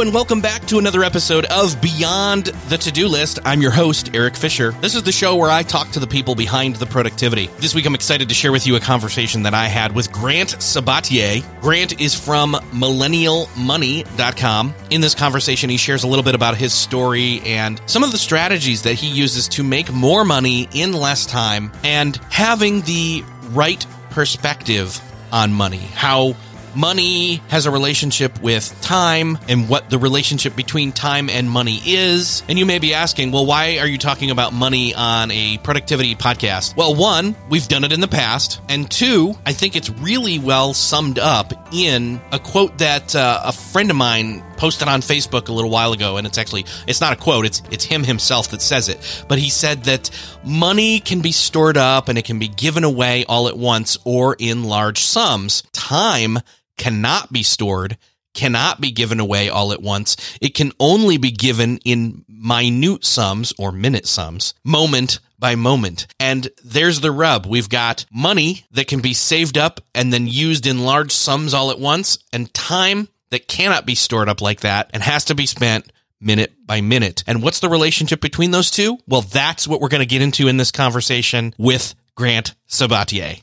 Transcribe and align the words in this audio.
And 0.00 0.14
welcome 0.14 0.40
back 0.40 0.64
to 0.68 0.78
another 0.78 1.04
episode 1.04 1.44
of 1.44 1.78
Beyond 1.82 2.46
the 2.70 2.78
To 2.78 2.90
Do 2.90 3.06
List. 3.06 3.38
I'm 3.44 3.60
your 3.60 3.70
host, 3.70 4.14
Erik 4.14 4.34
Fisher. 4.34 4.70
This 4.80 4.94
is 4.94 5.02
the 5.02 5.12
show 5.12 5.36
where 5.36 5.50
I 5.50 5.62
talk 5.62 5.90
to 5.90 6.00
the 6.00 6.06
people 6.06 6.34
behind 6.34 6.76
the 6.76 6.86
productivity. 6.86 7.48
This 7.58 7.74
week 7.74 7.84
I'm 7.84 7.94
excited 7.94 8.30
to 8.30 8.34
share 8.34 8.50
with 8.50 8.66
you 8.66 8.76
a 8.76 8.80
conversation 8.80 9.42
that 9.42 9.52
I 9.52 9.66
had 9.66 9.94
with 9.94 10.10
Grant 10.10 10.56
Sabatier. 10.56 11.44
Grant 11.60 12.00
is 12.00 12.18
from 12.18 12.54
millennialmoney.com. 12.54 14.74
In 14.88 15.02
this 15.02 15.14
conversation, 15.14 15.68
he 15.68 15.76
shares 15.76 16.02
a 16.02 16.06
little 16.06 16.24
bit 16.24 16.34
about 16.34 16.56
his 16.56 16.72
story 16.72 17.42
and 17.44 17.78
some 17.84 18.02
of 18.02 18.10
the 18.10 18.16
strategies 18.16 18.84
that 18.84 18.94
he 18.94 19.08
uses 19.08 19.48
to 19.48 19.62
make 19.62 19.92
more 19.92 20.24
money 20.24 20.66
in 20.72 20.94
less 20.94 21.26
time 21.26 21.70
and 21.84 22.16
having 22.30 22.80
the 22.82 23.22
right 23.50 23.86
perspective 24.08 24.98
on 25.30 25.52
money. 25.52 25.76
How 25.76 26.36
money 26.74 27.36
has 27.48 27.66
a 27.66 27.70
relationship 27.70 28.40
with 28.42 28.78
time 28.80 29.38
and 29.48 29.68
what 29.68 29.90
the 29.90 29.98
relationship 29.98 30.56
between 30.56 30.92
time 30.92 31.28
and 31.28 31.50
money 31.50 31.80
is. 31.84 32.42
And 32.48 32.58
you 32.58 32.66
may 32.66 32.78
be 32.78 32.94
asking, 32.94 33.32
well, 33.32 33.46
why 33.46 33.78
are 33.78 33.86
you 33.86 33.98
talking 33.98 34.30
about 34.30 34.52
money 34.52 34.94
on 34.94 35.30
a 35.30 35.58
productivity 35.58 36.14
podcast? 36.14 36.76
Well, 36.76 36.94
one, 36.94 37.36
we've 37.48 37.68
done 37.68 37.84
it 37.84 37.92
in 37.92 38.00
the 38.00 38.08
past. 38.08 38.60
And 38.68 38.90
two, 38.90 39.34
I 39.46 39.52
think 39.52 39.76
it's 39.76 39.90
really 39.90 40.38
well 40.38 40.74
summed 40.74 41.18
up 41.18 41.52
in 41.72 42.20
a 42.32 42.38
quote 42.38 42.78
that 42.78 43.14
uh, 43.14 43.42
a 43.44 43.52
friend 43.52 43.90
of 43.90 43.96
mine 43.96 44.42
posted 44.60 44.88
on 44.88 45.00
Facebook 45.00 45.48
a 45.48 45.52
little 45.52 45.70
while 45.70 45.94
ago 45.94 46.18
and 46.18 46.26
it's 46.26 46.36
actually 46.36 46.66
it's 46.86 47.00
not 47.00 47.14
a 47.14 47.16
quote 47.16 47.46
it's 47.46 47.62
it's 47.70 47.82
him 47.82 48.04
himself 48.04 48.50
that 48.50 48.60
says 48.60 48.90
it 48.90 49.24
but 49.26 49.38
he 49.38 49.48
said 49.48 49.84
that 49.84 50.10
money 50.44 51.00
can 51.00 51.22
be 51.22 51.32
stored 51.32 51.78
up 51.78 52.10
and 52.10 52.18
it 52.18 52.26
can 52.26 52.38
be 52.38 52.46
given 52.46 52.84
away 52.84 53.24
all 53.26 53.48
at 53.48 53.56
once 53.56 53.96
or 54.04 54.36
in 54.38 54.64
large 54.64 54.98
sums 54.98 55.62
time 55.72 56.38
cannot 56.80 57.30
be 57.30 57.42
stored, 57.42 57.98
cannot 58.32 58.80
be 58.80 58.90
given 58.90 59.20
away 59.20 59.50
all 59.50 59.72
at 59.72 59.82
once. 59.82 60.16
It 60.40 60.54
can 60.54 60.72
only 60.80 61.18
be 61.18 61.30
given 61.30 61.76
in 61.84 62.24
minute 62.26 63.04
sums 63.04 63.52
or 63.58 63.70
minute 63.70 64.06
sums, 64.06 64.54
moment 64.64 65.20
by 65.38 65.56
moment. 65.56 66.06
And 66.18 66.48
there's 66.64 67.00
the 67.00 67.12
rub. 67.12 67.44
We've 67.44 67.68
got 67.68 68.06
money 68.10 68.64
that 68.72 68.88
can 68.88 69.00
be 69.00 69.12
saved 69.12 69.58
up 69.58 69.80
and 69.94 70.10
then 70.10 70.26
used 70.26 70.66
in 70.66 70.84
large 70.84 71.12
sums 71.12 71.52
all 71.52 71.70
at 71.70 71.78
once, 71.78 72.18
and 72.32 72.52
time 72.54 73.08
that 73.30 73.46
cannot 73.46 73.84
be 73.84 73.94
stored 73.94 74.30
up 74.30 74.40
like 74.40 74.60
that 74.60 74.90
and 74.94 75.02
has 75.02 75.26
to 75.26 75.34
be 75.34 75.44
spent 75.44 75.92
minute 76.18 76.52
by 76.64 76.80
minute. 76.80 77.22
And 77.26 77.42
what's 77.42 77.60
the 77.60 77.68
relationship 77.68 78.22
between 78.22 78.52
those 78.52 78.70
two? 78.70 78.98
Well, 79.06 79.22
that's 79.22 79.68
what 79.68 79.82
we're 79.82 79.88
going 79.88 80.00
to 80.00 80.06
get 80.06 80.22
into 80.22 80.48
in 80.48 80.56
this 80.56 80.72
conversation 80.72 81.54
with 81.58 81.94
Grant 82.14 82.54
Sabatier. 82.68 83.42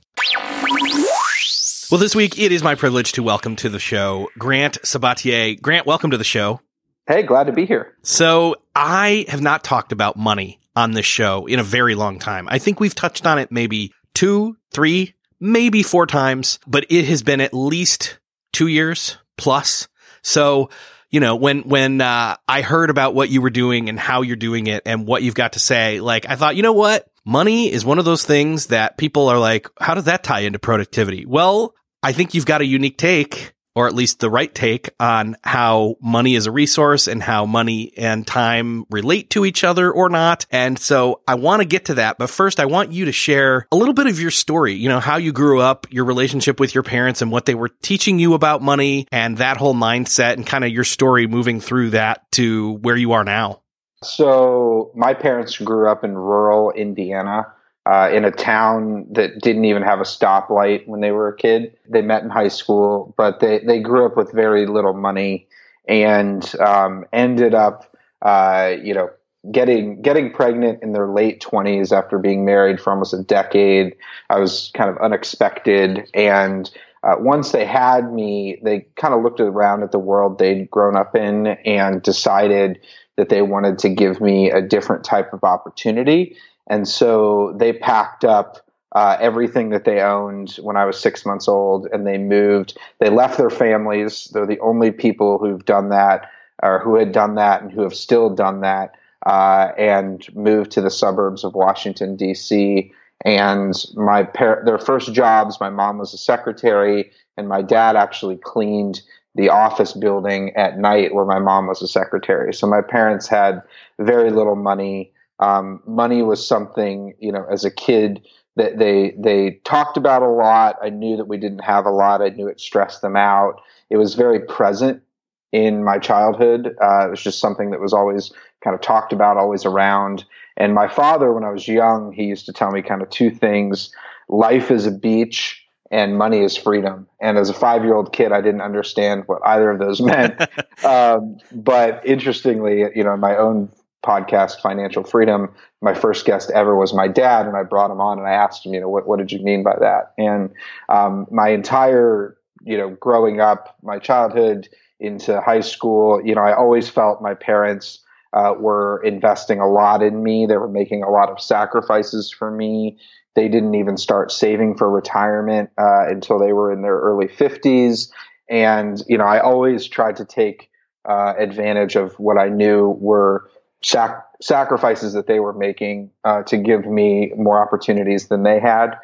Well, 1.89 1.99
this 1.99 2.17
week 2.17 2.37
it 2.37 2.51
is 2.51 2.63
my 2.63 2.75
privilege 2.75 3.13
to 3.13 3.23
welcome 3.23 3.55
to 3.57 3.69
the 3.69 3.79
show 3.79 4.29
Grant 4.37 4.77
Sabatier. 4.83 5.61
Grant, 5.61 5.85
welcome 5.85 6.11
to 6.11 6.17
the 6.17 6.25
show. 6.25 6.59
Hey, 7.07 7.23
glad 7.23 7.45
to 7.45 7.53
be 7.53 7.65
here. 7.65 7.95
So, 8.01 8.57
I 8.75 9.23
have 9.29 9.39
not 9.39 9.63
talked 9.63 9.93
about 9.93 10.17
money 10.17 10.59
on 10.75 10.91
this 10.91 11.05
show 11.05 11.45
in 11.45 11.59
a 11.59 11.63
very 11.63 11.95
long 11.95 12.19
time. 12.19 12.45
I 12.51 12.59
think 12.59 12.81
we've 12.81 12.93
touched 12.93 13.25
on 13.25 13.39
it 13.39 13.53
maybe 13.53 13.93
two, 14.13 14.57
three, 14.73 15.13
maybe 15.39 15.81
four 15.81 16.05
times, 16.05 16.59
but 16.67 16.85
it 16.89 17.05
has 17.05 17.23
been 17.23 17.39
at 17.39 17.53
least 17.53 18.19
two 18.51 18.67
years 18.67 19.17
plus. 19.37 19.87
So, 20.23 20.69
you 21.09 21.21
know, 21.21 21.37
when, 21.37 21.61
when, 21.61 22.01
uh, 22.01 22.35
I 22.49 22.63
heard 22.63 22.89
about 22.89 23.15
what 23.15 23.29
you 23.29 23.41
were 23.41 23.49
doing 23.49 23.87
and 23.87 23.97
how 23.97 24.23
you're 24.23 24.35
doing 24.35 24.67
it 24.67 24.83
and 24.85 25.07
what 25.07 25.23
you've 25.23 25.35
got 25.35 25.53
to 25.53 25.59
say, 25.59 26.01
like, 26.01 26.27
I 26.27 26.35
thought, 26.35 26.57
you 26.57 26.63
know 26.63 26.73
what? 26.73 27.07
Money 27.27 27.69
is 27.69 27.83
one 27.83 27.99
of 27.99 28.05
those 28.05 28.23
things 28.23 28.67
that 28.67 28.97
people 28.97 29.27
are 29.27 29.37
like, 29.37 29.67
how 29.81 29.93
does 29.93 30.05
that 30.05 30.23
tie 30.23 30.39
into 30.39 30.59
productivity? 30.59 31.25
Well, 31.25 31.75
I 32.01 32.13
think 32.13 32.33
you've 32.33 32.45
got 32.45 32.61
a 32.61 32.65
unique 32.65 32.97
take 32.97 33.53
or 33.75 33.85
at 33.85 33.93
least 33.93 34.21
the 34.21 34.29
right 34.29 34.55
take 34.55 34.91
on 34.97 35.35
how 35.43 35.97
money 36.01 36.35
is 36.35 36.45
a 36.45 36.53
resource 36.53 37.05
and 37.05 37.21
how 37.21 37.45
money 37.45 37.91
and 37.97 38.25
time 38.25 38.85
relate 38.89 39.29
to 39.31 39.43
each 39.43 39.65
other 39.65 39.91
or 39.91 40.07
not. 40.07 40.45
And 40.51 40.79
so 40.79 41.19
I 41.27 41.35
want 41.35 41.61
to 41.61 41.67
get 41.67 41.83
to 41.87 41.95
that. 41.95 42.17
But 42.17 42.29
first, 42.29 42.61
I 42.61 42.65
want 42.65 42.93
you 42.93 43.03
to 43.05 43.11
share 43.11 43.67
a 43.73 43.75
little 43.75 43.93
bit 43.93 44.07
of 44.07 44.21
your 44.21 44.31
story, 44.31 44.75
you 44.75 44.87
know, 44.87 45.01
how 45.01 45.17
you 45.17 45.33
grew 45.33 45.59
up, 45.59 45.85
your 45.91 46.05
relationship 46.05 46.61
with 46.61 46.73
your 46.73 46.83
parents 46.83 47.21
and 47.21 47.29
what 47.29 47.45
they 47.45 47.55
were 47.55 47.71
teaching 47.81 48.19
you 48.19 48.35
about 48.35 48.61
money 48.61 49.05
and 49.11 49.37
that 49.39 49.57
whole 49.57 49.75
mindset 49.75 50.35
and 50.35 50.47
kind 50.47 50.63
of 50.63 50.71
your 50.71 50.85
story 50.85 51.27
moving 51.27 51.59
through 51.59 51.89
that 51.89 52.21
to 52.31 52.77
where 52.83 52.95
you 52.95 53.11
are 53.11 53.25
now. 53.25 53.63
So 54.03 54.91
my 54.95 55.13
parents 55.13 55.57
grew 55.57 55.89
up 55.89 56.03
in 56.03 56.15
rural 56.17 56.71
Indiana. 56.71 57.47
Uh, 57.85 58.09
in 58.13 58.25
a 58.25 58.31
town 58.31 59.07
that 59.09 59.39
didn't 59.39 59.63
even 59.63 59.81
have 59.81 60.01
a 60.01 60.03
stoplight 60.03 60.85
when 60.87 60.99
they 60.99 61.11
were 61.11 61.29
a 61.29 61.35
kid. 61.37 61.73
They 61.87 62.01
met 62.01 62.21
in 62.21 62.29
high 62.29 62.49
school, 62.49 63.13
but 63.15 63.39
they, 63.39 63.59
they 63.59 63.79
grew 63.79 64.05
up 64.05 64.17
with 64.17 64.33
very 64.33 64.65
little 64.65 64.91
money 64.91 65.47
and 65.87 66.53
um, 66.59 67.05
ended 67.13 67.53
up, 67.53 67.95
uh, 68.21 68.73
you 68.83 68.93
know, 68.93 69.09
getting 69.53 70.01
getting 70.01 70.33
pregnant 70.33 70.83
in 70.83 70.91
their 70.91 71.07
late 71.07 71.39
twenties 71.39 71.93
after 71.93 72.19
being 72.19 72.43
married 72.43 72.81
for 72.81 72.91
almost 72.91 73.13
a 73.13 73.23
decade. 73.23 73.95
I 74.29 74.37
was 74.37 74.69
kind 74.73 74.89
of 74.89 74.97
unexpected, 74.97 76.09
and 76.13 76.69
uh, 77.03 77.15
once 77.19 77.51
they 77.51 77.65
had 77.65 78.11
me, 78.11 78.59
they 78.63 78.87
kind 78.95 79.13
of 79.13 79.23
looked 79.23 79.39
around 79.39 79.83
at 79.83 79.91
the 79.91 79.99
world 79.99 80.39
they'd 80.39 80.69
grown 80.69 80.95
up 80.95 81.15
in 81.15 81.47
and 81.47 82.01
decided 82.01 82.79
that 83.15 83.29
they 83.29 83.41
wanted 83.41 83.79
to 83.79 83.89
give 83.89 84.21
me 84.21 84.51
a 84.51 84.61
different 84.61 85.03
type 85.03 85.33
of 85.33 85.43
opportunity 85.43 86.37
and 86.67 86.87
so 86.87 87.55
they 87.57 87.73
packed 87.73 88.25
up 88.25 88.65
uh, 88.93 89.17
everything 89.19 89.69
that 89.69 89.85
they 89.85 90.01
owned 90.01 90.55
when 90.61 90.77
I 90.77 90.85
was 90.85 90.99
six 90.99 91.25
months 91.25 91.47
old 91.47 91.87
and 91.91 92.05
they 92.05 92.17
moved. 92.17 92.77
They 92.99 93.09
left 93.09 93.37
their 93.37 93.49
families. 93.49 94.29
They're 94.33 94.45
the 94.45 94.59
only 94.59 94.91
people 94.91 95.37
who've 95.39 95.65
done 95.65 95.89
that 95.89 96.29
or 96.63 96.79
who 96.79 96.95
had 96.95 97.11
done 97.11 97.35
that 97.35 97.61
and 97.61 97.71
who 97.71 97.81
have 97.81 97.93
still 97.93 98.29
done 98.29 98.61
that 98.61 98.95
uh, 99.25 99.69
and 99.77 100.25
moved 100.35 100.71
to 100.71 100.81
the 100.81 100.89
suburbs 100.89 101.43
of 101.43 101.53
Washington, 101.53 102.15
D.C. 102.15 102.91
And 103.25 103.73
my 103.95 104.23
par- 104.23 104.63
their 104.65 104.77
first 104.77 105.13
jobs, 105.13 105.59
my 105.59 105.69
mom 105.69 105.97
was 105.97 106.13
a 106.13 106.17
secretary 106.17 107.11
and 107.35 107.47
my 107.47 107.61
dad 107.61 107.95
actually 107.95 108.37
cleaned 108.37 109.01
the 109.35 109.49
office 109.49 109.93
building 109.93 110.55
at 110.55 110.79
night 110.79 111.13
where 111.13 111.25
my 111.25 111.39
mom 111.39 111.67
was 111.67 111.81
a 111.81 111.87
secretary. 111.87 112.53
So 112.53 112.67
my 112.67 112.81
parents 112.81 113.27
had 113.27 113.61
very 113.99 114.31
little 114.31 114.55
money 114.55 115.11
um, 115.39 115.81
money 115.85 116.23
was 116.23 116.45
something, 116.45 117.13
you 117.19 117.31
know, 117.31 117.45
as 117.49 117.63
a 117.63 117.71
kid 117.71 118.25
that 118.55 118.79
they 118.79 119.15
they 119.19 119.61
talked 119.65 119.97
about 119.97 120.23
a 120.23 120.29
lot. 120.29 120.77
I 120.81 120.89
knew 120.89 121.17
that 121.17 121.27
we 121.27 121.37
didn't 121.37 121.59
have 121.59 121.85
a 121.85 121.91
lot. 121.91 122.21
I 122.21 122.29
knew 122.29 122.47
it 122.47 122.59
stressed 122.59 123.01
them 123.01 123.15
out. 123.15 123.61
It 123.89 123.97
was 123.97 124.15
very 124.15 124.39
present 124.39 125.03
in 125.51 125.83
my 125.83 125.99
childhood. 125.99 126.75
Uh, 126.81 127.07
it 127.07 127.11
was 127.11 127.21
just 127.21 127.39
something 127.39 127.69
that 127.71 127.79
was 127.79 127.93
always 127.93 128.31
kind 128.63 128.73
of 128.73 128.81
talked 128.81 129.13
about, 129.13 129.37
always 129.37 129.65
around. 129.65 130.25
And 130.57 130.73
my 130.73 130.87
father, 130.87 131.31
when 131.31 131.43
I 131.43 131.51
was 131.51 131.67
young, 131.67 132.11
he 132.11 132.23
used 132.25 132.45
to 132.47 132.53
tell 132.53 132.71
me 132.71 132.81
kind 132.81 133.01
of 133.01 133.09
two 133.09 133.29
things: 133.29 133.91
life 134.27 134.71
is 134.71 134.85
a 134.85 134.91
beach 134.91 135.63
and 135.91 136.17
money 136.17 136.43
is 136.43 136.57
freedom. 136.57 137.07
And 137.21 137.37
as 137.37 137.49
a 137.49 137.53
five 137.53 137.83
year 137.83 137.95
old 137.95 138.13
kid, 138.13 138.31
I 138.31 138.41
didn't 138.41 138.61
understand 138.61 139.23
what 139.27 139.41
either 139.45 139.71
of 139.71 139.79
those 139.79 140.01
meant. 140.01 140.41
um, 140.83 141.37
but 141.53 142.05
interestingly, 142.05 142.85
you 142.95 143.03
know, 143.03 143.15
my 143.17 143.35
own 143.35 143.69
podcast, 144.03 144.61
Financial 144.61 145.03
Freedom, 145.03 145.53
my 145.81 145.93
first 145.93 146.25
guest 146.25 146.49
ever 146.51 146.75
was 146.75 146.93
my 146.93 147.07
dad, 147.07 147.45
and 147.45 147.57
I 147.57 147.63
brought 147.63 147.91
him 147.91 147.99
on 147.99 148.17
and 148.17 148.27
I 148.27 148.31
asked 148.31 148.65
him, 148.65 148.73
you 148.73 148.79
know, 148.79 148.89
what, 148.89 149.07
what 149.07 149.19
did 149.19 149.31
you 149.31 149.39
mean 149.39 149.63
by 149.63 149.75
that? 149.79 150.13
And 150.17 150.51
um, 150.89 151.27
my 151.31 151.49
entire, 151.49 152.37
you 152.63 152.77
know, 152.77 152.89
growing 152.89 153.41
up, 153.41 153.75
my 153.83 153.99
childhood 153.99 154.69
into 154.99 155.41
high 155.41 155.61
school, 155.61 156.21
you 156.25 156.35
know, 156.35 156.41
I 156.41 156.55
always 156.55 156.89
felt 156.89 157.21
my 157.21 157.33
parents 157.33 157.99
uh, 158.37 158.53
were 158.53 159.01
investing 159.03 159.59
a 159.59 159.67
lot 159.67 160.03
in 160.03 160.21
me. 160.21 160.45
They 160.45 160.57
were 160.57 160.67
making 160.67 161.01
a 161.03 161.09
lot 161.09 161.29
of 161.29 161.41
sacrifices 161.41 162.31
for 162.31 162.51
me. 162.51 162.97
They 163.35 163.47
didn't 163.47 163.75
even 163.75 163.97
start 163.97 164.31
saving 164.31 164.77
for 164.77 164.89
retirement 164.89 165.71
uh, 165.77 166.07
until 166.07 166.37
they 166.37 166.53
were 166.53 166.71
in 166.71 166.81
their 166.81 166.97
early 166.97 167.27
50s. 167.27 168.09
And, 168.49 169.01
you 169.07 169.17
know, 169.17 169.25
I 169.25 169.39
always 169.39 169.87
tried 169.87 170.17
to 170.17 170.25
take 170.25 170.69
uh, 171.05 171.33
advantage 171.37 171.95
of 171.95 172.13
what 172.19 172.37
I 172.37 172.49
knew 172.49 172.89
were 172.99 173.49
sac- 173.81 174.25
sacrifices 174.41 175.13
that 175.13 175.27
they 175.27 175.39
were 175.39 175.53
making 175.53 176.11
uh, 176.23 176.43
to 176.43 176.57
give 176.57 176.85
me 176.85 177.31
more 177.35 177.61
opportunities 177.61 178.27
than 178.27 178.43
they 178.43 178.59
had. 178.59 178.99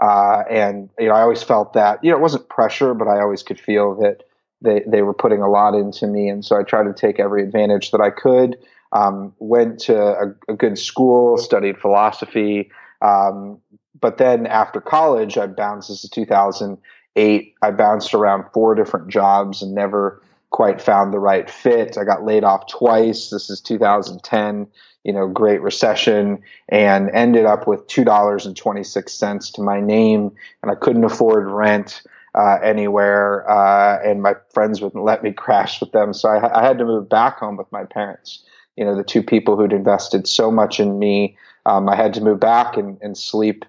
Uh, 0.00 0.44
and, 0.50 0.88
you 0.98 1.08
know, 1.08 1.14
I 1.14 1.22
always 1.22 1.42
felt 1.42 1.74
that, 1.74 2.02
you 2.02 2.10
know, 2.10 2.16
it 2.16 2.20
wasn't 2.20 2.48
pressure, 2.48 2.94
but 2.94 3.08
I 3.08 3.20
always 3.20 3.42
could 3.42 3.60
feel 3.60 3.96
that 3.96 4.22
they, 4.62 4.82
they 4.86 5.02
were 5.02 5.14
putting 5.14 5.42
a 5.42 5.50
lot 5.50 5.74
into 5.74 6.06
me. 6.06 6.28
And 6.28 6.44
so 6.44 6.58
I 6.58 6.62
tried 6.62 6.84
to 6.84 6.94
take 6.94 7.20
every 7.20 7.42
advantage 7.42 7.90
that 7.90 8.00
I 8.00 8.10
could. 8.10 8.56
Um, 8.92 9.34
went 9.38 9.80
to 9.80 9.96
a, 9.96 10.34
a, 10.48 10.54
good 10.54 10.78
school, 10.78 11.36
studied 11.36 11.78
philosophy. 11.78 12.70
Um, 13.02 13.60
but 14.00 14.18
then 14.18 14.46
after 14.46 14.80
college, 14.80 15.36
I 15.36 15.46
bounced. 15.46 15.88
This 15.88 16.04
is 16.04 16.10
2008. 16.10 17.54
I 17.60 17.70
bounced 17.70 18.14
around 18.14 18.44
four 18.54 18.74
different 18.74 19.08
jobs 19.08 19.60
and 19.60 19.74
never 19.74 20.22
quite 20.50 20.80
found 20.80 21.12
the 21.12 21.18
right 21.18 21.50
fit. 21.50 21.98
I 21.98 22.04
got 22.04 22.24
laid 22.24 22.44
off 22.44 22.66
twice. 22.68 23.30
This 23.30 23.50
is 23.50 23.60
2010, 23.60 24.66
you 25.04 25.12
know, 25.12 25.28
Great 25.28 25.60
Recession, 25.60 26.42
and 26.68 27.10
ended 27.10 27.44
up 27.44 27.66
with 27.66 27.86
$2.26 27.86 29.52
to 29.54 29.62
my 29.62 29.80
name, 29.80 30.32
and 30.62 30.70
I 30.70 30.74
couldn't 30.74 31.04
afford 31.04 31.48
rent. 31.48 32.02
Uh, 32.34 32.58
anywhere, 32.62 33.50
uh, 33.50 33.98
and 34.04 34.22
my 34.22 34.34
friends 34.52 34.80
wouldn't 34.80 35.02
let 35.02 35.24
me 35.24 35.32
crash 35.36 35.80
with 35.80 35.90
them, 35.92 36.12
so 36.12 36.28
I, 36.28 36.60
I, 36.60 36.62
had 36.62 36.78
to 36.78 36.84
move 36.84 37.08
back 37.08 37.38
home 37.38 37.56
with 37.56 37.72
my 37.72 37.84
parents. 37.84 38.44
You 38.78 38.84
know, 38.84 38.96
the 38.96 39.04
two 39.04 39.22
people 39.22 39.56
who'd 39.56 39.72
invested 39.72 40.26
so 40.26 40.50
much 40.50 40.80
in 40.80 40.98
me. 40.98 41.36
Um, 41.66 41.88
I 41.88 41.96
had 41.96 42.14
to 42.14 42.22
move 42.22 42.40
back 42.40 42.76
and, 42.76 42.96
and 43.02 43.16
sleep 43.16 43.64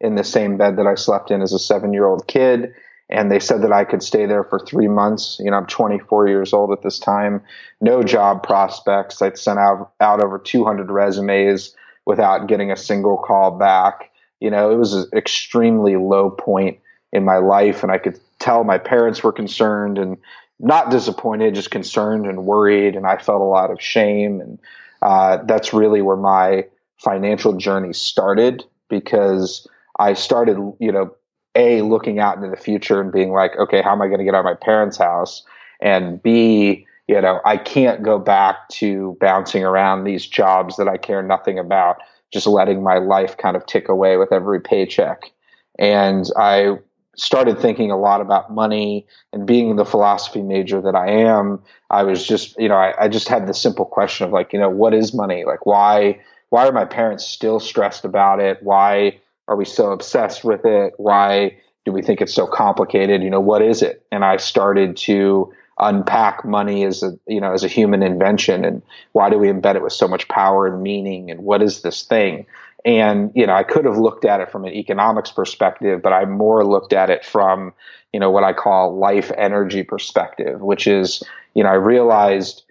in 0.00 0.16
the 0.16 0.24
same 0.24 0.56
bed 0.56 0.76
that 0.78 0.86
I 0.86 0.94
slept 0.94 1.30
in 1.30 1.42
as 1.42 1.52
a 1.52 1.58
seven-year-old 1.58 2.26
kid 2.26 2.74
and 3.10 3.30
they 3.30 3.38
said 3.38 3.62
that 3.62 3.72
I 3.72 3.84
could 3.84 4.02
stay 4.02 4.26
there 4.26 4.44
for 4.44 4.58
three 4.58 4.88
months. 4.88 5.38
You 5.42 5.50
know, 5.50 5.58
I'm 5.58 5.66
24 5.66 6.28
years 6.28 6.52
old 6.52 6.72
at 6.72 6.82
this 6.82 6.98
time, 6.98 7.42
no 7.80 8.02
job 8.02 8.42
prospects. 8.42 9.20
I'd 9.20 9.38
sent 9.38 9.58
out, 9.58 9.92
out 10.00 10.22
over 10.22 10.38
200 10.38 10.90
resumes 10.90 11.74
without 12.06 12.48
getting 12.48 12.70
a 12.70 12.76
single 12.76 13.18
call 13.18 13.50
back. 13.52 14.10
You 14.40 14.50
know, 14.50 14.70
it 14.70 14.76
was 14.76 14.94
an 14.94 15.06
extremely 15.14 15.96
low 15.96 16.30
point 16.30 16.78
in 17.12 17.24
my 17.24 17.36
life, 17.36 17.82
and 17.82 17.92
I 17.92 17.98
could 17.98 18.18
tell 18.40 18.64
my 18.64 18.78
parents 18.78 19.22
were 19.22 19.32
concerned 19.32 19.98
and 19.98 20.16
not 20.60 20.90
disappointed, 20.90 21.54
just 21.54 21.70
concerned 21.70 22.26
and 22.26 22.44
worried. 22.46 22.96
And 22.96 23.06
I 23.06 23.16
felt 23.16 23.40
a 23.40 23.44
lot 23.44 23.70
of 23.70 23.80
shame. 23.80 24.40
And 24.40 24.58
uh, 25.02 25.38
that's 25.44 25.72
really 25.72 26.02
where 26.02 26.16
my 26.16 26.66
financial 26.98 27.54
journey 27.56 27.92
started 27.92 28.64
because 28.88 29.66
I 29.98 30.14
started, 30.14 30.56
you 30.78 30.92
know, 30.92 31.14
a 31.54 31.82
looking 31.82 32.18
out 32.18 32.36
into 32.36 32.48
the 32.48 32.56
future 32.56 33.00
and 33.00 33.12
being 33.12 33.32
like, 33.32 33.56
okay, 33.56 33.82
how 33.82 33.92
am 33.92 34.02
I 34.02 34.06
going 34.06 34.18
to 34.18 34.24
get 34.24 34.34
out 34.34 34.40
of 34.40 34.44
my 34.44 34.54
parents' 34.54 34.96
house? 34.96 35.44
And 35.80 36.22
B, 36.22 36.86
you 37.06 37.20
know, 37.20 37.40
I 37.44 37.56
can't 37.56 38.02
go 38.02 38.18
back 38.18 38.68
to 38.70 39.16
bouncing 39.20 39.64
around 39.64 40.04
these 40.04 40.26
jobs 40.26 40.76
that 40.76 40.88
I 40.88 40.96
care 40.96 41.22
nothing 41.22 41.58
about, 41.58 41.98
just 42.32 42.46
letting 42.46 42.82
my 42.82 42.98
life 42.98 43.36
kind 43.36 43.56
of 43.56 43.66
tick 43.66 43.88
away 43.88 44.16
with 44.16 44.32
every 44.32 44.60
paycheck. 44.60 45.30
And 45.78 46.24
I 46.36 46.78
started 47.16 47.58
thinking 47.58 47.90
a 47.90 47.96
lot 47.96 48.20
about 48.20 48.52
money 48.52 49.06
and 49.32 49.46
being 49.46 49.76
the 49.76 49.84
philosophy 49.84 50.42
major 50.42 50.80
that 50.80 50.94
I 50.94 51.10
am. 51.10 51.62
I 51.90 52.02
was 52.02 52.26
just, 52.26 52.58
you 52.58 52.68
know, 52.68 52.76
I, 52.76 53.04
I 53.04 53.08
just 53.08 53.28
had 53.28 53.46
the 53.46 53.54
simple 53.54 53.84
question 53.84 54.26
of 54.26 54.32
like, 54.32 54.52
you 54.52 54.58
know, 54.58 54.70
what 54.70 54.94
is 54.94 55.14
money? 55.14 55.44
Like, 55.44 55.66
why, 55.66 56.20
why 56.50 56.66
are 56.66 56.72
my 56.72 56.84
parents 56.84 57.24
still 57.24 57.60
stressed 57.60 58.04
about 58.04 58.40
it? 58.40 58.62
Why 58.62 59.20
are 59.48 59.56
we 59.56 59.64
so 59.64 59.92
obsessed 59.92 60.44
with 60.44 60.64
it? 60.64 60.94
Why 60.96 61.58
do 61.84 61.92
we 61.92 62.02
think 62.02 62.20
it's 62.20 62.34
so 62.34 62.46
complicated? 62.46 63.22
You 63.22 63.30
know, 63.30 63.40
what 63.40 63.62
is 63.62 63.82
it? 63.82 64.04
And 64.10 64.24
I 64.24 64.36
started 64.38 64.96
to 64.98 65.52
unpack 65.78 66.44
money 66.44 66.84
as 66.84 67.02
a 67.02 67.18
you 67.26 67.40
know 67.40 67.52
as 67.52 67.64
a 67.64 67.68
human 67.68 68.02
invention 68.02 68.64
and 68.64 68.80
why 69.12 69.28
do 69.28 69.38
we 69.38 69.48
embed 69.48 69.74
it 69.74 69.82
with 69.82 69.92
so 69.92 70.06
much 70.06 70.28
power 70.28 70.68
and 70.68 70.82
meaning 70.82 71.32
and 71.32 71.40
what 71.40 71.60
is 71.60 71.82
this 71.82 72.04
thing 72.04 72.46
and 72.84 73.30
you 73.34 73.46
know 73.46 73.54
i 73.54 73.62
could 73.62 73.84
have 73.84 73.98
looked 73.98 74.24
at 74.24 74.40
it 74.40 74.50
from 74.50 74.64
an 74.64 74.72
economics 74.72 75.30
perspective 75.30 76.02
but 76.02 76.12
i 76.12 76.24
more 76.24 76.64
looked 76.64 76.92
at 76.92 77.10
it 77.10 77.24
from 77.24 77.72
you 78.12 78.20
know 78.20 78.30
what 78.30 78.44
i 78.44 78.52
call 78.52 78.96
life 78.96 79.30
energy 79.36 79.82
perspective 79.82 80.60
which 80.60 80.86
is 80.86 81.22
you 81.54 81.62
know 81.62 81.70
i 81.70 81.74
realized 81.74 82.64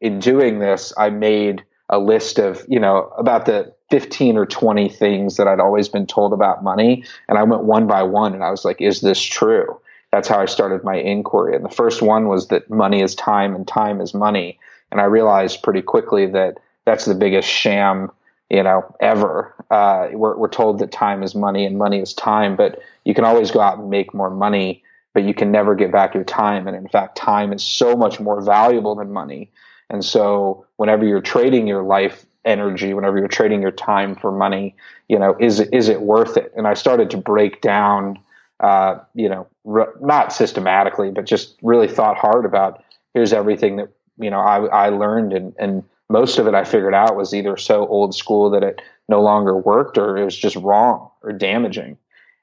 in 0.00 0.18
doing 0.18 0.58
this 0.58 0.92
i 0.98 1.10
made 1.10 1.64
a 1.88 1.98
list 1.98 2.38
of 2.38 2.64
you 2.68 2.80
know 2.80 3.12
about 3.16 3.46
the 3.46 3.72
15 3.90 4.36
or 4.36 4.46
20 4.46 4.88
things 4.88 5.36
that 5.36 5.48
I'd 5.48 5.60
always 5.60 5.88
been 5.88 6.06
told 6.06 6.32
about 6.32 6.62
money. 6.62 7.04
And 7.28 7.36
I 7.36 7.42
went 7.42 7.64
one 7.64 7.86
by 7.86 8.02
one 8.04 8.34
and 8.34 8.44
I 8.44 8.50
was 8.50 8.64
like, 8.64 8.80
is 8.80 9.00
this 9.00 9.20
true? 9.20 9.78
That's 10.12 10.28
how 10.28 10.40
I 10.40 10.46
started 10.46 10.84
my 10.84 10.96
inquiry. 10.96 11.54
And 11.54 11.64
the 11.64 11.74
first 11.74 12.00
one 12.00 12.28
was 12.28 12.48
that 12.48 12.70
money 12.70 13.02
is 13.02 13.14
time 13.14 13.54
and 13.54 13.66
time 13.66 14.00
is 14.00 14.14
money. 14.14 14.58
And 14.90 15.00
I 15.00 15.04
realized 15.04 15.62
pretty 15.62 15.82
quickly 15.82 16.26
that 16.26 16.58
that's 16.84 17.04
the 17.04 17.14
biggest 17.14 17.48
sham, 17.48 18.10
you 18.50 18.62
know, 18.62 18.94
ever. 19.00 19.54
Uh, 19.70 20.08
we're, 20.12 20.36
we're 20.36 20.48
told 20.48 20.78
that 20.80 20.92
time 20.92 21.22
is 21.22 21.34
money 21.34 21.64
and 21.64 21.78
money 21.78 22.00
is 22.00 22.12
time, 22.12 22.56
but 22.56 22.80
you 23.04 23.14
can 23.14 23.24
always 23.24 23.50
go 23.50 23.60
out 23.60 23.78
and 23.78 23.88
make 23.88 24.12
more 24.12 24.30
money, 24.30 24.82
but 25.14 25.22
you 25.22 25.32
can 25.34 25.50
never 25.52 25.74
get 25.74 25.92
back 25.92 26.14
your 26.14 26.24
time. 26.24 26.66
And 26.66 26.76
in 26.76 26.88
fact, 26.88 27.16
time 27.16 27.52
is 27.52 27.62
so 27.62 27.96
much 27.96 28.20
more 28.20 28.40
valuable 28.42 28.94
than 28.96 29.12
money. 29.12 29.50
And 29.88 30.04
so 30.04 30.66
whenever 30.76 31.04
you're 31.04 31.20
trading 31.20 31.66
your 31.66 31.82
life 31.82 32.26
energy 32.44 32.94
whenever 32.94 33.18
you're 33.18 33.28
trading 33.28 33.60
your 33.60 33.70
time 33.70 34.14
for 34.14 34.32
money 34.32 34.74
you 35.08 35.18
know 35.18 35.36
is 35.38 35.60
is 35.60 35.88
it 35.88 36.00
worth 36.00 36.36
it 36.38 36.50
and 36.56 36.66
i 36.66 36.72
started 36.72 37.10
to 37.10 37.16
break 37.18 37.60
down 37.60 38.18
uh, 38.60 38.98
you 39.14 39.28
know 39.28 39.46
r- 39.66 39.92
not 40.00 40.32
systematically 40.32 41.10
but 41.10 41.26
just 41.26 41.56
really 41.62 41.88
thought 41.88 42.16
hard 42.16 42.46
about 42.46 42.82
here's 43.12 43.32
everything 43.32 43.76
that 43.76 43.88
you 44.18 44.30
know 44.30 44.40
i, 44.40 44.64
I 44.66 44.88
learned 44.88 45.32
and, 45.34 45.54
and 45.58 45.84
most 46.10 46.38
of 46.38 46.46
it 46.46 46.54
i 46.54 46.64
figured 46.64 46.94
out 46.94 47.16
was 47.16 47.32
either 47.32 47.56
so 47.56 47.86
old 47.86 48.14
school 48.14 48.50
that 48.50 48.62
it 48.62 48.82
no 49.08 49.22
longer 49.22 49.56
worked 49.56 49.96
or 49.96 50.16
it 50.16 50.24
was 50.24 50.36
just 50.36 50.56
wrong 50.56 51.10
or 51.22 51.32
damaging 51.32 51.96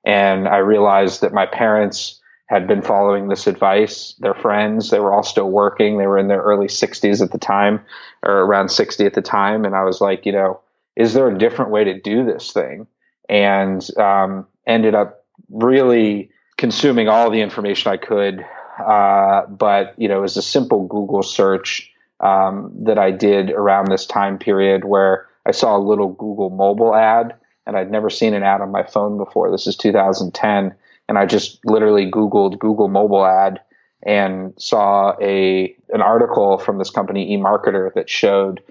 and 0.06 0.48
i 0.48 0.58
realized 0.58 1.22
that 1.22 1.34
my 1.34 1.46
parents 1.46 2.20
had 2.48 2.66
been 2.66 2.82
following 2.82 3.28
this 3.28 3.46
advice. 3.46 4.16
Their 4.20 4.34
friends, 4.34 4.90
they 4.90 5.00
were 5.00 5.14
all 5.14 5.24
still 5.24 5.50
working. 5.50 5.98
They 5.98 6.08
were 6.08 6.18
in 6.18 6.30
their 6.30 6.42
early 6.42 6.68
60s 6.68 7.22
at 7.22 7.32
the 7.32 7.38
time, 7.38 7.82
or 8.24 8.32
around 8.32 8.70
60 8.70 9.06
at 9.06 9.14
the 9.14 9.22
time. 9.22 9.66
And 9.66 9.76
I 9.76 9.84
was 9.84 10.02
like, 10.02 10.26
you 10.26 10.32
know, 10.32 10.62
is 10.96 11.14
there 11.14 11.28
a 11.28 11.38
different 11.38 11.72
way 11.72 11.84
to 11.84 12.00
do 12.00 12.26
this 12.26 12.52
thing? 12.52 12.88
And 13.30 13.86
um, 13.98 14.48
ended 14.66 14.96
up 14.96 15.26
really 15.50 16.32
consuming 16.58 17.10
all 17.10 17.30
the 17.30 17.42
information 17.42 17.92
I 17.92 17.98
could. 17.98 18.46
Uh, 18.80 19.46
but, 19.48 19.94
you 19.98 20.08
know, 20.08 20.20
it 20.20 20.22
was 20.22 20.38
a 20.38 20.42
simple 20.42 20.88
Google 20.88 21.24
search 21.24 21.92
um, 22.20 22.72
that 22.84 22.98
I 22.98 23.12
did 23.12 23.52
around 23.52 23.90
this 23.92 24.06
time 24.06 24.38
period 24.38 24.86
where 24.86 25.28
I 25.46 25.52
saw 25.52 25.78
a 25.78 25.80
little 25.80 26.10
Google 26.14 26.50
mobile 26.50 26.96
ad, 26.96 27.36
and 27.66 27.78
I'd 27.78 27.92
never 27.92 28.10
seen 28.10 28.34
an 28.34 28.44
ad 28.44 28.62
on 28.62 28.72
my 28.72 28.84
phone 28.84 29.18
before. 29.18 29.52
This 29.52 29.68
is 29.68 29.76
2010 29.76 30.76
and 31.08 31.18
I 31.18 31.26
just 31.26 31.60
literally 31.66 32.10
Googled 32.10 32.60
Google 32.60 32.88
mobile 32.88 33.26
ad 33.26 33.62
and 34.04 34.54
saw 34.60 35.16
a 35.22 35.76
an 35.90 36.02
article 36.02 36.58
from 36.58 36.78
this 36.78 36.90
company 36.90 37.38
eMarketer 37.38 37.94
that 37.94 38.10
showed 38.10 38.62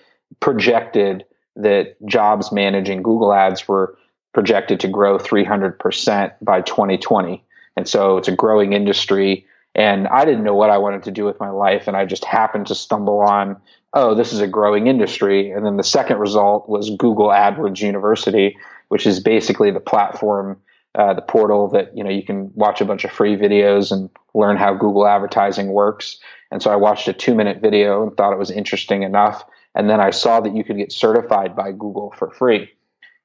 projected 0.40 1.24
that 1.56 1.96
jobs 2.06 2.52
managing 2.52 3.02
Google 3.02 3.32
ads 3.32 3.66
were 3.66 3.96
projected 4.34 4.80
to 4.80 4.88
grow 4.88 5.18
300% 5.18 6.32
by 6.42 6.60
2020. 6.60 7.42
And 7.76 7.88
so 7.88 8.18
it's 8.18 8.28
a 8.28 8.36
growing 8.36 8.74
industry. 8.74 9.46
And 9.76 10.08
I 10.08 10.24
didn't 10.24 10.42
know 10.42 10.54
what 10.54 10.70
I 10.70 10.78
wanted 10.78 11.04
to 11.04 11.12
do 11.12 11.24
with 11.24 11.38
my 11.38 11.50
life. 11.50 11.86
And 11.86 11.96
I 11.96 12.04
just 12.06 12.24
happened 12.24 12.66
to 12.66 12.74
stumble 12.74 13.20
on, 13.20 13.60
oh, 13.92 14.14
this 14.14 14.32
is 14.32 14.40
a 14.40 14.48
growing 14.48 14.88
industry. 14.88 15.52
And 15.52 15.64
then 15.64 15.76
the 15.76 15.84
second 15.84 16.18
result 16.18 16.68
was 16.68 16.90
Google 16.96 17.28
AdWords 17.28 17.80
University, 17.80 18.56
which 18.88 19.06
is 19.06 19.20
basically 19.20 19.70
the 19.70 19.80
platform 19.80 20.58
uh, 20.96 21.12
the 21.12 21.22
portal 21.22 21.68
that 21.68 21.94
you 21.94 22.02
know 22.02 22.08
you 22.08 22.22
can 22.22 22.50
watch 22.54 22.80
a 22.80 22.84
bunch 22.84 23.04
of 23.04 23.10
free 23.10 23.36
videos 23.36 23.92
and 23.92 24.08
learn 24.34 24.56
how 24.56 24.72
Google 24.72 25.06
advertising 25.06 25.68
works. 25.68 26.18
And 26.50 26.62
so 26.62 26.70
I 26.70 26.76
watched 26.76 27.06
a 27.06 27.12
two 27.12 27.34
minute 27.34 27.60
video 27.60 28.02
and 28.02 28.16
thought 28.16 28.32
it 28.32 28.38
was 28.38 28.50
interesting 28.50 29.02
enough. 29.02 29.44
And 29.74 29.90
then 29.90 30.00
I 30.00 30.08
saw 30.08 30.40
that 30.40 30.56
you 30.56 30.64
could 30.64 30.78
get 30.78 30.90
certified 30.90 31.54
by 31.54 31.72
Google 31.72 32.14
for 32.16 32.30
free. 32.30 32.70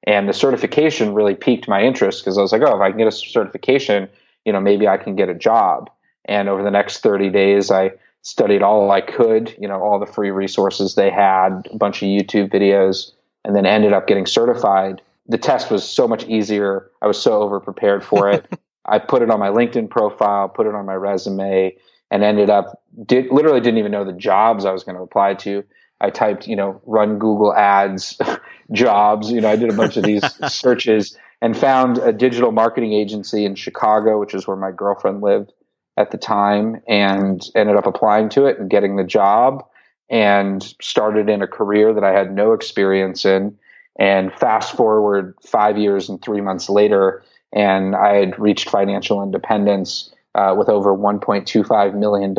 And 0.05 0.27
the 0.27 0.33
certification 0.33 1.13
really 1.13 1.35
piqued 1.35 1.69
my 1.69 1.81
interest 1.81 2.21
because 2.21 2.37
I 2.37 2.41
was 2.41 2.51
like, 2.51 2.61
oh, 2.61 2.75
if 2.75 2.81
I 2.81 2.89
can 2.89 2.97
get 2.97 3.07
a 3.07 3.11
certification, 3.11 4.09
you 4.43 4.51
know, 4.51 4.59
maybe 4.59 4.87
I 4.87 4.97
can 4.97 5.15
get 5.15 5.29
a 5.29 5.35
job. 5.35 5.89
And 6.25 6.49
over 6.49 6.63
the 6.63 6.71
next 6.71 6.99
30 6.99 7.29
days, 7.29 7.71
I 7.71 7.91
studied 8.21 8.61
all 8.61 8.91
I 8.91 9.01
could, 9.01 9.55
you 9.59 9.67
know, 9.67 9.81
all 9.81 9.99
the 9.99 10.05
free 10.05 10.31
resources 10.31 10.95
they 10.95 11.09
had, 11.09 11.67
a 11.71 11.77
bunch 11.77 12.03
of 12.03 12.07
YouTube 12.07 12.51
videos, 12.51 13.11
and 13.43 13.55
then 13.55 13.65
ended 13.65 13.93
up 13.93 14.07
getting 14.07 14.25
certified 14.25 15.01
the 15.31 15.37
test 15.37 15.71
was 15.71 15.87
so 15.87 16.07
much 16.07 16.27
easier. 16.27 16.89
I 17.01 17.07
was 17.07 17.21
so 17.21 17.41
over 17.41 17.59
prepared 17.59 18.03
for 18.03 18.29
it. 18.29 18.45
I 18.85 18.99
put 18.99 19.21
it 19.21 19.29
on 19.29 19.39
my 19.39 19.49
LinkedIn 19.49 19.89
profile, 19.89 20.49
put 20.49 20.67
it 20.67 20.75
on 20.75 20.85
my 20.85 20.95
resume, 20.95 21.75
and 22.09 22.23
ended 22.23 22.49
up 22.49 22.81
did 23.05 23.31
literally 23.31 23.61
didn't 23.61 23.77
even 23.77 23.91
know 23.91 24.03
the 24.03 24.11
jobs 24.11 24.65
I 24.65 24.71
was 24.71 24.83
going 24.83 24.97
to 24.97 25.01
apply 25.01 25.35
to. 25.35 25.63
I 26.01 26.09
typed, 26.09 26.47
you 26.47 26.55
know, 26.55 26.81
run 26.85 27.19
Google 27.19 27.53
ads 27.53 28.19
jobs. 28.71 29.31
You 29.31 29.39
know, 29.39 29.49
I 29.49 29.55
did 29.55 29.69
a 29.69 29.75
bunch 29.75 29.97
of 29.97 30.03
these 30.03 30.23
searches 30.51 31.15
and 31.41 31.55
found 31.55 31.99
a 31.99 32.11
digital 32.11 32.51
marketing 32.51 32.93
agency 32.93 33.45
in 33.45 33.55
Chicago, 33.55 34.19
which 34.19 34.33
is 34.33 34.47
where 34.47 34.57
my 34.57 34.71
girlfriend 34.71 35.21
lived 35.21 35.53
at 36.01 36.11
the 36.11 36.17
time 36.17 36.81
and 36.87 37.47
ended 37.55 37.77
up 37.77 37.85
applying 37.85 38.27
to 38.29 38.45
it 38.45 38.59
and 38.59 38.69
getting 38.69 38.95
the 38.97 39.03
job 39.03 39.65
and 40.09 40.75
started 40.81 41.29
in 41.29 41.41
a 41.41 41.47
career 41.47 41.93
that 41.93 42.03
I 42.03 42.11
had 42.11 42.35
no 42.35 42.51
experience 42.51 43.23
in. 43.23 43.57
And 43.97 44.33
fast 44.33 44.75
forward 44.75 45.35
five 45.45 45.77
years 45.77 46.09
and 46.09 46.21
three 46.21 46.41
months 46.41 46.69
later, 46.69 47.23
and 47.53 47.95
I 47.95 48.15
had 48.15 48.39
reached 48.39 48.69
financial 48.69 49.21
independence 49.21 50.13
uh, 50.35 50.55
with 50.57 50.69
over 50.69 50.95
$1.25 50.95 51.95
million 51.95 52.35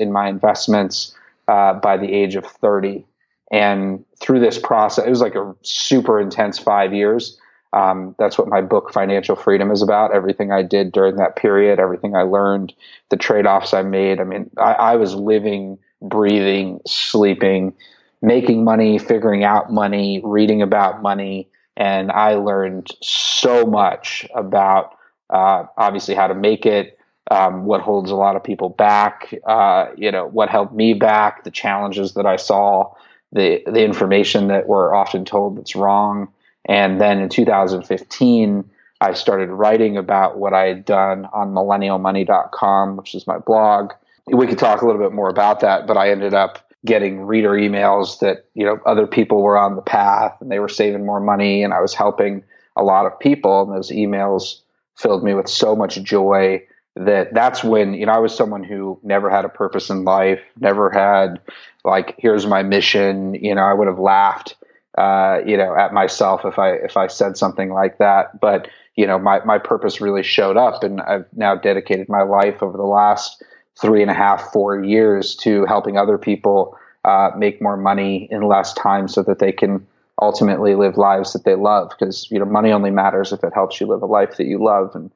in 0.00 0.12
my 0.12 0.28
investments 0.28 1.14
uh, 1.48 1.74
by 1.74 1.96
the 1.96 2.12
age 2.12 2.36
of 2.36 2.46
30. 2.46 3.04
And 3.50 4.04
through 4.20 4.40
this 4.40 4.58
process, 4.58 5.06
it 5.06 5.10
was 5.10 5.20
like 5.20 5.34
a 5.34 5.54
super 5.62 6.20
intense 6.20 6.58
five 6.58 6.94
years. 6.94 7.38
Um, 7.74 8.14
that's 8.18 8.38
what 8.38 8.48
my 8.48 8.60
book 8.60 8.92
Financial 8.92 9.34
Freedom 9.34 9.70
is 9.72 9.82
about. 9.82 10.14
Everything 10.14 10.52
I 10.52 10.62
did 10.62 10.92
during 10.92 11.16
that 11.16 11.34
period, 11.36 11.80
everything 11.80 12.14
I 12.14 12.22
learned, 12.22 12.72
the 13.10 13.16
trade 13.16 13.46
offs 13.46 13.74
I 13.74 13.82
made. 13.82 14.20
I 14.20 14.24
mean, 14.24 14.48
I, 14.56 14.72
I 14.72 14.96
was 14.96 15.14
living, 15.14 15.78
breathing, 16.00 16.80
sleeping, 16.86 17.74
making 18.22 18.64
money, 18.64 18.98
figuring 18.98 19.42
out 19.42 19.72
money, 19.72 20.20
reading 20.22 20.62
about 20.62 21.02
money. 21.02 21.48
And 21.76 22.12
I 22.12 22.34
learned 22.34 22.88
so 23.02 23.66
much 23.66 24.26
about 24.34 24.96
uh, 25.30 25.64
obviously 25.76 26.14
how 26.14 26.28
to 26.28 26.34
make 26.34 26.66
it, 26.66 26.96
um, 27.30 27.64
what 27.64 27.80
holds 27.80 28.10
a 28.10 28.14
lot 28.14 28.36
of 28.36 28.44
people 28.44 28.68
back, 28.68 29.34
uh, 29.48 29.86
you 29.96 30.12
know, 30.12 30.26
what 30.26 30.48
helped 30.48 30.74
me 30.74 30.94
back, 30.94 31.42
the 31.42 31.50
challenges 31.50 32.14
that 32.14 32.26
I 32.26 32.36
saw, 32.36 32.92
the 33.32 33.64
the 33.66 33.82
information 33.84 34.48
that 34.48 34.68
we're 34.68 34.94
often 34.94 35.24
told 35.24 35.58
that's 35.58 35.74
wrong. 35.74 36.28
And 36.66 37.00
then 37.00 37.20
in 37.20 37.28
2015, 37.28 38.70
I 39.00 39.12
started 39.12 39.50
writing 39.50 39.96
about 39.96 40.38
what 40.38 40.54
I 40.54 40.66
had 40.66 40.84
done 40.84 41.26
on 41.32 41.52
millennialmoney.com, 41.52 42.96
which 42.96 43.14
is 43.14 43.26
my 43.26 43.38
blog. 43.38 43.92
We 44.26 44.46
could 44.46 44.58
talk 44.58 44.80
a 44.80 44.86
little 44.86 45.02
bit 45.02 45.12
more 45.12 45.28
about 45.28 45.60
that, 45.60 45.86
but 45.86 45.96
I 45.96 46.10
ended 46.10 46.32
up 46.32 46.70
getting 46.86 47.22
reader 47.22 47.50
emails 47.50 48.20
that, 48.20 48.46
you 48.54 48.64
know, 48.64 48.78
other 48.86 49.06
people 49.06 49.42
were 49.42 49.58
on 49.58 49.76
the 49.76 49.82
path 49.82 50.36
and 50.40 50.50
they 50.50 50.58
were 50.58 50.68
saving 50.68 51.04
more 51.04 51.20
money 51.20 51.62
and 51.62 51.74
I 51.74 51.80
was 51.80 51.94
helping 51.94 52.44
a 52.76 52.82
lot 52.82 53.06
of 53.06 53.18
people 53.18 53.62
and 53.62 53.72
those 53.72 53.90
emails 53.90 54.60
filled 54.96 55.24
me 55.24 55.34
with 55.34 55.48
so 55.48 55.74
much 55.74 56.02
joy 56.02 56.62
that 56.96 57.34
that's 57.34 57.64
when 57.64 57.94
you 57.94 58.06
know 58.06 58.12
I 58.12 58.18
was 58.18 58.34
someone 58.34 58.62
who 58.62 58.98
never 59.02 59.28
had 59.28 59.44
a 59.44 59.48
purpose 59.48 59.90
in 59.90 60.04
life, 60.04 60.40
never 60.60 60.90
had 60.90 61.40
like 61.84 62.14
here's 62.18 62.46
my 62.46 62.62
mission. 62.62 63.34
You 63.34 63.54
know, 63.54 63.62
I 63.62 63.74
would 63.74 63.88
have 63.88 63.98
laughed, 63.98 64.56
uh, 64.98 65.40
you 65.44 65.56
know, 65.56 65.74
at 65.76 65.92
myself 65.92 66.44
if 66.44 66.58
I 66.58 66.72
if 66.72 66.96
I 66.96 67.06
said 67.08 67.36
something 67.36 67.72
like 67.72 67.98
that. 67.98 68.40
But 68.40 68.68
you 68.96 69.06
know, 69.06 69.18
my 69.18 69.44
my 69.44 69.58
purpose 69.58 70.00
really 70.00 70.22
showed 70.22 70.56
up, 70.56 70.82
and 70.84 71.00
I've 71.00 71.26
now 71.34 71.54
dedicated 71.54 72.08
my 72.08 72.22
life 72.22 72.62
over 72.62 72.76
the 72.76 72.84
last 72.84 73.42
three 73.80 74.02
and 74.02 74.10
a 74.10 74.14
half, 74.14 74.52
four 74.52 74.82
years 74.82 75.34
to 75.36 75.64
helping 75.66 75.98
other 75.98 76.16
people 76.16 76.78
uh, 77.04 77.30
make 77.36 77.60
more 77.60 77.76
money 77.76 78.28
in 78.30 78.42
less 78.42 78.72
time, 78.74 79.08
so 79.08 79.22
that 79.24 79.40
they 79.40 79.52
can 79.52 79.84
ultimately 80.22 80.76
live 80.76 80.96
lives 80.96 81.32
that 81.32 81.44
they 81.44 81.56
love. 81.56 81.90
Because 81.90 82.30
you 82.30 82.38
know, 82.38 82.44
money 82.44 82.70
only 82.70 82.90
matters 82.90 83.32
if 83.32 83.42
it 83.42 83.52
helps 83.52 83.80
you 83.80 83.86
live 83.86 84.02
a 84.02 84.06
life 84.06 84.36
that 84.36 84.46
you 84.46 84.62
love, 84.62 84.94
and 84.94 85.10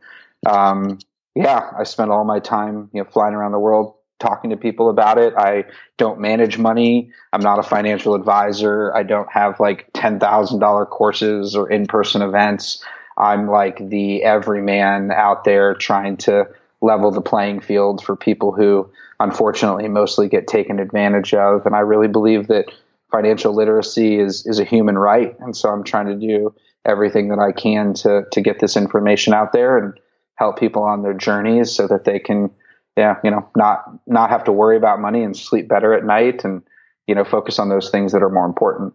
um, 0.47 0.99
yeah, 1.37 1.71
I 1.79 1.85
spent 1.85 2.11
all 2.11 2.25
my 2.25 2.41
time, 2.41 2.91
you 2.93 3.03
know, 3.03 3.09
flying 3.09 3.35
around 3.35 3.53
the 3.53 3.61
world 3.61 3.95
talking 4.19 4.51
to 4.51 4.57
people 4.57 4.91
about 4.91 5.19
it. 5.19 5.35
I 5.37 5.65
don't 5.97 6.21
manage 6.21 6.59
money. 6.59 7.11
I'm 7.33 7.41
not 7.41 7.59
a 7.59 7.63
financial 7.63 8.15
advisor. 8.15 8.95
I 8.95 9.03
don't 9.03 9.31
have 9.31 9.61
like 9.61 9.93
$10,000 9.93 10.91
courses 10.91 11.55
or 11.55 11.71
in-person 11.71 12.23
events. 12.23 12.85
I'm 13.17 13.49
like 13.49 13.89
the 13.89 14.23
everyman 14.23 15.11
out 15.11 15.45
there 15.45 15.75
trying 15.75 16.17
to 16.19 16.49
level 16.81 17.11
the 17.11 17.21
playing 17.21 17.61
field 17.61 18.03
for 18.05 18.17
people 18.17 18.53
who 18.53 18.91
unfortunately 19.21 19.89
mostly 19.89 20.29
get 20.29 20.47
taken 20.47 20.79
advantage 20.79 21.35
of. 21.35 21.67
And 21.67 21.75
I 21.75 21.81
really 21.81 22.09
believe 22.09 22.47
that 22.49 22.67
financial 23.11 23.55
literacy 23.55 24.19
is, 24.19 24.47
is 24.47 24.59
a 24.59 24.65
human 24.65 24.97
right. 24.97 25.37
And 25.41 25.57
so 25.57 25.71
I'm 25.71 25.83
trying 25.83 26.07
to 26.07 26.15
do 26.15 26.55
everything 26.85 27.29
that 27.29 27.39
I 27.39 27.53
can 27.53 27.95
to, 27.95 28.25
to 28.31 28.41
get 28.41 28.61
this 28.61 28.77
information 28.77 29.35
out 29.35 29.53
there 29.53 29.77
and 29.79 29.95
help 30.37 30.59
people 30.59 30.83
on 30.83 31.03
their 31.03 31.15
journeys 31.15 31.73
so 31.73 31.89
that 31.89 32.05
they 32.05 32.19
can 32.19 32.51
yeah 32.99 33.17
you 33.23 33.31
know 33.31 33.49
not 33.57 33.85
not 34.07 34.29
have 34.29 34.45
to 34.45 34.53
worry 34.53 34.77
about 34.77 35.01
money 35.01 35.23
and 35.23 35.37
sleep 35.37 35.69
better 35.69 35.95
at 35.95 36.05
night 36.05 36.45
and 36.45 36.63
you 37.07 37.15
know 37.15 37.25
focus 37.25 37.59
on 37.59 37.69
those 37.69 37.91
things 37.91 38.13
that 38.13 38.23
are 38.23 38.31
more 38.31 38.47
important 38.47 38.93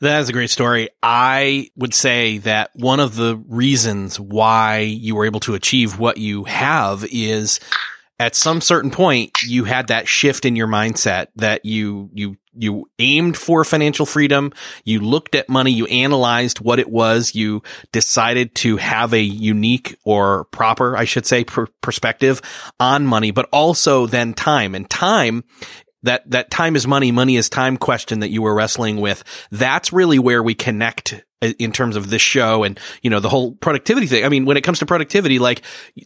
that 0.00 0.20
is 0.20 0.28
a 0.28 0.32
great 0.34 0.50
story. 0.50 0.90
I 1.02 1.70
would 1.74 1.94
say 1.94 2.36
that 2.38 2.70
one 2.74 3.00
of 3.00 3.16
the 3.16 3.42
reasons 3.48 4.20
why 4.20 4.80
you 4.80 5.14
were 5.16 5.24
able 5.24 5.40
to 5.40 5.54
achieve 5.54 5.98
what 5.98 6.18
you 6.18 6.44
have 6.44 7.06
is 7.10 7.60
at 8.18 8.34
some 8.34 8.60
certain 8.60 8.90
point 8.90 9.42
you 9.42 9.64
had 9.64 9.88
that 9.88 10.08
shift 10.08 10.44
in 10.44 10.56
your 10.56 10.66
mindset 10.66 11.26
that 11.36 11.64
you 11.64 12.10
you 12.14 12.36
you 12.58 12.88
aimed 12.98 13.36
for 13.36 13.64
financial 13.64 14.06
freedom. 14.06 14.50
You 14.82 15.00
looked 15.00 15.34
at 15.34 15.50
money. 15.50 15.72
You 15.72 15.84
analyzed 15.86 16.58
what 16.58 16.78
it 16.78 16.88
was. 16.88 17.34
You 17.34 17.62
decided 17.92 18.54
to 18.56 18.78
have 18.78 19.12
a 19.12 19.20
unique 19.20 19.98
or 20.04 20.44
proper 20.46 20.96
i 20.96 21.04
should 21.04 21.26
say 21.26 21.44
per- 21.44 21.66
perspective 21.82 22.40
on 22.80 23.06
money 23.06 23.30
but 23.30 23.48
also 23.52 24.06
then 24.06 24.34
time. 24.34 24.74
And 24.74 24.88
time 24.88 25.44
that 26.02 26.28
that 26.30 26.50
time 26.50 26.76
is 26.76 26.86
money. 26.86 27.12
Money 27.12 27.36
is 27.36 27.50
time 27.50 27.76
question 27.76 28.20
that 28.20 28.30
you 28.30 28.42
were 28.42 28.54
wrestling 28.54 28.98
with. 28.98 29.22
That's 29.50 29.92
really 29.92 30.18
where 30.18 30.42
we 30.42 30.54
connect 30.54 31.22
Uh, 31.42 31.52
in 31.58 31.70
terms 31.70 31.96
of 31.96 32.08
this 32.08 32.22
show 32.22 32.64
and, 32.64 32.80
you 33.02 33.10
know, 33.10 33.20
the 33.20 33.28
whole 33.28 33.52
productivity 33.52 34.06
thing. 34.06 34.24
I 34.24 34.30
mean, 34.30 34.46
when 34.46 34.56
it 34.56 34.62
comes 34.62 34.78
to 34.78 34.86
productivity, 34.86 35.38
like 35.38 35.62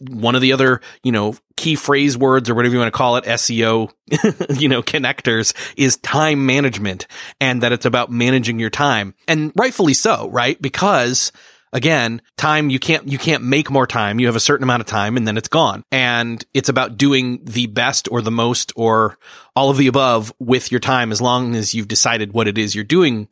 one 0.09 0.35
of 0.35 0.41
the 0.41 0.51
other, 0.51 0.81
you 1.03 1.13
know, 1.13 1.35
key 1.55 1.75
phrase 1.75 2.17
words 2.17 2.49
or 2.49 2.53
whatever 2.53 2.73
you 2.73 2.79
want 2.79 2.93
to 2.93 2.97
call 2.97 3.15
it, 3.15 3.23
SEO, 3.23 3.89
you 4.59 4.67
know, 4.67 4.83
connectors 4.83 5.53
is 5.77 5.95
time 5.95 6.45
management 6.45 7.07
and 7.39 7.63
that 7.63 7.71
it's 7.71 7.85
about 7.85 8.11
managing 8.11 8.59
your 8.59 8.69
time. 8.69 9.13
And 9.25 9.53
rightfully 9.55 9.93
so, 9.93 10.29
right? 10.31 10.61
Because 10.61 11.31
again, 11.71 12.21
time, 12.35 12.69
you 12.69 12.77
can't, 12.77 13.07
you 13.07 13.17
can't 13.17 13.41
make 13.41 13.71
more 13.71 13.87
time. 13.87 14.19
You 14.19 14.25
have 14.25 14.35
a 14.35 14.41
certain 14.41 14.63
amount 14.63 14.81
of 14.81 14.87
time 14.87 15.15
and 15.15 15.25
then 15.25 15.37
it's 15.37 15.47
gone. 15.47 15.85
And 15.93 16.43
it's 16.53 16.67
about 16.67 16.97
doing 16.97 17.39
the 17.45 17.67
best 17.67 18.09
or 18.11 18.21
the 18.21 18.31
most 18.31 18.73
or 18.75 19.17
all 19.55 19.69
of 19.69 19.77
the 19.77 19.87
above 19.87 20.33
with 20.39 20.71
your 20.71 20.81
time 20.81 21.13
as 21.13 21.21
long 21.21 21.55
as 21.55 21.73
you've 21.73 21.87
decided 21.87 22.33
what 22.33 22.49
it 22.49 22.57
is 22.57 22.75
you're 22.75 22.83
doing. 22.83 23.29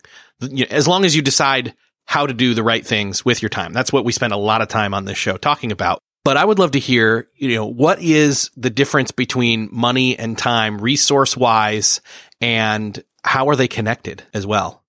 As 0.69 0.87
long 0.87 1.03
as 1.03 1.13
you 1.13 1.21
decide 1.21 1.73
how 2.09 2.25
to 2.25 2.33
do 2.33 2.55
the 2.55 2.63
right 2.63 2.87
things 2.87 3.23
with 3.23 3.39
your 3.39 3.49
time. 3.49 3.71
That's 3.71 3.93
what 3.93 4.03
we 4.03 4.11
spend 4.11 4.33
a 4.33 4.37
lot 4.37 4.63
of 4.63 4.67
time 4.67 4.95
on 4.95 5.05
this 5.05 5.15
show 5.15 5.37
talking 5.37 5.71
about. 5.71 5.99
But 6.25 6.37
I 6.37 6.43
would 6.43 6.57
love 6.57 6.71
to 6.71 6.79
hear, 6.79 7.27
you 7.35 7.53
know, 7.53 7.67
what 7.67 8.01
is 8.01 8.49
the 8.57 8.71
difference 8.71 9.11
between 9.11 9.69
money 9.71 10.17
and 10.17 10.35
time 10.35 10.81
resource 10.81 11.37
wise 11.37 12.01
and 12.41 13.03
how 13.23 13.49
are 13.49 13.55
they 13.55 13.67
connected 13.67 14.23
as 14.33 14.47
well? 14.47 14.81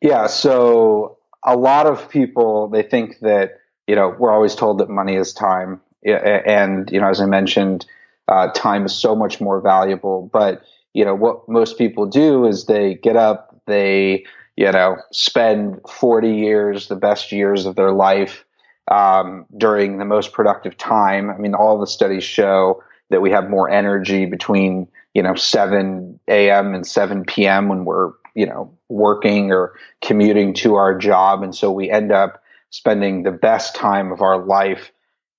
Yeah. 0.00 0.28
So 0.28 1.18
a 1.44 1.56
lot 1.56 1.86
of 1.86 2.08
people, 2.08 2.68
they 2.68 2.84
think 2.84 3.18
that, 3.22 3.58
you 3.88 3.96
know, 3.96 4.14
we're 4.16 4.30
always 4.30 4.54
told 4.54 4.78
that 4.78 4.88
money 4.88 5.16
is 5.16 5.32
time. 5.32 5.80
And, 6.04 6.88
you 6.92 7.00
know, 7.00 7.08
as 7.08 7.20
I 7.20 7.26
mentioned, 7.26 7.86
uh, 8.28 8.52
time 8.52 8.86
is 8.86 8.94
so 8.94 9.16
much 9.16 9.40
more 9.40 9.60
valuable. 9.60 10.30
But, 10.32 10.62
you 10.94 11.04
know, 11.04 11.16
what 11.16 11.48
most 11.48 11.76
people 11.76 12.06
do 12.06 12.46
is 12.46 12.66
they 12.66 12.94
get 12.94 13.16
up, 13.16 13.62
they, 13.66 14.26
you 14.58 14.72
know, 14.72 14.96
spend 15.12 15.80
40 15.88 16.34
years, 16.34 16.88
the 16.88 16.96
best 16.96 17.30
years 17.30 17.64
of 17.64 17.76
their 17.76 17.92
life, 17.92 18.44
um, 18.90 19.46
during 19.56 19.98
the 19.98 20.04
most 20.04 20.32
productive 20.32 20.76
time. 20.76 21.30
I 21.30 21.36
mean, 21.38 21.54
all 21.54 21.78
the 21.78 21.86
studies 21.86 22.24
show 22.24 22.82
that 23.10 23.22
we 23.22 23.30
have 23.30 23.48
more 23.48 23.70
energy 23.70 24.26
between, 24.26 24.88
you 25.14 25.22
know, 25.22 25.36
7 25.36 26.18
a.m. 26.26 26.74
and 26.74 26.84
7 26.84 27.24
p.m. 27.24 27.68
when 27.68 27.84
we're, 27.84 28.10
you 28.34 28.46
know, 28.46 28.76
working 28.88 29.52
or 29.52 29.74
commuting 30.02 30.54
to 30.54 30.74
our 30.74 30.98
job. 30.98 31.44
And 31.44 31.54
so 31.54 31.70
we 31.70 31.88
end 31.88 32.10
up 32.10 32.42
spending 32.70 33.22
the 33.22 33.30
best 33.30 33.76
time 33.76 34.10
of 34.10 34.22
our 34.22 34.44
life, 34.44 34.90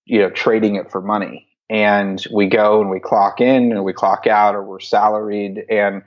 you 0.05 0.21
know, 0.21 0.29
trading 0.29 0.77
it 0.77 0.91
for 0.91 1.01
money. 1.01 1.49
And 1.69 2.25
we 2.33 2.47
go 2.47 2.79
and 2.79 2.89
we 2.89 3.01
clock 3.01 3.41
in 3.41 3.73
and 3.73 3.83
we 3.83 3.91
clock 3.91 4.27
out 4.27 4.55
or 4.55 4.63
we're 4.63 4.79
salaried 4.79 5.65
and 5.69 6.03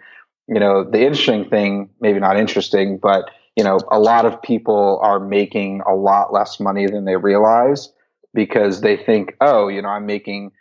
you 0.48 0.60
know, 0.60 0.84
the 0.84 1.00
interesting 1.00 1.48
thing, 1.48 1.90
maybe 2.00 2.20
not 2.20 2.36
interesting, 2.38 2.98
but 2.98 3.30
you 3.56 3.64
know, 3.64 3.78
a 3.90 3.98
lot 3.98 4.24
of 4.24 4.40
people 4.42 4.98
are 5.02 5.20
making 5.20 5.82
a 5.86 5.94
lot 5.94 6.32
less 6.32 6.58
money 6.58 6.86
than 6.86 7.04
they 7.04 7.16
realize 7.16 7.92
because 8.32 8.80
they 8.80 8.96
think, 8.96 9.36
oh, 9.40 9.68
you 9.68 9.82
know, 9.82 9.88
I'm 9.88 10.06
making, 10.06 10.52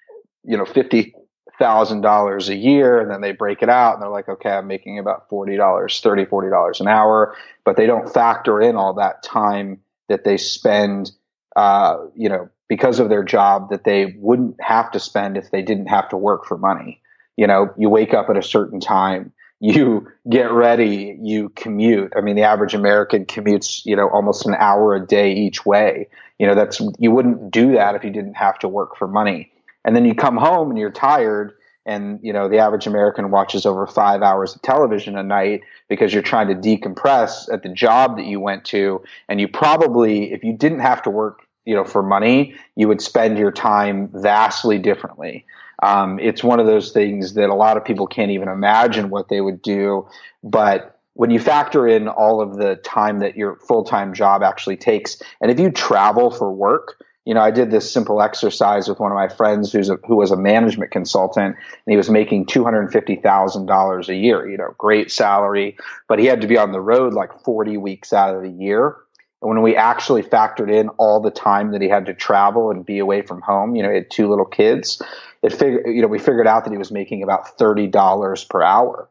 you 0.44 0.58
know, 0.58 0.66
fifty 0.66 1.14
thousand 1.58 2.02
dollars 2.02 2.50
a 2.50 2.56
year, 2.56 3.00
and 3.00 3.10
then 3.10 3.22
they 3.22 3.32
break 3.32 3.62
it 3.62 3.70
out 3.70 3.94
and 3.94 4.02
they're 4.02 4.10
like, 4.10 4.28
okay, 4.28 4.50
I'm 4.50 4.68
making 4.68 5.00
about 5.00 5.30
forty 5.30 5.56
dollars, 5.56 6.00
thirty, 6.02 6.26
forty 6.26 6.50
dollars 6.50 6.82
an 6.82 6.88
hour, 6.88 7.36
but 7.64 7.78
they 7.78 7.86
don't 7.86 8.12
factor 8.12 8.62
in 8.62 8.76
all 8.76 8.94
that 8.96 9.24
time 9.24 9.80
that 10.10 10.24
they 10.26 10.38
spend, 10.38 11.12
uh, 11.56 11.98
you 12.16 12.28
know, 12.28 12.50
because 12.68 13.00
of 13.00 13.10
their 13.10 13.24
job 13.24 13.70
that 13.70 13.86
they 13.86 14.16
wouldn't 14.18 14.56
have 14.62 14.92
to 14.92 15.00
spend 15.00 15.38
if 15.38 15.52
they 15.52 15.62
didn't 15.62 15.88
have 15.88 16.10
to 16.10 16.18
work 16.18 16.46
for 16.46 16.58
money. 16.58 17.02
You 17.38 17.48
know, 17.48 17.74
you 17.78 17.90
wake 17.90 18.14
up 18.14 18.30
at 18.30 18.38
a 18.38 18.44
certain 18.44 18.80
time 18.82 19.32
you 19.62 20.12
get 20.28 20.52
ready, 20.52 21.18
you 21.22 21.50
commute. 21.50 22.14
I 22.18 22.22
mean, 22.22 22.36
the 22.36 22.42
average 22.42 22.74
American 22.74 23.26
commutes, 23.26 23.86
you 23.86 23.96
know, 23.96 24.10
almost 24.10 24.48
an 24.48 24.56
hour 24.56 24.96
a 24.96 25.06
day 25.06 25.32
each 25.34 25.66
way. 25.66 26.08
You 26.40 26.48
know, 26.48 26.56
that's, 26.56 26.82
you 26.98 27.12
wouldn't 27.12 27.52
do 27.52 27.74
that 27.74 27.94
if 27.94 28.04
you 28.04 28.10
didn't 28.10 28.34
have 28.34 28.58
to 28.60 28.68
work 28.68 28.98
for 28.98 29.08
money. 29.08 29.52
And 29.86 29.96
then 29.96 30.04
you 30.04 30.16
come 30.16 30.36
home 30.36 30.72
and 30.72 30.80
you're 30.80 30.92
tired 30.92 31.54
and 31.86 32.20
you 32.22 32.32
know 32.32 32.48
the 32.48 32.60
average 32.60 32.86
american 32.86 33.32
watches 33.32 33.66
over 33.66 33.88
five 33.88 34.22
hours 34.22 34.56
of 34.56 34.62
television 34.62 35.18
a 35.18 35.24
night 35.24 35.62
because 35.90 36.14
you're 36.14 36.22
trying 36.22 36.48
to 36.48 36.54
decompress 36.54 37.52
at 37.52 37.64
the 37.64 37.70
job 37.70 38.18
that 38.18 38.26
you 38.26 38.40
went 38.40 38.64
to 38.64 39.02
and 39.28 39.42
you 39.42 39.48
probably 39.48 40.32
if 40.32 40.44
you 40.44 40.54
didn't 40.54 40.80
have 40.80 41.02
to 41.02 41.10
work 41.10 41.48
you 41.66 41.74
know 41.74 41.84
for 41.84 42.04
money 42.04 42.54
you 42.76 42.88
would 42.88 43.02
spend 43.02 43.36
your 43.38 43.52
time 43.52 44.10
vastly 44.14 44.78
differently 44.78 45.44
um, 45.82 46.20
it's 46.20 46.44
one 46.44 46.60
of 46.60 46.66
those 46.66 46.92
things 46.92 47.34
that 47.34 47.50
a 47.50 47.56
lot 47.56 47.78
of 47.78 47.86
people 47.86 48.08
can't 48.08 48.32
even 48.32 48.48
imagine 48.48 49.10
what 49.10 49.30
they 49.30 49.42
would 49.42 49.62
do. 49.62 50.08
But 50.44 51.00
when 51.14 51.30
you 51.30 51.40
factor 51.40 51.88
in 51.88 52.08
all 52.08 52.42
of 52.42 52.58
the 52.58 52.76
time 52.78 53.20
that 53.20 53.36
your 53.36 53.56
full-time 53.58 54.14
job 54.14 54.44
actually 54.44 54.78
takes 54.78 55.22
and 55.42 55.52
if 55.52 55.60
you 55.60 55.70
travel 55.72 56.32
for 56.32 56.52
work 56.52 57.04
you 57.26 57.34
know 57.34 57.42
i 57.42 57.52
did 57.52 57.70
this 57.70 57.92
simple 57.92 58.22
exercise 58.22 58.88
with 58.88 59.00
one 59.00 59.12
of 59.12 59.16
my 59.16 59.28
friends 59.28 59.72
who's 59.72 59.90
a, 59.90 59.98
who 60.08 60.16
was 60.16 60.32
a 60.32 60.38
management 60.38 60.92
consultant 60.92 61.56
and 61.56 61.92
he 61.92 61.98
was 61.98 62.10
making 62.10 62.46
$250000 62.46 64.08
a 64.08 64.16
year 64.16 64.50
you 64.50 64.58
know 64.58 64.74
great 64.78 65.12
salary 65.12 65.78
but 66.08 66.18
he 66.18 66.26
had 66.26 66.42
to 66.42 66.48
be 66.48 66.58
on 66.58 66.72
the 66.72 66.82
road 66.82 67.14
like 67.14 67.44
40 67.44 67.78
weeks 67.78 68.14
out 68.14 68.36
of 68.36 68.42
the 68.42 68.50
year 68.50 68.96
and 69.42 69.50
when 69.50 69.62
we 69.62 69.76
actually 69.76 70.22
factored 70.22 70.72
in 70.72 70.90
all 70.90 71.20
the 71.20 71.32
time 71.32 71.72
that 71.72 71.82
he 71.82 71.90
had 71.90 72.06
to 72.06 72.14
travel 72.14 72.70
and 72.70 72.86
be 72.86 73.00
away 73.00 73.22
from 73.24 73.42
home, 73.42 73.76
you 73.76 73.82
know, 73.82 73.90
he 73.90 73.96
had 73.96 74.12
two 74.12 74.30
little 74.30 74.46
kids, 74.46 75.02
it 75.42 75.52
figured, 75.52 75.88
you 75.88 76.02
know, 76.02 76.08
we 76.08 76.20
figured 76.20 76.48
out 76.48 76.64
that 76.64 76.72
he 76.72 76.78
was 76.78 76.92
making 76.92 77.24
about 77.24 77.58
$30 77.58 78.50
per 78.50 78.62
hour. 78.62 79.10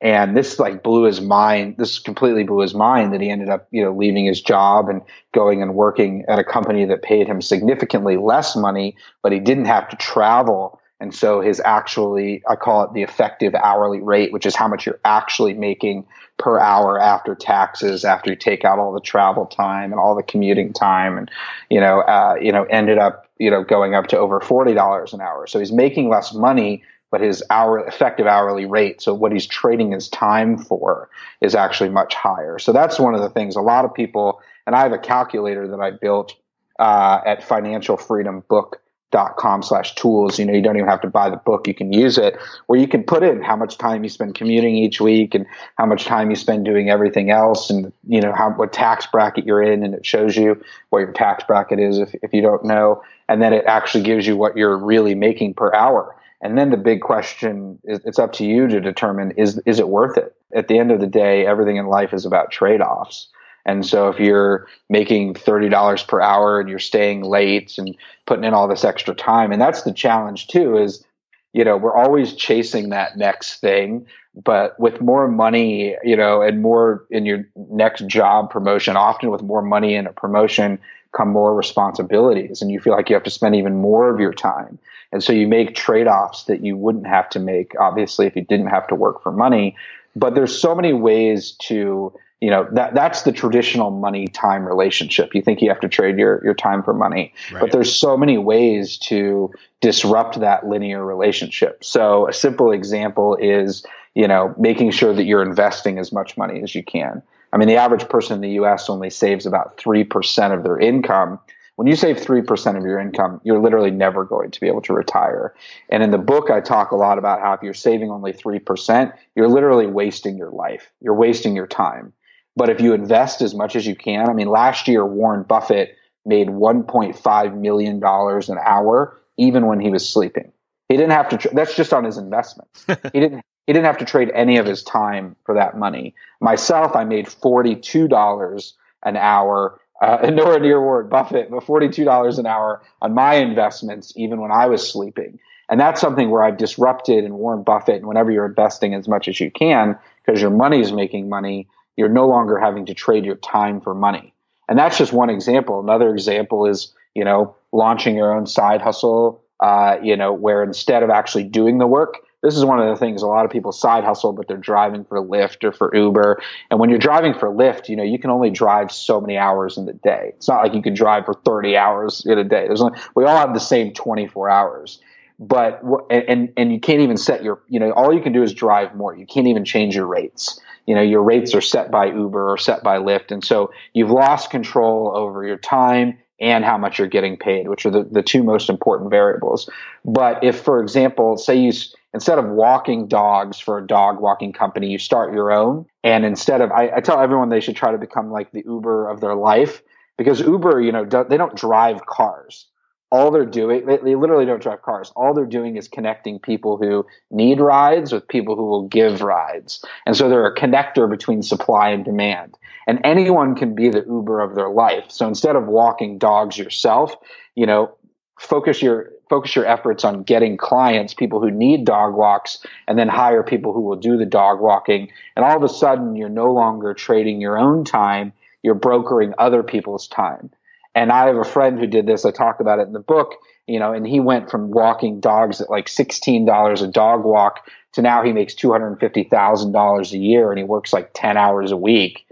And 0.00 0.36
this 0.36 0.58
like 0.58 0.82
blew 0.82 1.04
his 1.04 1.20
mind. 1.20 1.76
This 1.78 1.98
completely 1.98 2.44
blew 2.44 2.60
his 2.60 2.74
mind 2.74 3.12
that 3.12 3.20
he 3.20 3.30
ended 3.30 3.48
up, 3.48 3.66
you 3.70 3.82
know, 3.82 3.92
leaving 3.92 4.26
his 4.26 4.42
job 4.42 4.88
and 4.88 5.00
going 5.32 5.62
and 5.62 5.74
working 5.74 6.24
at 6.28 6.38
a 6.38 6.44
company 6.44 6.84
that 6.86 7.02
paid 7.02 7.26
him 7.26 7.40
significantly 7.40 8.16
less 8.16 8.56
money, 8.56 8.94
but 9.22 9.32
he 9.32 9.40
didn't 9.40 9.64
have 9.66 9.88
to 9.88 9.96
travel 9.96 10.80
and 10.98 11.14
so 11.14 11.40
his 11.40 11.60
actually, 11.60 12.42
I 12.48 12.56
call 12.56 12.82
it 12.84 12.94
the 12.94 13.02
effective 13.02 13.54
hourly 13.54 14.00
rate, 14.00 14.32
which 14.32 14.46
is 14.46 14.56
how 14.56 14.66
much 14.66 14.86
you're 14.86 15.00
actually 15.04 15.52
making 15.52 16.06
per 16.38 16.58
hour 16.58 16.98
after 16.98 17.34
taxes, 17.34 18.04
after 18.04 18.30
you 18.30 18.36
take 18.36 18.64
out 18.64 18.78
all 18.78 18.92
the 18.92 19.00
travel 19.00 19.44
time 19.46 19.92
and 19.92 20.00
all 20.00 20.14
the 20.14 20.22
commuting 20.22 20.72
time, 20.72 21.18
and 21.18 21.30
you 21.70 21.80
know, 21.80 22.00
uh, 22.00 22.36
you 22.40 22.50
know, 22.50 22.64
ended 22.64 22.98
up, 22.98 23.28
you 23.38 23.50
know, 23.50 23.62
going 23.62 23.94
up 23.94 24.06
to 24.08 24.18
over 24.18 24.40
forty 24.40 24.72
dollars 24.72 25.12
an 25.12 25.20
hour. 25.20 25.46
So 25.46 25.58
he's 25.58 25.72
making 25.72 26.08
less 26.08 26.32
money, 26.32 26.82
but 27.10 27.20
his 27.20 27.42
hour 27.50 27.86
effective 27.86 28.26
hourly 28.26 28.64
rate, 28.64 29.02
so 29.02 29.12
what 29.12 29.32
he's 29.32 29.46
trading 29.46 29.92
his 29.92 30.08
time 30.08 30.56
for, 30.56 31.10
is 31.42 31.54
actually 31.54 31.90
much 31.90 32.14
higher. 32.14 32.58
So 32.58 32.72
that's 32.72 32.98
one 32.98 33.14
of 33.14 33.20
the 33.20 33.30
things 33.30 33.54
a 33.54 33.60
lot 33.60 33.84
of 33.84 33.92
people, 33.92 34.40
and 34.66 34.74
I 34.74 34.82
have 34.82 34.92
a 34.92 34.98
calculator 34.98 35.68
that 35.68 35.80
I 35.80 35.90
built 35.90 36.34
uh, 36.78 37.20
at 37.26 37.44
Financial 37.44 37.98
Freedom 37.98 38.42
Book 38.48 38.80
dot 39.12 39.36
com 39.36 39.62
slash 39.62 39.94
tools. 39.94 40.38
You 40.38 40.44
know 40.46 40.52
you 40.52 40.62
don't 40.62 40.76
even 40.76 40.88
have 40.88 41.00
to 41.02 41.08
buy 41.08 41.30
the 41.30 41.36
book. 41.36 41.68
You 41.68 41.74
can 41.74 41.92
use 41.92 42.18
it 42.18 42.36
where 42.66 42.78
you 42.78 42.88
can 42.88 43.04
put 43.04 43.22
in 43.22 43.42
how 43.42 43.56
much 43.56 43.78
time 43.78 44.02
you 44.02 44.08
spend 44.08 44.34
commuting 44.34 44.76
each 44.76 45.00
week 45.00 45.34
and 45.34 45.46
how 45.76 45.86
much 45.86 46.04
time 46.04 46.30
you 46.30 46.36
spend 46.36 46.64
doing 46.64 46.90
everything 46.90 47.30
else 47.30 47.70
and 47.70 47.92
you 48.06 48.20
know 48.20 48.32
how 48.32 48.50
what 48.50 48.72
tax 48.72 49.06
bracket 49.06 49.46
you're 49.46 49.62
in 49.62 49.84
and 49.84 49.94
it 49.94 50.04
shows 50.04 50.36
you 50.36 50.60
what 50.90 50.98
your 50.98 51.12
tax 51.12 51.44
bracket 51.44 51.78
is 51.78 51.98
if, 51.98 52.14
if 52.22 52.32
you 52.32 52.42
don't 52.42 52.64
know. 52.64 53.02
And 53.28 53.40
then 53.40 53.52
it 53.52 53.64
actually 53.66 54.04
gives 54.04 54.26
you 54.26 54.36
what 54.36 54.56
you're 54.56 54.76
really 54.76 55.14
making 55.14 55.54
per 55.54 55.72
hour. 55.74 56.14
And 56.40 56.58
then 56.58 56.70
the 56.70 56.76
big 56.76 57.00
question 57.00 57.78
is 57.84 58.00
it's 58.04 58.18
up 58.18 58.34
to 58.34 58.44
you 58.44 58.68
to 58.68 58.80
determine 58.80 59.32
is 59.32 59.60
is 59.66 59.78
it 59.78 59.88
worth 59.88 60.18
it? 60.18 60.34
At 60.54 60.68
the 60.68 60.78
end 60.78 60.90
of 60.90 61.00
the 61.00 61.06
day 61.06 61.46
everything 61.46 61.76
in 61.76 61.86
life 61.86 62.12
is 62.12 62.26
about 62.26 62.50
trade-offs 62.50 63.28
and 63.66 63.84
so 63.84 64.08
if 64.08 64.18
you're 64.20 64.68
making 64.88 65.34
$30 65.34 66.06
per 66.06 66.20
hour 66.20 66.60
and 66.60 66.68
you're 66.68 66.78
staying 66.78 67.24
late 67.24 67.76
and 67.76 67.96
putting 68.24 68.44
in 68.44 68.54
all 68.54 68.68
this 68.68 68.84
extra 68.84 69.14
time, 69.14 69.50
and 69.52 69.60
that's 69.60 69.82
the 69.82 69.92
challenge 69.92 70.46
too, 70.46 70.78
is, 70.78 71.04
you 71.52 71.64
know, 71.64 71.76
we're 71.76 71.94
always 71.94 72.32
chasing 72.32 72.90
that 72.90 73.18
next 73.18 73.60
thing, 73.60 74.06
but 74.44 74.78
with 74.78 75.00
more 75.00 75.26
money, 75.26 75.96
you 76.04 76.16
know, 76.16 76.42
and 76.42 76.62
more 76.62 77.04
in 77.10 77.26
your 77.26 77.44
next 77.56 78.06
job 78.06 78.50
promotion, 78.50 78.96
often 78.96 79.30
with 79.30 79.42
more 79.42 79.62
money 79.62 79.96
in 79.96 80.06
a 80.06 80.12
promotion 80.12 80.78
come 81.16 81.30
more 81.30 81.54
responsibilities 81.54 82.62
and 82.62 82.70
you 82.70 82.78
feel 82.78 82.92
like 82.92 83.08
you 83.08 83.14
have 83.14 83.24
to 83.24 83.30
spend 83.30 83.56
even 83.56 83.74
more 83.74 84.14
of 84.14 84.20
your 84.20 84.34
time. 84.34 84.78
And 85.10 85.24
so 85.24 85.32
you 85.32 85.48
make 85.48 85.74
trade-offs 85.74 86.44
that 86.44 86.62
you 86.62 86.76
wouldn't 86.76 87.06
have 87.06 87.28
to 87.30 87.40
make, 87.40 87.72
obviously, 87.80 88.26
if 88.26 88.36
you 88.36 88.42
didn't 88.42 88.66
have 88.66 88.86
to 88.88 88.94
work 88.94 89.22
for 89.22 89.32
money. 89.32 89.76
But 90.14 90.34
there's 90.34 90.56
so 90.56 90.74
many 90.74 90.92
ways 90.92 91.52
to 91.62 92.12
you 92.40 92.50
know 92.50 92.68
that 92.72 92.94
that's 92.94 93.22
the 93.22 93.32
traditional 93.32 93.90
money 93.90 94.28
time 94.28 94.66
relationship 94.66 95.34
you 95.34 95.40
think 95.40 95.62
you 95.62 95.68
have 95.68 95.80
to 95.80 95.88
trade 95.88 96.18
your 96.18 96.42
your 96.44 96.54
time 96.54 96.82
for 96.82 96.92
money 96.92 97.32
right. 97.52 97.60
but 97.60 97.72
there's 97.72 97.94
so 97.94 98.16
many 98.16 98.38
ways 98.38 98.98
to 98.98 99.50
disrupt 99.80 100.40
that 100.40 100.66
linear 100.66 101.04
relationship 101.04 101.82
so 101.82 102.28
a 102.28 102.32
simple 102.32 102.72
example 102.72 103.36
is 103.40 103.84
you 104.14 104.28
know 104.28 104.54
making 104.58 104.90
sure 104.90 105.14
that 105.14 105.24
you're 105.24 105.42
investing 105.42 105.98
as 105.98 106.12
much 106.12 106.36
money 106.36 106.62
as 106.62 106.74
you 106.74 106.82
can 106.82 107.22
i 107.52 107.56
mean 107.56 107.68
the 107.68 107.76
average 107.76 108.08
person 108.08 108.34
in 108.34 108.40
the 108.42 108.62
US 108.62 108.90
only 108.90 109.10
saves 109.10 109.46
about 109.46 109.76
3% 109.78 110.56
of 110.56 110.62
their 110.62 110.78
income 110.78 111.38
when 111.76 111.86
you 111.86 111.94
save 111.94 112.16
3% 112.16 112.78
of 112.78 112.84
your 112.84 112.98
income, 112.98 113.38
you're 113.44 113.62
literally 113.62 113.90
never 113.90 114.24
going 114.24 114.50
to 114.50 114.60
be 114.60 114.66
able 114.66 114.80
to 114.80 114.94
retire. 114.94 115.54
And 115.90 116.02
in 116.02 116.10
the 116.10 116.16
book, 116.16 116.50
I 116.50 116.60
talk 116.60 116.90
a 116.90 116.96
lot 116.96 117.18
about 117.18 117.40
how 117.40 117.52
if 117.52 117.62
you're 117.62 117.74
saving 117.74 118.10
only 118.10 118.32
3%, 118.32 119.12
you're 119.34 119.48
literally 119.48 119.86
wasting 119.86 120.38
your 120.38 120.50
life. 120.50 120.90
You're 121.02 121.14
wasting 121.14 121.54
your 121.54 121.66
time. 121.66 122.14
But 122.56 122.70
if 122.70 122.80
you 122.80 122.94
invest 122.94 123.42
as 123.42 123.54
much 123.54 123.76
as 123.76 123.86
you 123.86 123.94
can, 123.94 124.28
I 124.28 124.32
mean, 124.32 124.48
last 124.48 124.88
year, 124.88 125.04
Warren 125.04 125.42
Buffett 125.42 125.96
made 126.24 126.48
$1.5 126.48 127.58
million 127.58 128.02
an 128.02 128.58
hour, 128.64 129.20
even 129.36 129.66
when 129.66 129.78
he 129.80 129.90
was 129.90 130.08
sleeping. 130.08 130.52
He 130.88 130.96
didn't 130.96 131.12
have 131.12 131.28
to, 131.30 131.36
tra- 131.36 131.54
that's 131.54 131.76
just 131.76 131.92
on 131.92 132.04
his 132.04 132.16
investments. 132.16 132.84
he 133.12 133.20
didn't, 133.20 133.44
he 133.66 133.72
didn't 133.72 133.86
have 133.86 133.98
to 133.98 134.04
trade 134.04 134.30
any 134.34 134.56
of 134.56 134.66
his 134.66 134.82
time 134.82 135.36
for 135.44 135.54
that 135.54 135.76
money. 135.76 136.14
Myself, 136.40 136.96
I 136.96 137.04
made 137.04 137.26
$42 137.26 138.72
an 139.02 139.16
hour, 139.16 139.80
uh, 140.00 140.30
nowhere 140.32 140.60
near 140.60 140.80
Warren 140.80 141.08
Buffett, 141.08 141.50
but 141.50 141.64
$42 141.64 142.38
an 142.38 142.46
hour 142.46 142.82
on 143.02 143.14
my 143.14 143.34
investments, 143.34 144.12
even 144.16 144.40
when 144.40 144.50
I 144.50 144.66
was 144.66 144.88
sleeping. 144.88 145.38
And 145.68 145.80
that's 145.80 146.00
something 146.00 146.30
where 146.30 146.44
I've 146.44 146.58
disrupted 146.58 147.24
and 147.24 147.34
Warren 147.34 147.64
Buffett, 147.64 147.96
and 147.96 148.06
whenever 148.06 148.30
you're 148.30 148.46
investing 148.46 148.94
as 148.94 149.08
much 149.08 149.26
as 149.26 149.40
you 149.40 149.50
can, 149.50 149.98
because 150.24 150.40
your 150.40 150.50
money 150.50 150.80
is 150.80 150.92
making 150.92 151.28
money, 151.28 151.68
you're 151.96 152.08
no 152.08 152.26
longer 152.26 152.58
having 152.58 152.86
to 152.86 152.94
trade 152.94 153.24
your 153.24 153.36
time 153.36 153.80
for 153.80 153.94
money. 153.94 154.32
And 154.68 154.78
that's 154.78 154.98
just 154.98 155.12
one 155.12 155.30
example. 155.30 155.80
Another 155.80 156.10
example 156.12 156.66
is, 156.66 156.92
you 157.14 157.24
know, 157.24 157.56
launching 157.72 158.16
your 158.16 158.32
own 158.32 158.46
side 158.46 158.82
hustle, 158.82 159.42
uh, 159.60 159.96
you 160.02 160.16
know, 160.16 160.32
where 160.32 160.62
instead 160.62 161.02
of 161.02 161.10
actually 161.10 161.44
doing 161.44 161.78
the 161.78 161.86
work, 161.86 162.18
this 162.42 162.56
is 162.56 162.64
one 162.64 162.78
of 162.78 162.88
the 162.88 162.96
things 162.96 163.22
a 163.22 163.26
lot 163.26 163.44
of 163.44 163.50
people 163.50 163.72
side 163.72 164.04
hustle, 164.04 164.32
but 164.32 164.46
they're 164.46 164.56
driving 164.56 165.04
for 165.04 165.20
Lyft 165.20 165.64
or 165.64 165.72
for 165.72 165.94
Uber. 165.94 166.40
And 166.70 166.78
when 166.78 166.90
you're 166.90 166.98
driving 166.98 167.34
for 167.34 167.48
Lyft, 167.48 167.88
you 167.88 167.96
know, 167.96 168.02
you 168.02 168.18
can 168.18 168.30
only 168.30 168.50
drive 168.50 168.92
so 168.92 169.20
many 169.20 169.36
hours 169.36 169.76
in 169.76 169.86
the 169.86 169.94
day. 169.94 170.32
It's 170.36 170.46
not 170.46 170.62
like 170.62 170.74
you 170.74 170.82
can 170.82 170.94
drive 170.94 171.24
for 171.24 171.34
30 171.34 171.76
hours 171.76 172.24
in 172.26 172.38
a 172.38 172.44
day. 172.44 172.68
Only, 172.68 172.98
we 173.14 173.24
all 173.24 173.36
have 173.36 173.54
the 173.54 173.60
same 173.60 173.92
24 173.92 174.50
hours 174.50 175.00
but 175.38 175.82
and 176.10 176.52
and 176.56 176.72
you 176.72 176.80
can't 176.80 177.00
even 177.00 177.16
set 177.16 177.42
your 177.42 177.60
you 177.68 177.78
know 177.78 177.90
all 177.92 178.12
you 178.12 178.22
can 178.22 178.32
do 178.32 178.42
is 178.42 178.54
drive 178.54 178.94
more. 178.94 179.16
You 179.16 179.26
can't 179.26 179.46
even 179.46 179.64
change 179.64 179.94
your 179.94 180.06
rates. 180.06 180.60
You 180.86 180.94
know 180.94 181.02
your 181.02 181.22
rates 181.22 181.54
are 181.54 181.60
set 181.60 181.90
by 181.90 182.06
uber 182.06 182.52
or 182.52 182.56
set 182.56 182.82
by 182.82 182.98
lyft. 182.98 183.30
And 183.30 183.44
so 183.44 183.70
you've 183.92 184.10
lost 184.10 184.50
control 184.50 185.12
over 185.14 185.46
your 185.46 185.58
time 185.58 186.18
and 186.38 186.64
how 186.64 186.76
much 186.76 186.98
you're 186.98 187.08
getting 187.08 187.36
paid 187.36 187.66
which 187.68 187.86
are 187.86 187.90
the, 187.90 188.04
the 188.04 188.22
two 188.22 188.42
most 188.42 188.68
important 188.70 189.10
variables. 189.10 189.68
But 190.04 190.42
if 190.42 190.60
for 190.60 190.80
example 190.82 191.36
say 191.36 191.56
you 191.56 191.72
instead 192.14 192.38
of 192.38 192.46
walking 192.46 193.06
dogs 193.06 193.58
for 193.58 193.76
a 193.76 193.86
dog 193.86 194.20
walking 194.20 194.52
company 194.54 194.90
you 194.90 194.98
start 194.98 195.34
your 195.34 195.52
own. 195.52 195.84
And 196.02 196.24
instead 196.24 196.62
of 196.62 196.72
I, 196.72 196.90
I 196.96 197.00
tell 197.00 197.20
everyone 197.20 197.50
they 197.50 197.60
should 197.60 197.76
try 197.76 197.92
to 197.92 197.98
become 197.98 198.30
like 198.30 198.52
the 198.52 198.62
uber 198.64 199.10
of 199.10 199.20
their 199.20 199.34
life 199.34 199.82
because 200.16 200.40
uber 200.40 200.80
you 200.80 200.92
know 200.92 201.04
they 201.04 201.36
don't 201.36 201.54
drive 201.54 202.06
cars 202.06 202.68
all 203.10 203.30
they're 203.30 203.46
doing 203.46 203.86
they, 203.86 204.14
literally 204.14 204.46
don't 204.46 204.62
drive 204.62 204.82
cars. 204.82 205.12
All 205.14 205.32
they're 205.32 205.46
doing 205.46 205.76
is 205.76 205.88
connecting 205.88 206.38
people 206.38 206.76
who 206.76 207.06
need 207.30 207.60
rides 207.60 208.12
with 208.12 208.26
people 208.26 208.56
who 208.56 208.64
will 208.64 208.88
give 208.88 209.22
rides. 209.22 209.84
And 210.04 210.16
so 210.16 210.28
they're 210.28 210.46
a 210.46 210.54
connector 210.54 211.08
between 211.08 211.42
supply 211.42 211.90
and 211.90 212.04
demand. 212.04 212.56
And 212.88 213.00
anyone 213.04 213.54
can 213.54 213.74
be 213.74 213.88
the 213.88 214.04
uber 214.06 214.40
of 214.40 214.54
their 214.54 214.68
life. 214.68 215.04
So 215.08 215.26
instead 215.26 215.56
of 215.56 215.66
walking 215.66 216.18
dogs 216.18 216.58
yourself 216.58 217.14
you 217.54 217.66
know 217.66 217.94
focus 218.38 218.82
your 218.82 219.10
focus 219.28 219.56
your 219.56 219.66
efforts 219.66 220.04
on 220.04 220.22
getting 220.22 220.56
clients 220.56 221.14
people 221.14 221.40
who 221.40 221.50
need 221.50 221.84
dog 221.84 222.14
walks 222.14 222.64
and 222.86 222.96
then 222.96 223.08
hire 223.08 223.42
people 223.42 223.72
who 223.72 223.80
will 223.80 223.96
do 223.96 224.16
the 224.16 224.26
dog 224.26 224.60
walking. 224.60 225.10
And 225.34 225.44
all 225.44 225.56
of 225.56 225.62
a 225.62 225.68
sudden 225.68 226.14
you're 226.14 226.28
no 226.28 226.52
longer 226.52 226.94
trading 226.94 227.40
your 227.40 227.58
own 227.58 227.84
time 227.84 228.32
you're 228.62 228.74
brokering 228.74 229.32
other 229.38 229.62
people's 229.62 230.08
time 230.08 230.50
and 230.96 231.12
I 231.12 231.26
have 231.26 231.36
a 231.36 231.44
friend 231.44 231.78
who 231.78 231.86
did 231.86 232.06
this. 232.06 232.24
I 232.24 232.30
talk 232.30 232.58
about 232.58 232.78
it 232.78 232.86
in 232.86 232.94
the 232.94 232.98
book, 232.98 233.34
you 233.66 233.78
know, 233.78 233.92
and 233.92 234.06
he 234.06 234.18
went 234.18 234.50
from 234.50 234.70
walking 234.70 235.20
dogs 235.20 235.60
at 235.60 235.68
like 235.68 235.86
$16 235.86 236.82
a 236.82 236.86
dog 236.86 237.22
walk 237.22 237.70
to 237.92 238.02
now 238.02 238.24
he 238.24 238.32
makes 238.32 238.54
$250,000 238.54 240.12
a 240.12 240.18
year 240.18 240.50
and 240.50 240.58
he 240.58 240.64
works 240.64 240.94
like 240.94 241.10
10 241.12 241.36
hours 241.36 241.70
a 241.70 241.76
week. 241.76 242.26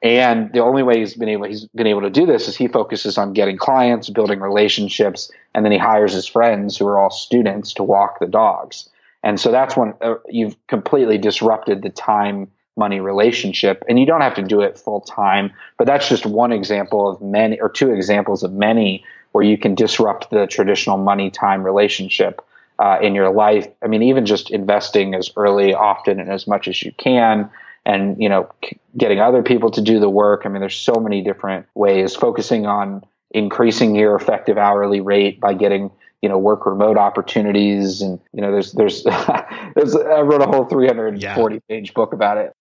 And 0.00 0.52
the 0.52 0.60
only 0.60 0.84
way 0.84 1.00
he's 1.00 1.14
been 1.14 1.28
able 1.28 1.46
he's 1.46 1.64
been 1.64 1.88
able 1.88 2.02
to 2.02 2.10
do 2.10 2.24
this 2.24 2.46
is 2.46 2.56
he 2.56 2.68
focuses 2.68 3.18
on 3.18 3.32
getting 3.32 3.58
clients, 3.58 4.08
building 4.08 4.38
relationships, 4.38 5.32
and 5.52 5.64
then 5.64 5.72
he 5.72 5.78
hires 5.78 6.12
his 6.12 6.28
friends 6.28 6.76
who 6.76 6.86
are 6.86 7.00
all 7.00 7.10
students 7.10 7.74
to 7.74 7.82
walk 7.82 8.20
the 8.20 8.26
dogs. 8.26 8.88
And 9.24 9.40
so 9.40 9.50
that's 9.50 9.76
when 9.76 9.94
uh, 10.00 10.14
you've 10.28 10.54
completely 10.68 11.18
disrupted 11.18 11.82
the 11.82 11.90
time 11.90 12.48
money 12.78 13.00
relationship. 13.00 13.84
And 13.88 13.98
you 13.98 14.06
don't 14.06 14.20
have 14.20 14.34
to 14.36 14.42
do 14.42 14.60
it 14.60 14.78
full 14.78 15.00
time, 15.00 15.52
but 15.76 15.86
that's 15.86 16.08
just 16.08 16.24
one 16.24 16.52
example 16.52 17.08
of 17.08 17.20
many 17.20 17.60
or 17.60 17.68
two 17.68 17.92
examples 17.92 18.42
of 18.42 18.52
many 18.52 19.04
where 19.32 19.44
you 19.44 19.58
can 19.58 19.74
disrupt 19.74 20.30
the 20.30 20.46
traditional 20.46 20.96
money 20.96 21.30
time 21.30 21.62
relationship 21.62 22.40
uh, 22.78 22.98
in 23.02 23.14
your 23.14 23.30
life. 23.30 23.66
I 23.82 23.88
mean, 23.88 24.02
even 24.02 24.24
just 24.24 24.50
investing 24.50 25.14
as 25.14 25.30
early, 25.36 25.74
often, 25.74 26.20
and 26.20 26.30
as 26.30 26.46
much 26.46 26.68
as 26.68 26.82
you 26.82 26.92
can. 26.92 27.50
And 27.84 28.20
you 28.22 28.28
know, 28.28 28.50
getting 28.96 29.20
other 29.20 29.42
people 29.42 29.70
to 29.72 29.80
do 29.80 29.98
the 29.98 30.10
work. 30.10 30.42
I 30.44 30.48
mean, 30.48 30.60
there's 30.60 30.76
so 30.76 30.94
many 30.94 31.22
different 31.22 31.66
ways. 31.74 32.14
Focusing 32.14 32.66
on 32.66 33.02
increasing 33.30 33.94
your 33.94 34.14
effective 34.14 34.58
hourly 34.58 35.00
rate 35.00 35.40
by 35.40 35.54
getting 35.54 35.90
you 36.22 36.28
know 36.28 36.38
work 36.38 36.66
remote 36.66 36.96
opportunities 36.96 38.00
and 38.02 38.18
you 38.32 38.40
know 38.40 38.50
there's 38.50 38.72
there's 38.72 39.02
there's 39.76 39.94
I 39.94 40.20
wrote 40.22 40.42
a 40.42 40.46
whole 40.46 40.64
340 40.64 41.54
yeah. 41.54 41.60
page 41.68 41.94
book 41.94 42.12
about 42.12 42.38
it 42.38 42.54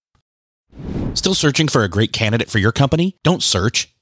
Still 1.17 1.33
searching 1.33 1.67
for 1.67 1.83
a 1.83 1.89
great 1.89 2.13
candidate 2.13 2.47
for 2.47 2.59
your 2.59 2.71
company? 2.71 3.15
Don't 3.23 3.41
search, 3.41 3.91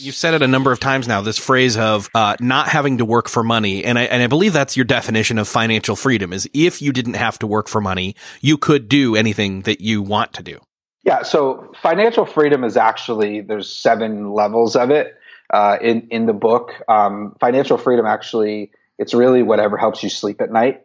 You've 0.00 0.14
said 0.14 0.34
it 0.34 0.42
a 0.42 0.48
number 0.48 0.72
of 0.72 0.80
times 0.80 1.06
now. 1.06 1.20
This 1.20 1.38
phrase 1.38 1.76
of 1.76 2.08
uh, 2.14 2.36
not 2.40 2.68
having 2.68 2.98
to 2.98 3.04
work 3.04 3.28
for 3.28 3.42
money, 3.42 3.84
and 3.84 3.98
I 3.98 4.04
and 4.04 4.22
I 4.22 4.26
believe 4.26 4.52
that's 4.52 4.76
your 4.76 4.84
definition 4.84 5.38
of 5.38 5.46
financial 5.46 5.94
freedom. 5.96 6.32
Is 6.32 6.48
if 6.54 6.80
you 6.80 6.92
didn't 6.92 7.14
have 7.14 7.38
to 7.40 7.46
work 7.46 7.68
for 7.68 7.80
money, 7.80 8.16
you 8.40 8.56
could 8.56 8.88
do 8.88 9.14
anything 9.16 9.62
that 9.62 9.80
you 9.80 10.02
want 10.02 10.32
to 10.34 10.42
do. 10.42 10.58
Yeah. 11.04 11.22
So 11.22 11.72
financial 11.82 12.24
freedom 12.24 12.64
is 12.64 12.76
actually 12.76 13.42
there's 13.42 13.70
seven 13.70 14.32
levels 14.32 14.76
of 14.76 14.90
it 14.90 15.14
uh, 15.52 15.76
in 15.80 16.08
in 16.10 16.26
the 16.26 16.32
book. 16.32 16.72
Um, 16.88 17.36
financial 17.40 17.76
freedom 17.76 18.06
actually 18.06 18.72
it's 18.98 19.14
really 19.14 19.42
whatever 19.42 19.76
helps 19.76 20.02
you 20.02 20.08
sleep 20.08 20.40
at 20.40 20.50
night, 20.50 20.84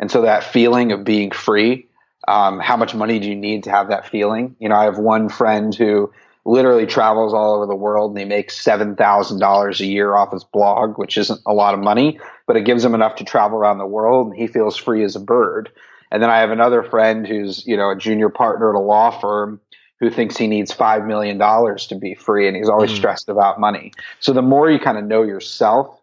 and 0.00 0.10
so 0.10 0.22
that 0.22 0.44
feeling 0.44 0.92
of 0.92 1.04
being 1.04 1.30
free. 1.30 1.88
Um, 2.26 2.58
how 2.58 2.78
much 2.78 2.94
money 2.94 3.18
do 3.18 3.28
you 3.28 3.36
need 3.36 3.64
to 3.64 3.70
have 3.70 3.88
that 3.88 4.08
feeling? 4.08 4.56
You 4.58 4.70
know, 4.70 4.76
I 4.76 4.84
have 4.84 4.96
one 4.96 5.28
friend 5.28 5.74
who 5.74 6.10
literally 6.44 6.86
travels 6.86 7.32
all 7.32 7.54
over 7.54 7.66
the 7.66 7.74
world 7.74 8.10
and 8.10 8.18
he 8.18 8.24
makes 8.24 8.62
$7,000 8.62 9.80
a 9.80 9.86
year 9.86 10.14
off 10.14 10.32
his 10.32 10.44
blog, 10.44 10.98
which 10.98 11.16
isn't 11.16 11.40
a 11.46 11.54
lot 11.54 11.74
of 11.74 11.80
money, 11.80 12.20
but 12.46 12.56
it 12.56 12.64
gives 12.64 12.84
him 12.84 12.94
enough 12.94 13.16
to 13.16 13.24
travel 13.24 13.58
around 13.58 13.78
the 13.78 13.86
world 13.86 14.28
and 14.28 14.36
he 14.36 14.46
feels 14.46 14.76
free 14.76 15.02
as 15.02 15.16
a 15.16 15.20
bird. 15.20 15.70
And 16.10 16.22
then 16.22 16.30
I 16.30 16.38
have 16.38 16.50
another 16.50 16.82
friend 16.82 17.26
who's, 17.26 17.66
you 17.66 17.76
know, 17.76 17.90
a 17.90 17.96
junior 17.96 18.28
partner 18.28 18.70
at 18.70 18.78
a 18.78 18.80
law 18.80 19.10
firm 19.10 19.60
who 20.00 20.10
thinks 20.10 20.36
he 20.36 20.46
needs 20.46 20.72
$5 20.72 21.06
million 21.06 21.38
to 21.38 21.94
be 21.94 22.14
free 22.14 22.46
and 22.46 22.56
he's 22.56 22.68
always 22.68 22.90
mm. 22.90 22.96
stressed 22.96 23.28
about 23.28 23.58
money. 23.58 23.92
So 24.20 24.32
the 24.32 24.42
more 24.42 24.70
you 24.70 24.78
kind 24.78 24.98
of 24.98 25.04
know 25.04 25.22
yourself, 25.22 25.98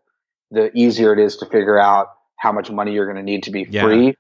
the 0.50 0.76
easier 0.76 1.14
it 1.14 1.20
is 1.20 1.38
to 1.38 1.46
figure 1.46 1.78
out 1.78 2.14
how 2.38 2.52
much 2.52 2.72
money 2.72 2.94
you're 2.94 3.06
going 3.06 3.24
to 3.24 3.24
need 3.24 3.44
to 3.44 3.52
be 3.52 3.68
yeah. 3.70 3.84
free 3.84 4.16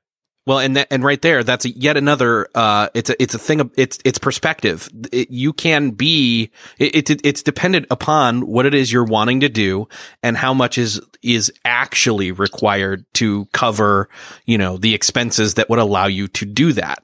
well, 0.48 0.58
and 0.58 0.76
that, 0.76 0.88
and 0.90 1.04
right 1.04 1.22
there, 1.22 1.44
that's 1.44 1.66
a, 1.66 1.70
yet 1.70 1.98
another. 1.98 2.48
Uh, 2.56 2.90
it's 2.96 3.12
a 3.12 3.22
it's 3.22 3.36
a 3.36 3.40
thing 3.40 3.62
of 3.62 3.72
it's 3.78 4.00
it's 4.04 4.18
perspective. 4.18 4.90
It, 5.12 5.30
you 5.30 5.54
can 5.54 5.92
be 5.92 6.50
it, 6.80 7.10
it's 7.10 7.22
it's 7.24 7.44
dependent 7.44 7.86
upon 7.92 8.48
what 8.48 8.66
it 8.66 8.74
is 8.74 8.92
you're 8.92 9.04
wanting 9.04 9.42
to 9.42 9.50
do 9.50 9.88
and 10.24 10.36
how 10.36 10.54
much 10.56 10.80
is 10.80 11.00
is 11.22 11.54
actually 11.64 12.32
required 12.32 13.06
to 13.14 13.46
cover 13.54 14.10
you 14.46 14.58
know 14.58 14.78
the 14.78 14.96
expenses 14.96 15.56
that 15.56 15.70
would 15.70 15.80
allow 15.80 16.08
you 16.08 16.28
to 16.30 16.46
do 16.46 16.74
that. 16.74 17.04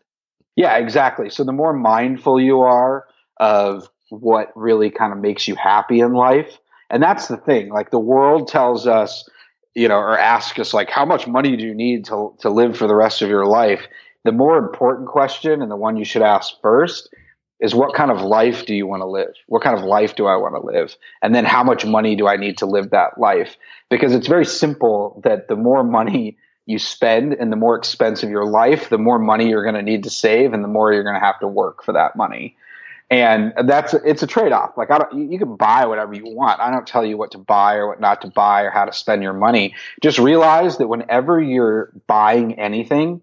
Yeah, 0.56 0.76
exactly. 0.78 1.30
So 1.30 1.44
the 1.44 1.52
more 1.52 1.74
mindful 1.74 2.42
you 2.42 2.62
are 2.62 3.06
of 3.40 3.88
what 4.10 4.52
really 4.56 4.90
kind 4.90 5.14
of 5.14 5.20
makes 5.20 5.48
you 5.48 5.54
happy 5.54 6.00
in 6.00 6.14
life, 6.14 6.58
and 6.90 7.04
that's 7.04 7.28
the 7.28 7.38
thing. 7.38 7.70
Like 7.70 7.92
the 7.92 8.00
world 8.00 8.48
tells 8.48 8.88
us 8.88 9.30
you 9.78 9.88
know, 9.88 9.98
or 9.98 10.18
ask 10.18 10.58
us 10.58 10.74
like, 10.74 10.90
how 10.90 11.06
much 11.06 11.28
money 11.28 11.56
do 11.56 11.64
you 11.64 11.76
need 11.76 12.06
to 12.06 12.34
to 12.40 12.50
live 12.50 12.76
for 12.76 12.88
the 12.88 12.96
rest 12.96 13.22
of 13.22 13.30
your 13.30 13.46
life? 13.46 13.86
The 14.26 14.32
more 14.32 14.58
important 14.58 15.08
question 15.08 15.62
and 15.62 15.70
the 15.70 15.76
one 15.76 15.98
you 15.98 16.04
should 16.04 16.24
ask 16.24 16.56
first 16.64 17.14
is 17.60 17.76
what 17.76 17.94
kind 17.94 18.10
of 18.10 18.20
life 18.22 18.66
do 18.66 18.74
you 18.74 18.88
want 18.88 19.02
to 19.02 19.08
live? 19.08 19.34
What 19.46 19.62
kind 19.62 19.78
of 19.78 19.84
life 19.86 20.16
do 20.16 20.26
I 20.26 20.36
want 20.36 20.56
to 20.56 20.66
live? 20.66 20.96
And 21.22 21.34
then 21.34 21.46
how 21.46 21.64
much 21.64 21.86
money 21.86 22.16
do 22.16 22.28
I 22.28 22.38
need 22.38 22.58
to 22.58 22.66
live 22.66 22.90
that 22.90 23.20
life? 23.20 23.56
Because 23.90 24.16
it's 24.16 24.28
very 24.28 24.46
simple 24.46 25.22
that 25.24 25.48
the 25.48 25.56
more 25.56 25.84
money 25.84 26.38
you 26.66 26.80
spend 26.80 27.34
and 27.34 27.52
the 27.52 27.56
more 27.56 27.76
expensive 27.76 28.32
your 28.32 28.46
life, 28.46 28.90
the 28.90 28.98
more 28.98 29.20
money 29.20 29.48
you're 29.48 29.64
going 29.64 29.76
to 29.76 29.92
need 29.92 30.04
to 30.04 30.10
save 30.10 30.54
and 30.54 30.64
the 30.64 30.68
more 30.68 30.92
you're 30.92 31.04
going 31.04 31.20
to 31.20 31.26
have 31.26 31.40
to 31.40 31.48
work 31.48 31.84
for 31.84 31.94
that 31.94 32.16
money. 32.16 32.58
And 33.10 33.54
that's 33.66 33.94
it's 33.94 34.22
a 34.22 34.28
trade 34.28 34.52
off. 34.52 34.78
Like 34.78 34.92
I 34.92 34.98
don't, 34.98 35.32
you, 35.32 35.40
can 35.40 35.56
buy 35.56 35.86
whatever 35.86 36.14
you 36.14 36.26
want. 36.26 36.60
I 36.60 36.72
don't 36.72 36.86
tell 36.86 37.06
you 37.06 37.18
what 37.18 37.32
to 37.32 37.38
buy 37.38 37.76
or 37.76 37.88
what 37.88 38.02
not 38.02 38.22
to 38.22 38.28
buy 38.28 38.64
or 38.64 38.70
how 38.70 38.84
to 38.84 38.92
spend 38.92 39.24
your 39.24 39.34
money. 39.34 39.76
Just 40.04 40.20
realize 40.20 40.78
that 40.78 40.90
whenever 40.90 41.40
you're 41.40 41.94
buying 42.06 42.60
anything, 42.60 43.22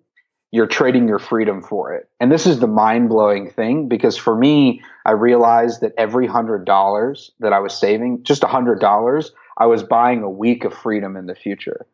you're 0.50 0.66
trading 0.68 1.06
your 1.06 1.18
freedom 1.18 1.62
for 1.62 1.92
it. 1.94 2.08
And 2.18 2.32
this 2.32 2.46
is 2.46 2.60
the 2.60 2.66
mind 2.66 3.10
blowing 3.10 3.50
thing 3.50 3.88
because 3.88 4.16
for 4.16 4.34
me, 4.34 4.82
I 5.04 5.10
realized 5.10 5.82
that 5.82 5.92
every 5.98 6.28
hundred 6.28 6.64
dollars 6.64 7.32
that 7.40 7.52
I 7.52 7.58
was 7.58 7.76
saving, 7.76 8.22
just 8.22 8.44
a 8.44 8.46
hundred 8.46 8.80
dollars, 8.80 9.32
I 9.58 9.66
was 9.66 9.82
buying 9.82 10.22
a 10.22 10.30
week 10.30 10.64
of 10.64 10.72
freedom 10.72 11.16
in 11.16 11.26
the 11.26 11.34
future. 11.34 11.86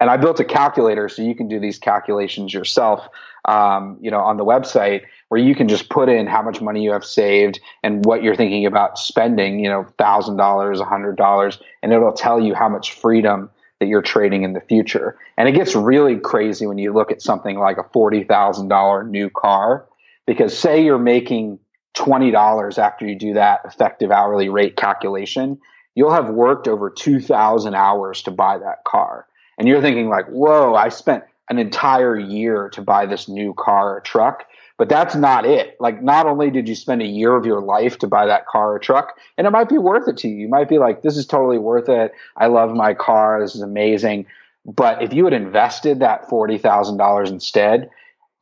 And 0.00 0.10
I 0.10 0.16
built 0.16 0.40
a 0.40 0.44
calculator 0.44 1.08
so 1.08 1.22
you 1.22 1.34
can 1.34 1.46
do 1.46 1.60
these 1.60 1.78
calculations 1.78 2.52
yourself, 2.52 3.06
um, 3.46 3.98
you 4.00 4.10
know, 4.10 4.20
on 4.20 4.36
the 4.36 4.44
website 4.44 5.02
where 5.28 5.40
you 5.40 5.54
can 5.54 5.68
just 5.68 5.88
put 5.88 6.08
in 6.08 6.26
how 6.26 6.42
much 6.42 6.60
money 6.60 6.82
you 6.82 6.92
have 6.92 7.04
saved 7.04 7.60
and 7.82 8.04
what 8.04 8.22
you're 8.22 8.36
thinking 8.36 8.66
about 8.66 8.98
spending, 8.98 9.60
you 9.60 9.68
know, 9.68 9.84
thousand 9.98 10.36
dollars, 10.36 10.80
a 10.80 10.84
hundred 10.84 11.16
dollars, 11.16 11.58
and 11.82 11.92
it'll 11.92 12.12
tell 12.12 12.40
you 12.40 12.54
how 12.54 12.68
much 12.68 12.92
freedom 12.92 13.50
that 13.80 13.86
you're 13.86 14.02
trading 14.02 14.42
in 14.42 14.52
the 14.52 14.60
future. 14.60 15.16
And 15.38 15.48
it 15.48 15.52
gets 15.52 15.74
really 15.74 16.18
crazy 16.18 16.66
when 16.66 16.78
you 16.78 16.92
look 16.92 17.10
at 17.10 17.22
something 17.22 17.58
like 17.58 17.78
a 17.78 17.82
$40,000 17.82 19.08
new 19.08 19.30
car, 19.30 19.86
because 20.26 20.56
say 20.56 20.84
you're 20.84 20.98
making 20.98 21.58
$20 21.96 22.78
after 22.78 23.06
you 23.06 23.16
do 23.16 23.34
that 23.34 23.60
effective 23.64 24.10
hourly 24.10 24.48
rate 24.48 24.76
calculation, 24.76 25.58
you'll 25.94 26.12
have 26.12 26.28
worked 26.28 26.68
over 26.68 26.90
2,000 26.90 27.74
hours 27.74 28.22
to 28.22 28.30
buy 28.30 28.58
that 28.58 28.84
car. 28.84 29.26
And 29.58 29.66
you're 29.66 29.82
thinking 29.82 30.08
like, 30.08 30.26
whoa, 30.26 30.74
I 30.74 30.88
spent 30.88 31.24
an 31.50 31.58
entire 31.58 32.18
year 32.18 32.70
to 32.70 32.80
buy 32.80 33.04
this 33.04 33.28
new 33.28 33.52
car 33.52 33.96
or 33.96 34.00
truck. 34.00 34.46
But 34.78 34.88
that's 34.88 35.14
not 35.14 35.44
it. 35.44 35.76
Like, 35.78 36.02
not 36.02 36.24
only 36.24 36.50
did 36.50 36.66
you 36.66 36.74
spend 36.74 37.02
a 37.02 37.06
year 37.06 37.36
of 37.36 37.44
your 37.44 37.60
life 37.60 37.98
to 37.98 38.06
buy 38.06 38.24
that 38.26 38.46
car 38.46 38.72
or 38.72 38.78
truck, 38.78 39.18
and 39.36 39.46
it 39.46 39.50
might 39.50 39.68
be 39.68 39.76
worth 39.76 40.08
it 40.08 40.16
to 40.18 40.28
you. 40.28 40.36
You 40.36 40.48
might 40.48 40.70
be 40.70 40.78
like, 40.78 41.02
this 41.02 41.18
is 41.18 41.26
totally 41.26 41.58
worth 41.58 41.90
it. 41.90 42.12
I 42.34 42.46
love 42.46 42.70
my 42.70 42.94
car. 42.94 43.42
This 43.42 43.54
is 43.54 43.60
amazing. 43.60 44.24
But 44.64 45.02
if 45.02 45.12
you 45.12 45.24
had 45.24 45.34
invested 45.34 46.00
that 46.00 46.28
$40,000 46.28 47.28
instead, 47.28 47.90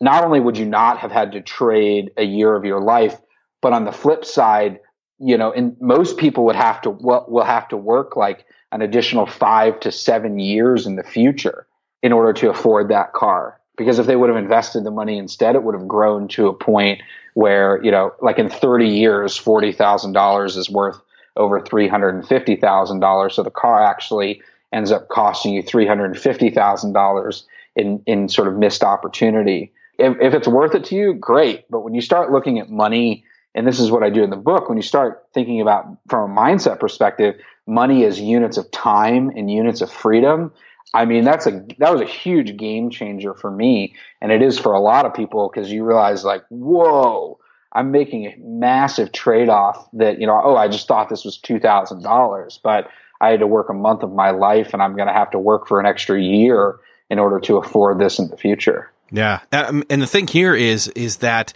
not 0.01 0.23
only 0.23 0.38
would 0.38 0.59
you 0.59 0.66
not 0.66 0.99
have 0.99 1.11
had 1.11 1.33
to 1.33 1.40
trade 1.40 2.12
a 2.16 2.25
year 2.25 2.55
of 2.55 2.64
your 2.64 2.81
life, 2.81 3.16
but 3.61 3.73
on 3.73 3.85
the 3.85 3.92
flip 3.92 4.25
side, 4.25 4.81
you 5.18 5.37
know, 5.37 5.51
and 5.51 5.77
most 5.81 6.18
people 6.18 6.44
would 6.44 6.57
have 6.57 6.83
to, 6.83 6.90
will, 6.90 7.42
have 7.42 7.66
to 7.68 7.77
work 7.77 8.16
like 8.16 8.44
an 8.71 8.83
additional 8.83 9.27
five 9.27 9.81
to 9.81 9.90
seven 9.90 10.38
years 10.38 10.87
in 10.87 10.94
the 10.94 11.03
future 11.03 11.66
in 12.02 12.12
order 12.12 12.32
to 12.32 12.50
afford 12.50 12.88
that 12.88 13.12
car 13.12 13.58
because 13.78 13.98
if 13.98 14.06
they 14.06 14.16
would 14.16 14.28
have 14.28 14.37
invested 14.37 14.84
the 14.84 14.90
money 14.90 15.16
instead, 15.16 15.54
it 15.54 15.62
would 15.62 15.74
have 15.74 15.88
grown 15.88 16.28
to 16.28 16.48
a 16.48 16.52
point 16.52 17.00
where, 17.34 17.82
you 17.82 17.92
know, 17.92 18.12
like 18.20 18.38
in 18.38 18.50
30 18.50 18.88
years, 18.88 19.38
$40,000 19.40 20.56
is 20.56 20.68
worth 20.68 21.00
over 21.37 21.61
$350,000. 21.61 23.32
So 23.32 23.42
the 23.44 23.50
car 23.50 23.82
actually 23.82 24.42
ends 24.72 24.90
up 24.90 25.08
costing 25.08 25.54
you 25.54 25.62
$350,000 25.62 27.42
in, 27.76 28.02
in 28.06 28.28
sort 28.28 28.48
of 28.48 28.56
missed 28.56 28.82
opportunity. 28.82 29.72
If, 29.98 30.16
if 30.20 30.34
it's 30.34 30.48
worth 30.48 30.74
it 30.74 30.84
to 30.87 30.96
you, 30.96 31.14
great. 31.14 31.64
But 31.70 31.80
when 31.80 31.94
you 31.94 32.00
start 32.00 32.32
looking 32.32 32.58
at 32.58 32.68
money, 32.68 33.24
and 33.54 33.66
this 33.66 33.78
is 33.78 33.90
what 33.90 34.02
I 34.02 34.11
do 34.11 34.24
in 34.24 34.30
the 34.30 34.37
book, 34.37 34.68
when 34.68 34.76
you 34.76 34.82
start 34.82 35.26
thinking 35.32 35.61
about 35.61 35.87
from 36.08 36.30
a 36.30 36.34
mindset 36.34 36.80
perspective, 36.80 37.37
money 37.66 38.04
as 38.04 38.20
units 38.20 38.56
of 38.56 38.70
time 38.72 39.30
and 39.30 39.50
units 39.50 39.80
of 39.80 39.90
freedom, 39.90 40.52
I 40.94 41.05
mean, 41.05 41.24
that's 41.24 41.46
a 41.46 41.64
that 41.79 41.92
was 41.92 42.01
a 42.01 42.07
huge 42.07 42.57
game 42.57 42.90
changer 42.90 43.35
for 43.35 43.51
me, 43.51 43.94
and 44.20 44.33
it 44.33 44.42
is 44.42 44.59
for 44.59 44.72
a 44.72 44.81
lot 44.81 45.05
of 45.05 45.14
people 45.14 45.51
because 45.53 45.70
you 45.70 45.85
realize 45.85 46.24
like, 46.24 46.44
whoa, 46.48 47.38
I'm 47.72 47.90
making 47.90 48.27
a 48.27 48.37
massive 48.38 49.12
trade 49.12 49.48
off. 49.48 49.88
That 49.92 50.20
you 50.20 50.27
know, 50.27 50.40
oh, 50.42 50.57
I 50.57 50.68
just 50.68 50.88
thought 50.88 51.09
this 51.09 51.24
was 51.24 51.37
two 51.37 51.61
thousand 51.61 52.03
dollars, 52.03 52.59
but 52.62 52.88
I 53.20 53.31
had 53.31 53.40
to 53.40 53.46
work 53.46 53.68
a 53.68 53.74
month 53.74 54.03
of 54.03 54.12
my 54.12 54.31
life, 54.31 54.72
and 54.72 54.83
I'm 54.83 54.96
going 54.96 55.09
to 55.09 55.14
have 55.14 55.31
to 55.33 55.38
work 55.38 55.68
for 55.68 55.79
an 55.79 55.87
extra 55.87 56.20
year 56.20 56.79
in 57.11 57.18
order 57.18 57.40
to 57.40 57.57
afford 57.57 57.98
this 57.98 58.18
in 58.18 58.29
the 58.29 58.37
future. 58.37 58.90
Yeah, 59.11 59.40
um, 59.53 59.85
and 59.90 60.01
the 60.01 60.07
thing 60.07 60.27
here 60.27 60.55
is 60.55 60.88
is 60.88 61.18
that 61.18 61.53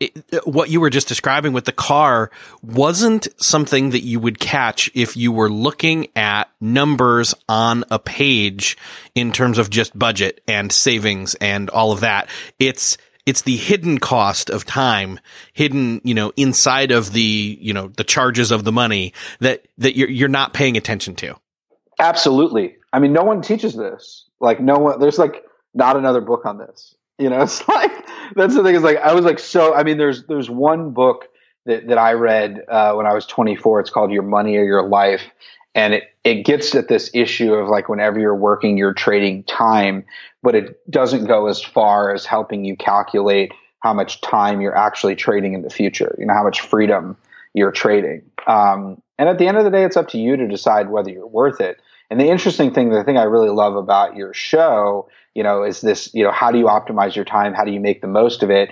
it, 0.00 0.24
uh, 0.32 0.40
what 0.44 0.70
you 0.70 0.80
were 0.80 0.90
just 0.90 1.08
describing 1.08 1.52
with 1.52 1.64
the 1.64 1.72
car 1.72 2.30
wasn't 2.62 3.28
something 3.42 3.90
that 3.90 4.02
you 4.02 4.18
would 4.20 4.38
catch 4.38 4.90
if 4.94 5.16
you 5.16 5.32
were 5.32 5.50
looking 5.50 6.08
at 6.16 6.50
numbers 6.60 7.34
on 7.48 7.84
a 7.90 7.98
page 7.98 8.76
in 9.14 9.32
terms 9.32 9.58
of 9.58 9.70
just 9.70 9.96
budget 9.98 10.42
and 10.48 10.72
savings 10.72 11.34
and 11.36 11.70
all 11.70 11.92
of 11.92 12.00
that. 12.00 12.28
It's 12.58 12.96
it's 13.26 13.42
the 13.42 13.56
hidden 13.56 13.98
cost 13.98 14.50
of 14.50 14.66
time 14.66 15.18
hidden, 15.52 16.00
you 16.04 16.12
know, 16.12 16.32
inside 16.36 16.90
of 16.90 17.12
the, 17.12 17.58
you 17.60 17.72
know, 17.72 17.88
the 17.88 18.04
charges 18.04 18.50
of 18.50 18.64
the 18.64 18.72
money 18.72 19.14
that 19.40 19.64
that 19.78 19.96
you're 19.96 20.10
you're 20.10 20.28
not 20.28 20.52
paying 20.52 20.76
attention 20.76 21.14
to. 21.16 21.36
Absolutely. 21.98 22.76
I 22.92 22.98
mean, 22.98 23.12
no 23.12 23.22
one 23.22 23.42
teaches 23.42 23.74
this. 23.74 24.28
Like 24.40 24.60
no 24.60 24.78
one 24.78 25.00
there's 25.00 25.18
like 25.18 25.44
not 25.72 25.96
another 25.96 26.20
book 26.20 26.44
on 26.44 26.58
this. 26.58 26.94
You 27.18 27.30
know, 27.30 27.42
it's 27.42 27.66
like 27.68 27.92
that's 28.34 28.54
the 28.54 28.62
thing. 28.62 28.74
Is 28.74 28.82
like 28.82 28.98
I 28.98 29.14
was 29.14 29.24
like 29.24 29.38
so. 29.38 29.74
I 29.74 29.82
mean, 29.82 29.98
there's 29.98 30.24
there's 30.24 30.50
one 30.50 30.90
book 30.90 31.28
that 31.66 31.88
that 31.88 31.98
I 31.98 32.12
read 32.12 32.62
uh, 32.68 32.94
when 32.94 33.06
I 33.06 33.14
was 33.14 33.26
24. 33.26 33.80
It's 33.80 33.90
called 33.90 34.12
Your 34.12 34.22
Money 34.22 34.56
or 34.56 34.64
Your 34.64 34.86
Life, 34.86 35.22
and 35.74 35.94
it 35.94 36.04
it 36.24 36.44
gets 36.44 36.74
at 36.74 36.88
this 36.88 37.10
issue 37.14 37.54
of 37.54 37.68
like 37.68 37.88
whenever 37.88 38.18
you're 38.18 38.34
working, 38.34 38.76
you're 38.76 38.94
trading 38.94 39.44
time, 39.44 40.04
but 40.42 40.54
it 40.54 40.90
doesn't 40.90 41.26
go 41.26 41.46
as 41.46 41.62
far 41.62 42.14
as 42.14 42.24
helping 42.24 42.64
you 42.64 42.76
calculate 42.76 43.52
how 43.80 43.92
much 43.92 44.20
time 44.22 44.62
you're 44.62 44.76
actually 44.76 45.14
trading 45.14 45.52
in 45.52 45.62
the 45.62 45.70
future. 45.70 46.16
You 46.18 46.26
know, 46.26 46.34
how 46.34 46.42
much 46.42 46.62
freedom 46.62 47.16
you're 47.52 47.72
trading. 47.72 48.22
Um, 48.46 49.00
and 49.18 49.28
at 49.28 49.38
the 49.38 49.46
end 49.46 49.56
of 49.56 49.64
the 49.64 49.70
day, 49.70 49.84
it's 49.84 49.96
up 49.96 50.08
to 50.08 50.18
you 50.18 50.36
to 50.36 50.48
decide 50.48 50.90
whether 50.90 51.10
you're 51.10 51.26
worth 51.26 51.60
it. 51.60 51.80
And 52.10 52.20
the 52.20 52.28
interesting 52.28 52.72
thing, 52.72 52.90
the 52.90 53.04
thing 53.04 53.16
I 53.16 53.24
really 53.24 53.50
love 53.50 53.76
about 53.76 54.16
your 54.16 54.34
show 54.34 55.08
you 55.34 55.42
know, 55.42 55.62
is 55.64 55.80
this, 55.80 56.12
you 56.14 56.24
know, 56.24 56.32
how 56.32 56.50
do 56.50 56.58
you 56.58 56.66
optimize 56.66 57.14
your 57.14 57.24
time? 57.24 57.54
How 57.54 57.64
do 57.64 57.72
you 57.72 57.80
make 57.80 58.00
the 58.00 58.08
most 58.08 58.42
of 58.42 58.50
it? 58.50 58.70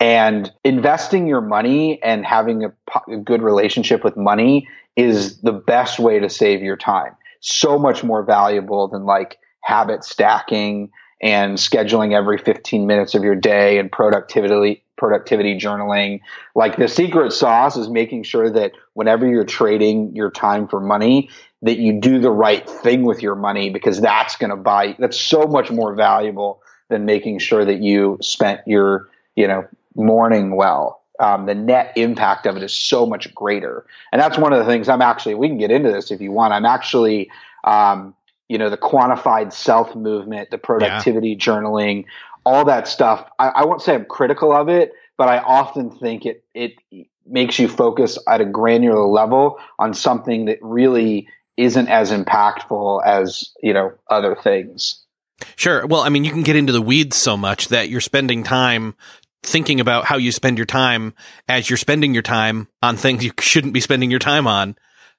And 0.00 0.50
investing 0.64 1.26
your 1.26 1.42
money 1.42 2.02
and 2.02 2.24
having 2.24 2.64
a, 2.64 2.72
a 3.12 3.18
good 3.18 3.42
relationship 3.42 4.02
with 4.02 4.16
money 4.16 4.66
is 4.96 5.40
the 5.42 5.52
best 5.52 5.98
way 5.98 6.18
to 6.18 6.28
save 6.30 6.62
your 6.62 6.76
time. 6.76 7.14
So 7.40 7.78
much 7.78 8.02
more 8.02 8.24
valuable 8.24 8.88
than 8.88 9.04
like 9.04 9.38
habit 9.62 10.04
stacking 10.04 10.90
and 11.22 11.58
scheduling 11.58 12.14
every 12.14 12.38
15 12.38 12.86
minutes 12.86 13.14
of 13.14 13.22
your 13.22 13.34
day 13.34 13.78
and 13.78 13.92
productivity 13.92 14.82
productivity 15.00 15.58
journaling. 15.58 16.20
Like 16.54 16.76
the 16.76 16.86
secret 16.86 17.32
sauce 17.32 17.76
is 17.76 17.88
making 17.88 18.22
sure 18.22 18.48
that 18.50 18.72
whenever 18.92 19.26
you're 19.26 19.44
trading 19.44 20.14
your 20.14 20.30
time 20.30 20.68
for 20.68 20.78
money, 20.78 21.30
that 21.62 21.78
you 21.78 22.00
do 22.00 22.20
the 22.20 22.30
right 22.30 22.68
thing 22.68 23.02
with 23.02 23.22
your 23.22 23.34
money 23.34 23.70
because 23.70 24.00
that's 24.00 24.36
going 24.36 24.50
to 24.50 24.56
buy 24.56 24.94
that's 24.98 25.18
so 25.18 25.42
much 25.42 25.70
more 25.70 25.94
valuable 25.94 26.62
than 26.88 27.04
making 27.04 27.38
sure 27.38 27.64
that 27.64 27.80
you 27.82 28.18
spent 28.20 28.60
your 28.66 29.08
you 29.36 29.46
know 29.46 29.66
morning 29.94 30.56
well 30.56 31.02
um, 31.18 31.44
the 31.44 31.54
net 31.54 31.92
impact 31.96 32.46
of 32.46 32.56
it 32.56 32.62
is 32.62 32.74
so 32.74 33.04
much 33.04 33.34
greater 33.34 33.84
and 34.12 34.20
that's 34.20 34.38
one 34.38 34.52
of 34.52 34.58
the 34.58 34.64
things 34.64 34.88
i'm 34.88 35.02
actually 35.02 35.34
we 35.34 35.48
can 35.48 35.58
get 35.58 35.70
into 35.70 35.90
this 35.90 36.10
if 36.10 36.20
you 36.20 36.32
want 36.32 36.52
i'm 36.54 36.64
actually 36.64 37.30
um, 37.64 38.14
you 38.48 38.56
know 38.58 38.70
the 38.70 38.78
quantified 38.78 39.52
self 39.52 39.94
movement 39.94 40.50
the 40.50 40.58
productivity 40.58 41.30
yeah. 41.30 41.36
journaling 41.36 42.04
all 42.44 42.64
that 42.64 42.88
stuff 42.88 43.28
I, 43.38 43.48
I 43.48 43.64
won't 43.64 43.82
say 43.82 43.94
i'm 43.94 44.04
critical 44.04 44.52
of 44.52 44.68
it 44.68 44.92
but 45.16 45.28
i 45.28 45.38
often 45.38 45.90
think 45.90 46.26
it 46.26 46.44
it 46.54 46.74
makes 47.26 47.58
you 47.58 47.68
focus 47.68 48.18
at 48.28 48.40
a 48.40 48.44
granular 48.44 49.06
level 49.06 49.58
on 49.78 49.94
something 49.94 50.46
that 50.46 50.58
really 50.60 51.28
isn't 51.56 51.88
as 51.88 52.10
impactful 52.10 53.04
as 53.04 53.52
you 53.62 53.72
know 53.72 53.92
other 54.08 54.34
things. 54.34 55.04
Sure. 55.56 55.86
Well, 55.86 56.00
I 56.00 56.10
mean, 56.10 56.24
you 56.24 56.30
can 56.30 56.42
get 56.42 56.56
into 56.56 56.72
the 56.72 56.82
weeds 56.82 57.16
so 57.16 57.36
much 57.36 57.68
that 57.68 57.88
you're 57.88 58.00
spending 58.00 58.42
time 58.42 58.94
thinking 59.42 59.80
about 59.80 60.04
how 60.04 60.16
you 60.16 60.32
spend 60.32 60.58
your 60.58 60.66
time 60.66 61.14
as 61.48 61.70
you're 61.70 61.78
spending 61.78 62.12
your 62.12 62.22
time 62.22 62.68
on 62.82 62.96
things 62.96 63.24
you 63.24 63.32
shouldn't 63.40 63.72
be 63.72 63.80
spending 63.80 64.10
your 64.10 64.20
time 64.20 64.46
on 64.46 64.76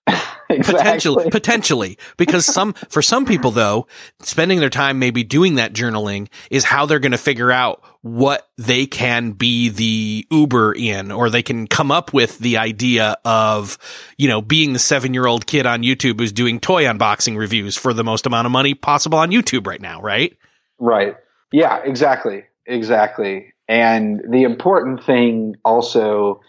exactly. 0.50 0.74
Potentially, 0.74 1.30
potentially, 1.30 1.98
because 2.18 2.46
some, 2.46 2.74
for 2.74 3.02
some 3.02 3.26
people 3.26 3.52
though, 3.52 3.88
spending 4.22 4.60
their 4.60 4.70
time 4.70 5.00
maybe 5.00 5.24
doing 5.24 5.56
that 5.56 5.74
journaling 5.74 6.28
is 6.50 6.64
how 6.64 6.86
they're 6.86 7.00
going 7.00 7.12
to 7.12 7.18
figure 7.18 7.52
out 7.52 7.84
what 8.02 8.50
they 8.58 8.86
can 8.88 9.32
be 9.32 9.70
the 9.70 10.26
Uber 10.32 10.74
in, 10.74 11.12
or 11.12 11.30
they 11.30 11.44
can 11.44 11.68
come 11.68 11.92
up 11.92 12.14
with 12.14 12.40
the 12.40 12.58
idea 12.58 13.16
of, 13.24 13.78
you 14.18 14.28
know, 14.28 14.42
being 14.42 14.74
the 14.74 14.80
seven 14.80 15.14
year 15.14 15.28
old 15.28 15.46
kid 15.46 15.66
on 15.66 15.84
YouTube 15.84 16.20
who's 16.20 16.32
doing 16.32 16.60
toy 16.60 16.86
unboxing 16.86 17.38
reviews 17.38 17.78
for 17.78 17.94
the 17.94 18.04
most 18.04 18.26
amount 18.26 18.46
of 18.46 18.52
money 18.52 18.74
possible 18.74 19.20
on 19.20 19.30
YouTube 19.30 19.68
right 19.68 19.82
now, 19.82 20.02
right? 20.02 20.36
Right. 20.80 21.16
Yeah, 21.52 21.82
exactly. 21.84 22.44
Exactly. 22.66 23.54
And 23.68 24.22
the 24.30 24.44
important 24.44 25.04
thing 25.04 25.56
also 25.64 26.42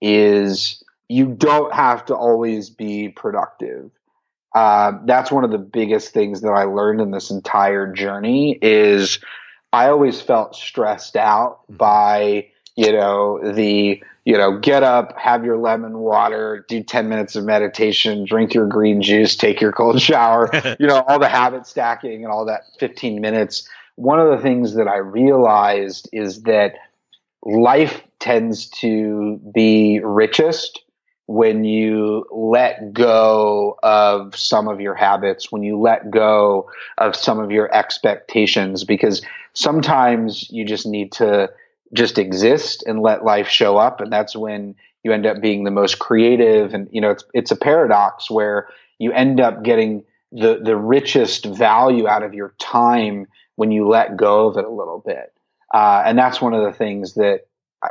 is 0.00 0.83
you 1.08 1.26
don't 1.26 1.72
have 1.72 2.04
to 2.06 2.14
always 2.14 2.70
be 2.70 3.08
productive. 3.08 3.90
Uh, 4.54 4.92
that's 5.04 5.32
one 5.32 5.44
of 5.44 5.50
the 5.50 5.58
biggest 5.58 6.12
things 6.12 6.40
that 6.42 6.52
I 6.52 6.64
learned 6.64 7.00
in 7.00 7.10
this 7.10 7.30
entire 7.30 7.92
journey 7.92 8.58
is 8.62 9.18
I 9.72 9.88
always 9.88 10.20
felt 10.20 10.54
stressed 10.54 11.16
out 11.16 11.60
by, 11.68 12.46
you 12.76 12.92
know, 12.92 13.40
the, 13.42 14.00
you 14.24 14.38
know, 14.38 14.58
get 14.58 14.84
up, 14.84 15.18
have 15.18 15.44
your 15.44 15.56
lemon 15.56 15.98
water, 15.98 16.64
do 16.68 16.82
10 16.84 17.08
minutes 17.08 17.34
of 17.34 17.44
meditation, 17.44 18.24
drink 18.24 18.54
your 18.54 18.68
green 18.68 19.02
juice, 19.02 19.34
take 19.34 19.60
your 19.60 19.72
cold 19.72 20.00
shower, 20.02 20.48
you 20.78 20.86
know, 20.86 21.02
all 21.08 21.18
the 21.18 21.28
habit 21.40 21.66
stacking 21.66 22.22
and 22.24 22.32
all 22.32 22.44
that 22.46 22.62
15 22.78 23.20
minutes. 23.20 23.68
One 23.96 24.20
of 24.20 24.30
the 24.30 24.42
things 24.42 24.74
that 24.74 24.86
I 24.86 24.98
realized 24.98 26.08
is 26.12 26.42
that 26.42 26.74
life 27.42 28.02
tends 28.20 28.68
to 28.68 29.40
be 29.52 30.00
richest 30.02 30.83
when 31.26 31.64
you 31.64 32.26
let 32.30 32.92
go 32.92 33.78
of 33.82 34.36
some 34.36 34.68
of 34.68 34.80
your 34.80 34.94
habits, 34.94 35.50
when 35.50 35.62
you 35.62 35.80
let 35.80 36.10
go 36.10 36.70
of 36.98 37.16
some 37.16 37.40
of 37.40 37.50
your 37.50 37.74
expectations, 37.74 38.84
because 38.84 39.22
sometimes 39.54 40.50
you 40.50 40.64
just 40.64 40.86
need 40.86 41.12
to 41.12 41.50
just 41.94 42.18
exist 42.18 42.84
and 42.86 43.00
let 43.00 43.24
life 43.24 43.48
show 43.48 43.78
up. 43.78 44.00
And 44.00 44.12
that's 44.12 44.36
when 44.36 44.74
you 45.02 45.12
end 45.12 45.26
up 45.26 45.40
being 45.40 45.64
the 45.64 45.70
most 45.70 45.98
creative. 45.98 46.74
And, 46.74 46.88
you 46.90 47.00
know, 47.00 47.10
it's, 47.10 47.24
it's 47.32 47.50
a 47.50 47.56
paradox 47.56 48.30
where 48.30 48.68
you 48.98 49.12
end 49.12 49.40
up 49.40 49.62
getting 49.62 50.04
the, 50.32 50.60
the 50.62 50.76
richest 50.76 51.46
value 51.46 52.08
out 52.08 52.22
of 52.22 52.34
your 52.34 52.54
time 52.58 53.26
when 53.56 53.70
you 53.70 53.88
let 53.88 54.16
go 54.16 54.48
of 54.48 54.56
it 54.56 54.64
a 54.64 54.70
little 54.70 55.02
bit. 55.04 55.32
Uh, 55.72 56.02
and 56.04 56.18
that's 56.18 56.40
one 56.40 56.54
of 56.54 56.64
the 56.64 56.76
things 56.76 57.14
that 57.14 57.46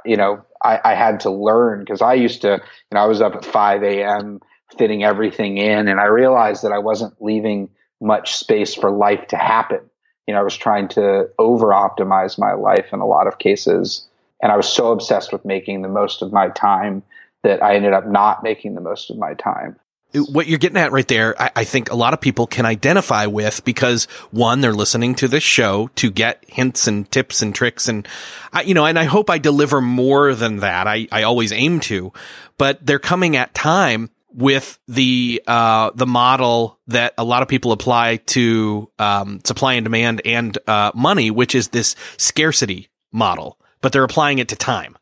you 0.06 0.17
know, 0.17 0.43
I, 0.62 0.79
I 0.84 0.95
had 0.95 1.21
to 1.21 1.29
learn 1.29 1.79
because 1.79 2.01
I 2.01 2.13
used 2.13 2.41
to, 2.41 2.49
you 2.49 2.95
know, 2.95 3.01
I 3.01 3.06
was 3.06 3.21
up 3.21 3.36
at 3.36 3.45
5 3.45 3.84
a.m. 3.84 4.39
fitting 4.77 5.03
everything 5.03 5.58
in, 5.58 5.88
and 5.88 5.99
I 5.99 6.06
realized 6.06 6.63
that 6.63 6.71
I 6.71 6.79
wasn't 6.79 7.21
leaving 7.21 7.69
much 8.01 8.36
space 8.36 8.73
for 8.75 8.91
life 8.91 9.27
to 9.27 9.38
happen. 9.38 9.79
You 10.27 10.34
know, 10.34 10.39
I 10.39 10.43
was 10.43 10.58
trying 10.58 10.88
to 10.89 11.29
over 11.38 11.67
optimize 11.67 12.38
my 12.38 12.53
life 12.53 12.88
in 12.93 12.99
a 12.99 13.06
lot 13.06 13.27
of 13.27 13.39
cases. 13.39 14.08
And 14.41 14.51
I 14.51 14.58
was 14.58 14.67
so 14.67 14.91
obsessed 14.91 15.32
with 15.32 15.45
making 15.45 15.82
the 15.82 15.89
most 15.89 16.21
of 16.21 16.34
my 16.34 16.49
time 16.49 17.03
that 17.43 17.63
I 17.63 17.75
ended 17.75 17.93
up 17.93 18.08
not 18.08 18.43
making 18.43 18.75
the 18.75 18.82
most 18.82 19.10
of 19.10 19.17
my 19.17 19.34
time 19.34 19.77
what 20.13 20.47
you're 20.47 20.60
getting 20.60 20.78
at 20.78 20.91
right 20.91 21.08
there, 21.08 21.39
I, 21.41 21.52
I, 21.58 21.63
think 21.63 21.91
a 21.91 21.95
lot 21.95 22.13
of 22.13 22.21
people 22.21 22.45
can 22.45 22.65
identify 22.65 23.26
with 23.26 23.65
because 23.65 24.06
one, 24.32 24.62
they're 24.62 24.73
listening 24.73 25.15
to 25.15 25.28
this 25.28 25.43
show 25.43 25.89
to 25.95 26.12
get 26.12 26.43
hints 26.47 26.88
and 26.88 27.10
tips 27.10 27.41
and 27.41 27.54
tricks. 27.54 27.88
And 27.88 28.08
I, 28.52 28.62
you 28.62 28.73
know, 28.73 28.86
and 28.86 28.99
I 28.99 29.06
hope 29.06 29.30
I 29.30 29.39
deliver 29.39 29.82
more 29.82 30.36
than 30.36 30.58
that. 30.58 30.88
I, 30.88 31.08
I 31.12 31.23
always 31.23 31.52
aim 31.52 31.80
to, 31.82 32.13
but 32.58 32.86
they're 32.86 32.99
coming 32.99 33.36
at 33.36 33.54
time 33.54 34.12
with 34.30 34.80
the, 34.88 35.41
uh, 35.47 35.91
the 35.95 36.08
model 36.08 36.80
that 36.88 37.13
a 37.17 37.23
lot 37.23 37.41
of 37.41 37.47
people 37.47 37.71
apply 37.71 38.17
to, 38.17 38.89
um, 38.99 39.39
supply 39.43 39.73
and 39.73 39.86
demand 39.86 40.21
and, 40.26 40.58
uh, 40.67 40.91
money, 40.93 41.32
which 41.32 41.56
is 41.56 41.69
this 41.69 41.95
scarcity 42.17 42.89
model, 43.12 43.60
but 43.82 43.91
they're 43.91 44.04
applying 44.04 44.39
it 44.39 44.49
to 44.49 44.56
time. 44.56 44.97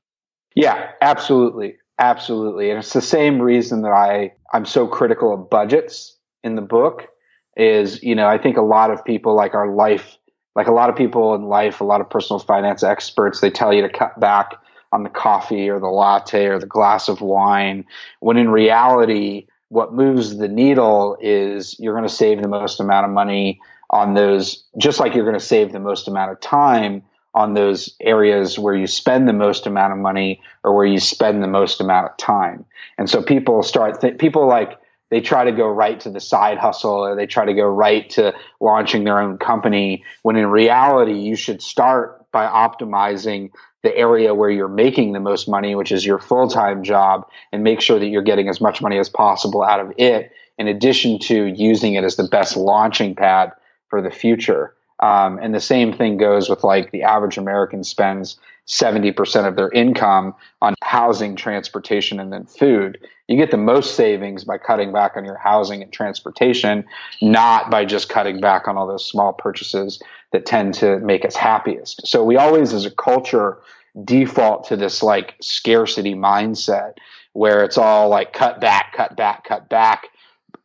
Yeah, 0.56 0.90
absolutely. 1.02 1.78
Absolutely. 2.00 2.70
And 2.70 2.80
it's 2.80 2.94
the 2.94 3.02
same 3.02 3.42
reason 3.42 3.82
that 3.84 3.92
I, 3.92 4.34
I'm 4.54 4.66
so 4.66 4.88
critical 4.88 5.34
of 5.34 5.50
budgets 5.50 6.16
in 6.44 6.56
the 6.56 6.62
book 6.62 7.08
is, 7.56 8.02
you 8.02 8.16
know, 8.16 8.28
I 8.28 8.38
think 8.38 8.58
a 8.58 8.62
lot 8.62 8.92
of 8.92 9.04
people 9.06 9.36
like 9.36 9.54
our 9.54 9.74
life, 9.74 10.18
like 10.56 10.68
a 10.68 10.72
lot 10.72 10.90
of 10.90 10.96
people 10.96 11.36
in 11.36 11.44
life, 11.44 11.80
a 11.82 11.84
lot 11.84 12.02
of 12.02 12.10
personal 12.10 12.40
finance 12.40 12.82
experts, 12.84 13.40
they 13.42 13.50
tell 13.52 13.74
you 13.74 13.82
to 13.84 13.90
cut 13.90 14.20
back 14.20 14.56
on 14.92 15.04
the 15.04 15.10
coffee 15.10 15.70
or 15.70 15.80
the 15.80 15.88
latte 15.88 16.46
or 16.48 16.60
the 16.60 16.66
glass 16.66 17.08
of 17.08 17.22
wine, 17.22 17.86
when 18.20 18.38
in 18.38 18.50
reality, 18.50 19.48
what 19.70 19.94
moves 19.94 20.38
the 20.38 20.50
needle 20.50 21.18
is 21.22 21.78
you're 21.80 21.94
going 21.94 22.08
to 22.08 22.14
save 22.14 22.42
the 22.42 22.48
most 22.50 22.80
amount 22.82 23.06
of 23.06 23.12
money 23.12 23.62
on 23.90 24.16
those, 24.16 24.66
just 24.78 25.00
like 25.00 25.14
you're 25.16 25.24
going 25.26 25.40
to 25.40 25.46
save 25.46 25.72
the 25.72 25.80
most 25.80 26.10
amount 26.10 26.30
of 26.32 26.40
time 26.42 27.04
on 27.34 27.54
those 27.54 27.96
areas 28.02 28.60
where 28.60 28.76
you 28.76 28.88
spend 28.88 29.28
the 29.28 29.34
most 29.34 29.66
amount 29.66 29.94
of 29.94 30.00
money 30.00 30.42
or 30.64 30.76
where 30.76 30.86
you 30.86 31.00
spend 31.00 31.42
the 31.42 31.48
most 31.48 31.80
amount 31.80 32.10
of 32.10 32.18
time. 32.18 32.66
And 32.98 33.10
so 33.10 33.22
people 33.22 33.64
start, 33.64 34.02
th- 34.02 34.18
people 34.18 34.48
like, 34.48 34.78
they 35.12 35.22
try 35.22 35.44
to 35.44 35.52
go 35.52 35.68
right 35.68 36.00
to 36.00 36.10
the 36.10 36.20
side 36.20 36.58
hustle 36.58 36.92
or 36.92 37.16
they 37.16 37.28
try 37.28 37.46
to 37.46 37.54
go 37.54 37.66
right 37.66 38.10
to 38.12 38.34
launching 38.60 39.04
their 39.04 39.20
own 39.20 39.38
company 39.38 40.04
when 40.24 40.38
in 40.38 40.48
reality 40.48 41.14
you 41.14 41.36
should 41.36 41.62
start 41.62 42.26
by 42.32 42.46
optimizing 42.46 43.52
the 43.84 43.96
area 43.96 44.34
where 44.34 44.50
you're 44.50 44.70
making 44.70 45.12
the 45.12 45.20
most 45.20 45.50
money 45.50 45.76
which 45.76 45.92
is 45.92 46.06
your 46.06 46.18
full-time 46.18 46.82
job 46.82 47.28
and 47.52 47.64
make 47.64 47.82
sure 47.82 48.00
that 48.00 48.08
you're 48.08 48.22
getting 48.22 48.48
as 48.48 48.62
much 48.62 48.82
money 48.82 48.98
as 48.98 49.10
possible 49.10 49.64
out 49.64 49.82
of 49.82 49.92
it 49.98 50.32
in 50.58 50.68
addition 50.68 51.20
to 51.20 51.46
using 51.46 51.96
it 51.96 52.04
as 52.04 52.16
the 52.16 52.28
best 52.28 52.56
launching 52.56 53.14
pad 53.14 53.52
for 53.90 54.02
the 54.02 54.12
future 54.12 54.74
um, 55.02 55.40
and 55.42 55.54
the 55.54 55.62
same 55.62 55.94
thing 55.94 56.18
goes 56.18 56.50
with 56.50 56.64
like 56.64 56.92
the 56.92 57.04
average 57.04 57.38
American 57.38 57.84
spends 57.84 58.38
70% 58.68 59.48
of 59.48 59.56
their 59.56 59.70
income 59.72 60.36
on 60.62 60.76
housing, 60.84 61.36
transportation, 61.36 62.20
and 62.20 62.32
then 62.32 62.46
food. 62.46 63.00
You 63.28 63.36
get 63.36 63.52
the 63.52 63.58
most 63.58 63.96
savings 63.96 64.44
by 64.44 64.58
cutting 64.58 64.94
back 64.94 65.18
on 65.18 65.26
your 65.26 65.38
housing 65.38 65.82
and 65.82 65.92
transportation, 65.92 66.86
not 67.22 67.72
by 67.72 67.86
just 67.86 68.10
cutting 68.10 68.40
back 68.40 68.68
on 68.68 68.78
all 68.78 68.88
those 68.88 69.06
small 69.06 69.34
purchases 69.34 70.02
that 70.32 70.46
tend 70.46 70.74
to 70.76 71.00
make 71.00 71.26
us 71.26 71.36
happiest. 71.36 72.08
So 72.08 72.24
we 72.24 72.38
always, 72.38 72.74
as 72.74 72.86
a 72.86 72.92
culture, 72.92 73.58
default 74.06 74.68
to 74.68 74.78
this 74.78 75.02
like 75.02 75.36
scarcity 75.42 76.14
mindset 76.14 76.94
where 77.34 77.64
it's 77.64 77.78
all 77.78 78.10
like 78.10 78.34
cut 78.34 78.62
back, 78.62 78.94
cut 78.94 79.18
back, 79.18 79.46
cut 79.46 79.68
back 79.70 80.08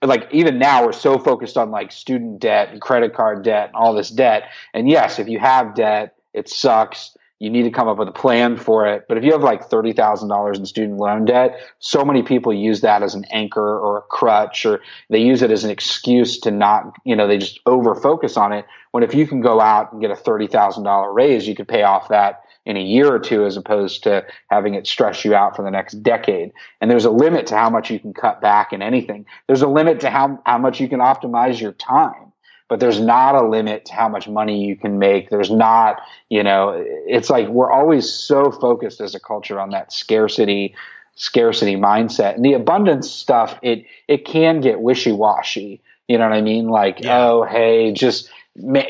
like 0.02 0.28
even 0.32 0.58
now 0.58 0.84
we're 0.84 0.92
so 0.92 1.18
focused 1.18 1.56
on 1.56 1.70
like 1.70 1.90
student 1.92 2.40
debt 2.40 2.70
and 2.70 2.80
credit 2.80 3.14
card 3.14 3.42
debt 3.42 3.68
and 3.68 3.76
all 3.76 3.94
this 3.94 4.10
debt. 4.10 4.50
And 4.74 4.88
yes, 4.88 5.18
if 5.18 5.28
you 5.28 5.38
have 5.38 5.74
debt, 5.74 6.14
it 6.34 6.48
sucks. 6.48 7.16
You 7.38 7.50
need 7.50 7.64
to 7.64 7.70
come 7.70 7.86
up 7.86 7.98
with 7.98 8.08
a 8.08 8.12
plan 8.12 8.56
for 8.56 8.86
it. 8.86 9.04
But 9.08 9.18
if 9.18 9.24
you 9.24 9.32
have 9.32 9.42
like 9.42 9.68
$30,000 9.68 10.56
in 10.56 10.64
student 10.64 10.98
loan 10.98 11.26
debt, 11.26 11.60
so 11.80 12.02
many 12.02 12.22
people 12.22 12.52
use 12.52 12.80
that 12.80 13.02
as 13.02 13.14
an 13.14 13.26
anchor 13.30 13.78
or 13.78 13.98
a 13.98 14.02
crutch, 14.02 14.64
or 14.64 14.80
they 15.10 15.18
use 15.18 15.42
it 15.42 15.50
as 15.50 15.62
an 15.62 15.70
excuse 15.70 16.38
to 16.40 16.50
not, 16.50 16.94
you 17.04 17.14
know, 17.14 17.26
they 17.26 17.36
just 17.36 17.60
over 17.66 17.94
focus 17.94 18.38
on 18.38 18.54
it. 18.54 18.64
When 18.92 19.02
if 19.02 19.14
you 19.14 19.26
can 19.26 19.42
go 19.42 19.60
out 19.60 19.92
and 19.92 20.00
get 20.00 20.10
a 20.10 20.14
$30,000 20.14 21.14
raise, 21.14 21.46
you 21.46 21.54
could 21.54 21.68
pay 21.68 21.82
off 21.82 22.08
that 22.08 22.40
in 22.66 22.76
a 22.76 22.82
year 22.82 23.10
or 23.10 23.18
two 23.18 23.46
as 23.46 23.56
opposed 23.56 24.02
to 24.02 24.26
having 24.50 24.74
it 24.74 24.86
stress 24.86 25.24
you 25.24 25.34
out 25.34 25.54
for 25.54 25.62
the 25.62 25.70
next 25.70 26.02
decade. 26.02 26.52
And 26.80 26.90
there's 26.90 27.04
a 27.04 27.10
limit 27.10 27.46
to 27.46 27.56
how 27.56 27.70
much 27.70 27.90
you 27.90 28.00
can 28.00 28.12
cut 28.12 28.40
back 28.40 28.72
in 28.72 28.82
anything. 28.82 29.24
There's 29.46 29.62
a 29.62 29.68
limit 29.68 30.00
to 30.00 30.10
how, 30.10 30.42
how 30.44 30.58
much 30.58 30.80
you 30.80 30.88
can 30.88 30.98
optimize 30.98 31.60
your 31.60 31.72
time, 31.72 32.32
but 32.68 32.80
there's 32.80 33.00
not 33.00 33.36
a 33.36 33.48
limit 33.48 33.86
to 33.86 33.94
how 33.94 34.08
much 34.08 34.28
money 34.28 34.66
you 34.66 34.74
can 34.74 34.98
make. 34.98 35.30
There's 35.30 35.50
not, 35.50 36.00
you 36.28 36.42
know, 36.42 36.74
it's 36.76 37.30
like 37.30 37.46
we're 37.46 37.70
always 37.70 38.12
so 38.12 38.50
focused 38.50 39.00
as 39.00 39.14
a 39.14 39.20
culture 39.20 39.60
on 39.60 39.70
that 39.70 39.92
scarcity 39.92 40.74
scarcity 41.18 41.76
mindset 41.76 42.34
and 42.34 42.44
the 42.44 42.52
abundance 42.52 43.10
stuff 43.10 43.58
it 43.62 43.86
it 44.06 44.26
can 44.26 44.60
get 44.60 44.82
wishy-washy 44.82 45.80
you 46.08 46.18
know 46.18 46.28
what 46.28 46.36
i 46.36 46.42
mean 46.42 46.68
like 46.68 47.00
yeah. 47.00 47.24
oh 47.24 47.42
hey 47.42 47.90
just 47.90 48.28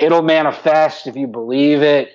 it'll 0.00 0.22
manifest 0.22 1.06
if 1.06 1.14
you 1.14 1.28
believe 1.28 1.82
it 1.82 2.12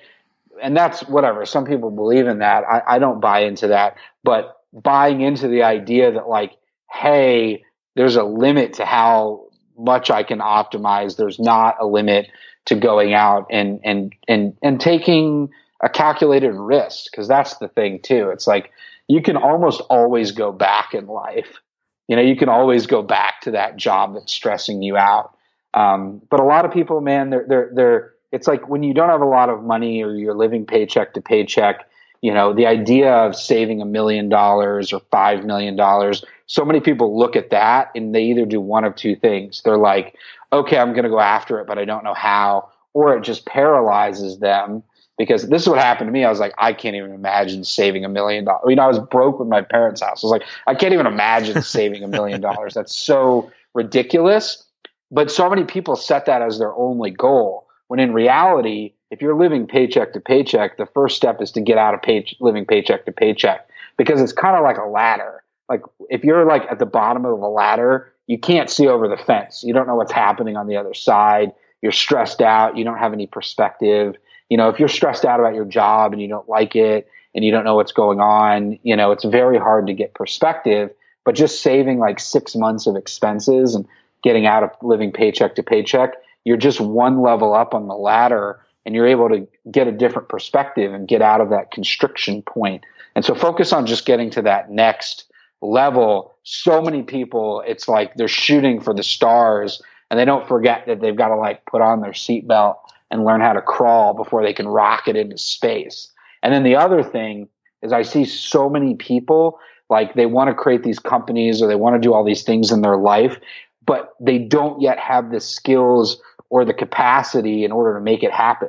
and 0.62 0.76
that's 0.76 1.02
whatever. 1.02 1.44
Some 1.44 1.66
people 1.66 1.90
believe 1.90 2.26
in 2.26 2.38
that. 2.38 2.64
I, 2.64 2.82
I 2.96 2.98
don't 2.98 3.20
buy 3.20 3.40
into 3.40 3.68
that. 3.68 3.96
But 4.24 4.56
buying 4.72 5.20
into 5.20 5.48
the 5.48 5.64
idea 5.64 6.12
that 6.12 6.28
like, 6.28 6.56
hey, 6.90 7.64
there's 7.96 8.16
a 8.16 8.22
limit 8.22 8.74
to 8.74 8.84
how 8.84 9.46
much 9.76 10.10
I 10.10 10.22
can 10.22 10.38
optimize. 10.38 11.16
There's 11.16 11.38
not 11.38 11.76
a 11.80 11.86
limit 11.86 12.28
to 12.66 12.76
going 12.76 13.12
out 13.12 13.46
and 13.50 13.80
and 13.82 14.14
and 14.28 14.56
and 14.62 14.80
taking 14.80 15.50
a 15.82 15.88
calculated 15.88 16.52
risk 16.52 17.10
because 17.10 17.26
that's 17.26 17.56
the 17.56 17.68
thing 17.68 18.00
too. 18.00 18.30
It's 18.30 18.46
like 18.46 18.70
you 19.08 19.20
can 19.20 19.36
almost 19.36 19.80
always 19.90 20.30
go 20.30 20.52
back 20.52 20.94
in 20.94 21.06
life. 21.06 21.60
You 22.08 22.16
know, 22.16 22.22
you 22.22 22.36
can 22.36 22.48
always 22.48 22.86
go 22.86 23.02
back 23.02 23.40
to 23.42 23.52
that 23.52 23.76
job 23.76 24.14
that's 24.14 24.32
stressing 24.32 24.82
you 24.82 24.96
out. 24.96 25.36
Um, 25.74 26.22
but 26.30 26.40
a 26.40 26.44
lot 26.44 26.64
of 26.64 26.72
people, 26.72 27.00
man, 27.00 27.30
they're 27.30 27.46
they're 27.48 27.70
they're 27.74 28.12
it's 28.32 28.48
like 28.48 28.68
when 28.68 28.82
you 28.82 28.94
don't 28.94 29.10
have 29.10 29.20
a 29.20 29.26
lot 29.26 29.50
of 29.50 29.62
money 29.62 30.02
or 30.02 30.14
you're 30.14 30.34
living 30.34 30.66
paycheck 30.66 31.14
to 31.14 31.20
paycheck, 31.20 31.86
you 32.22 32.32
know, 32.32 32.52
the 32.52 32.66
idea 32.66 33.12
of 33.12 33.36
saving 33.36 33.82
a 33.82 33.84
million 33.84 34.28
dollars 34.28 34.92
or 34.92 35.00
five 35.10 35.44
million 35.44 35.76
dollars, 35.76 36.24
so 36.46 36.64
many 36.64 36.80
people 36.80 37.18
look 37.18 37.36
at 37.36 37.50
that 37.50 37.90
and 37.94 38.14
they 38.14 38.22
either 38.22 38.46
do 38.46 38.60
one 38.60 38.84
of 38.84 38.96
two 38.96 39.14
things. 39.14 39.62
They're 39.64 39.76
like, 39.76 40.16
okay, 40.52 40.78
I'm 40.78 40.92
going 40.92 41.04
to 41.04 41.10
go 41.10 41.20
after 41.20 41.60
it, 41.60 41.66
but 41.66 41.78
I 41.78 41.84
don't 41.84 42.04
know 42.04 42.14
how, 42.14 42.70
or 42.94 43.16
it 43.16 43.22
just 43.22 43.46
paralyzes 43.46 44.38
them 44.38 44.82
because 45.18 45.48
this 45.48 45.62
is 45.62 45.68
what 45.68 45.78
happened 45.78 46.08
to 46.08 46.12
me. 46.12 46.24
I 46.24 46.30
was 46.30 46.40
like, 46.40 46.54
I 46.58 46.72
can't 46.72 46.96
even 46.96 47.12
imagine 47.12 47.64
saving 47.64 48.04
a 48.04 48.08
million 48.08 48.44
dollars. 48.44 48.64
You 48.66 48.76
know, 48.76 48.82
I 48.82 48.88
was 48.88 48.98
broke 48.98 49.38
with 49.38 49.48
my 49.48 49.62
parents' 49.62 50.00
house. 50.00 50.22
I 50.22 50.26
was 50.26 50.32
like, 50.32 50.44
I 50.66 50.74
can't 50.74 50.94
even 50.94 51.06
imagine 51.06 51.62
saving 51.62 52.02
a 52.02 52.08
million 52.08 52.40
dollars. 52.40 52.74
That's 52.74 52.96
so 52.96 53.50
ridiculous. 53.74 54.64
But 55.10 55.30
so 55.30 55.50
many 55.50 55.64
people 55.64 55.96
set 55.96 56.26
that 56.26 56.40
as 56.40 56.58
their 56.58 56.74
only 56.74 57.10
goal. 57.10 57.66
When 57.92 58.00
in 58.00 58.14
reality, 58.14 58.94
if 59.10 59.20
you're 59.20 59.36
living 59.36 59.66
paycheck 59.66 60.14
to 60.14 60.20
paycheck, 60.20 60.78
the 60.78 60.86
first 60.94 61.14
step 61.14 61.42
is 61.42 61.50
to 61.50 61.60
get 61.60 61.76
out 61.76 61.92
of 61.92 62.00
pay- 62.00 62.24
living 62.40 62.64
paycheck 62.64 63.04
to 63.04 63.12
paycheck. 63.12 63.68
because 63.98 64.18
it's 64.22 64.32
kind 64.32 64.56
of 64.56 64.62
like 64.62 64.78
a 64.78 64.88
ladder. 64.88 65.44
Like 65.68 65.82
if 66.08 66.24
you're 66.24 66.46
like 66.46 66.62
at 66.70 66.78
the 66.78 66.86
bottom 66.86 67.26
of 67.26 67.38
a 67.38 67.48
ladder, 67.48 68.10
you 68.26 68.38
can't 68.38 68.70
see 68.70 68.88
over 68.88 69.08
the 69.08 69.18
fence. 69.18 69.62
You 69.62 69.74
don't 69.74 69.86
know 69.86 69.96
what's 69.96 70.10
happening 70.10 70.56
on 70.56 70.68
the 70.68 70.76
other 70.78 70.94
side. 70.94 71.52
You're 71.82 71.92
stressed 71.92 72.40
out. 72.40 72.78
You 72.78 72.84
don't 72.84 72.96
have 72.96 73.12
any 73.12 73.26
perspective. 73.26 74.14
You 74.48 74.56
know, 74.56 74.70
if 74.70 74.78
you're 74.78 74.88
stressed 74.88 75.26
out 75.26 75.38
about 75.38 75.54
your 75.54 75.66
job 75.66 76.14
and 76.14 76.22
you 76.22 76.28
don't 76.28 76.48
like 76.48 76.74
it 76.74 77.06
and 77.34 77.44
you 77.44 77.50
don't 77.50 77.64
know 77.64 77.74
what's 77.74 77.92
going 77.92 78.20
on, 78.20 78.78
you 78.82 78.96
know, 78.96 79.12
it's 79.12 79.24
very 79.24 79.58
hard 79.58 79.86
to 79.88 79.92
get 79.92 80.14
perspective. 80.14 80.88
But 81.26 81.34
just 81.34 81.60
saving 81.60 81.98
like 81.98 82.20
six 82.20 82.56
months 82.56 82.86
of 82.86 82.96
expenses 82.96 83.74
and 83.74 83.86
getting 84.22 84.46
out 84.46 84.62
of 84.62 84.70
living 84.80 85.12
paycheck 85.12 85.56
to 85.56 85.62
paycheck, 85.62 86.14
you're 86.44 86.56
just 86.56 86.80
one 86.80 87.22
level 87.22 87.54
up 87.54 87.74
on 87.74 87.88
the 87.88 87.94
ladder 87.94 88.60
and 88.84 88.94
you're 88.94 89.06
able 89.06 89.28
to 89.28 89.46
get 89.70 89.86
a 89.86 89.92
different 89.92 90.28
perspective 90.28 90.92
and 90.92 91.06
get 91.06 91.22
out 91.22 91.40
of 91.40 91.50
that 91.50 91.70
constriction 91.70 92.42
point. 92.42 92.84
And 93.14 93.24
so 93.24 93.34
focus 93.34 93.72
on 93.72 93.86
just 93.86 94.06
getting 94.06 94.30
to 94.30 94.42
that 94.42 94.70
next 94.70 95.30
level. 95.60 96.34
So 96.42 96.82
many 96.82 97.02
people, 97.02 97.62
it's 97.66 97.88
like 97.88 98.14
they're 98.14 98.28
shooting 98.28 98.80
for 98.80 98.92
the 98.92 99.02
stars 99.02 99.80
and 100.10 100.18
they 100.18 100.24
don't 100.24 100.46
forget 100.48 100.84
that 100.86 101.00
they've 101.00 101.16
got 101.16 101.28
to 101.28 101.36
like 101.36 101.64
put 101.66 101.80
on 101.80 102.00
their 102.00 102.12
seatbelt 102.12 102.76
and 103.10 103.24
learn 103.24 103.40
how 103.40 103.52
to 103.52 103.62
crawl 103.62 104.14
before 104.14 104.42
they 104.42 104.52
can 104.52 104.66
rocket 104.66 105.16
into 105.16 105.38
space. 105.38 106.10
And 106.42 106.52
then 106.52 106.64
the 106.64 106.76
other 106.76 107.02
thing 107.02 107.48
is 107.82 107.92
I 107.92 108.02
see 108.02 108.24
so 108.24 108.68
many 108.68 108.94
people 108.94 109.58
like 109.90 110.14
they 110.14 110.26
want 110.26 110.48
to 110.48 110.54
create 110.54 110.82
these 110.82 110.98
companies 110.98 111.60
or 111.60 111.68
they 111.68 111.76
want 111.76 111.94
to 111.94 112.00
do 112.00 112.14
all 112.14 112.24
these 112.24 112.42
things 112.42 112.72
in 112.72 112.80
their 112.80 112.96
life, 112.96 113.38
but 113.84 114.14
they 114.20 114.38
don't 114.38 114.80
yet 114.80 114.98
have 114.98 115.30
the 115.30 115.40
skills 115.40 116.20
or 116.52 116.66
the 116.66 116.74
capacity 116.74 117.64
in 117.64 117.72
order 117.72 117.94
to 117.94 118.00
make 118.04 118.22
it 118.22 118.30
happen. 118.30 118.68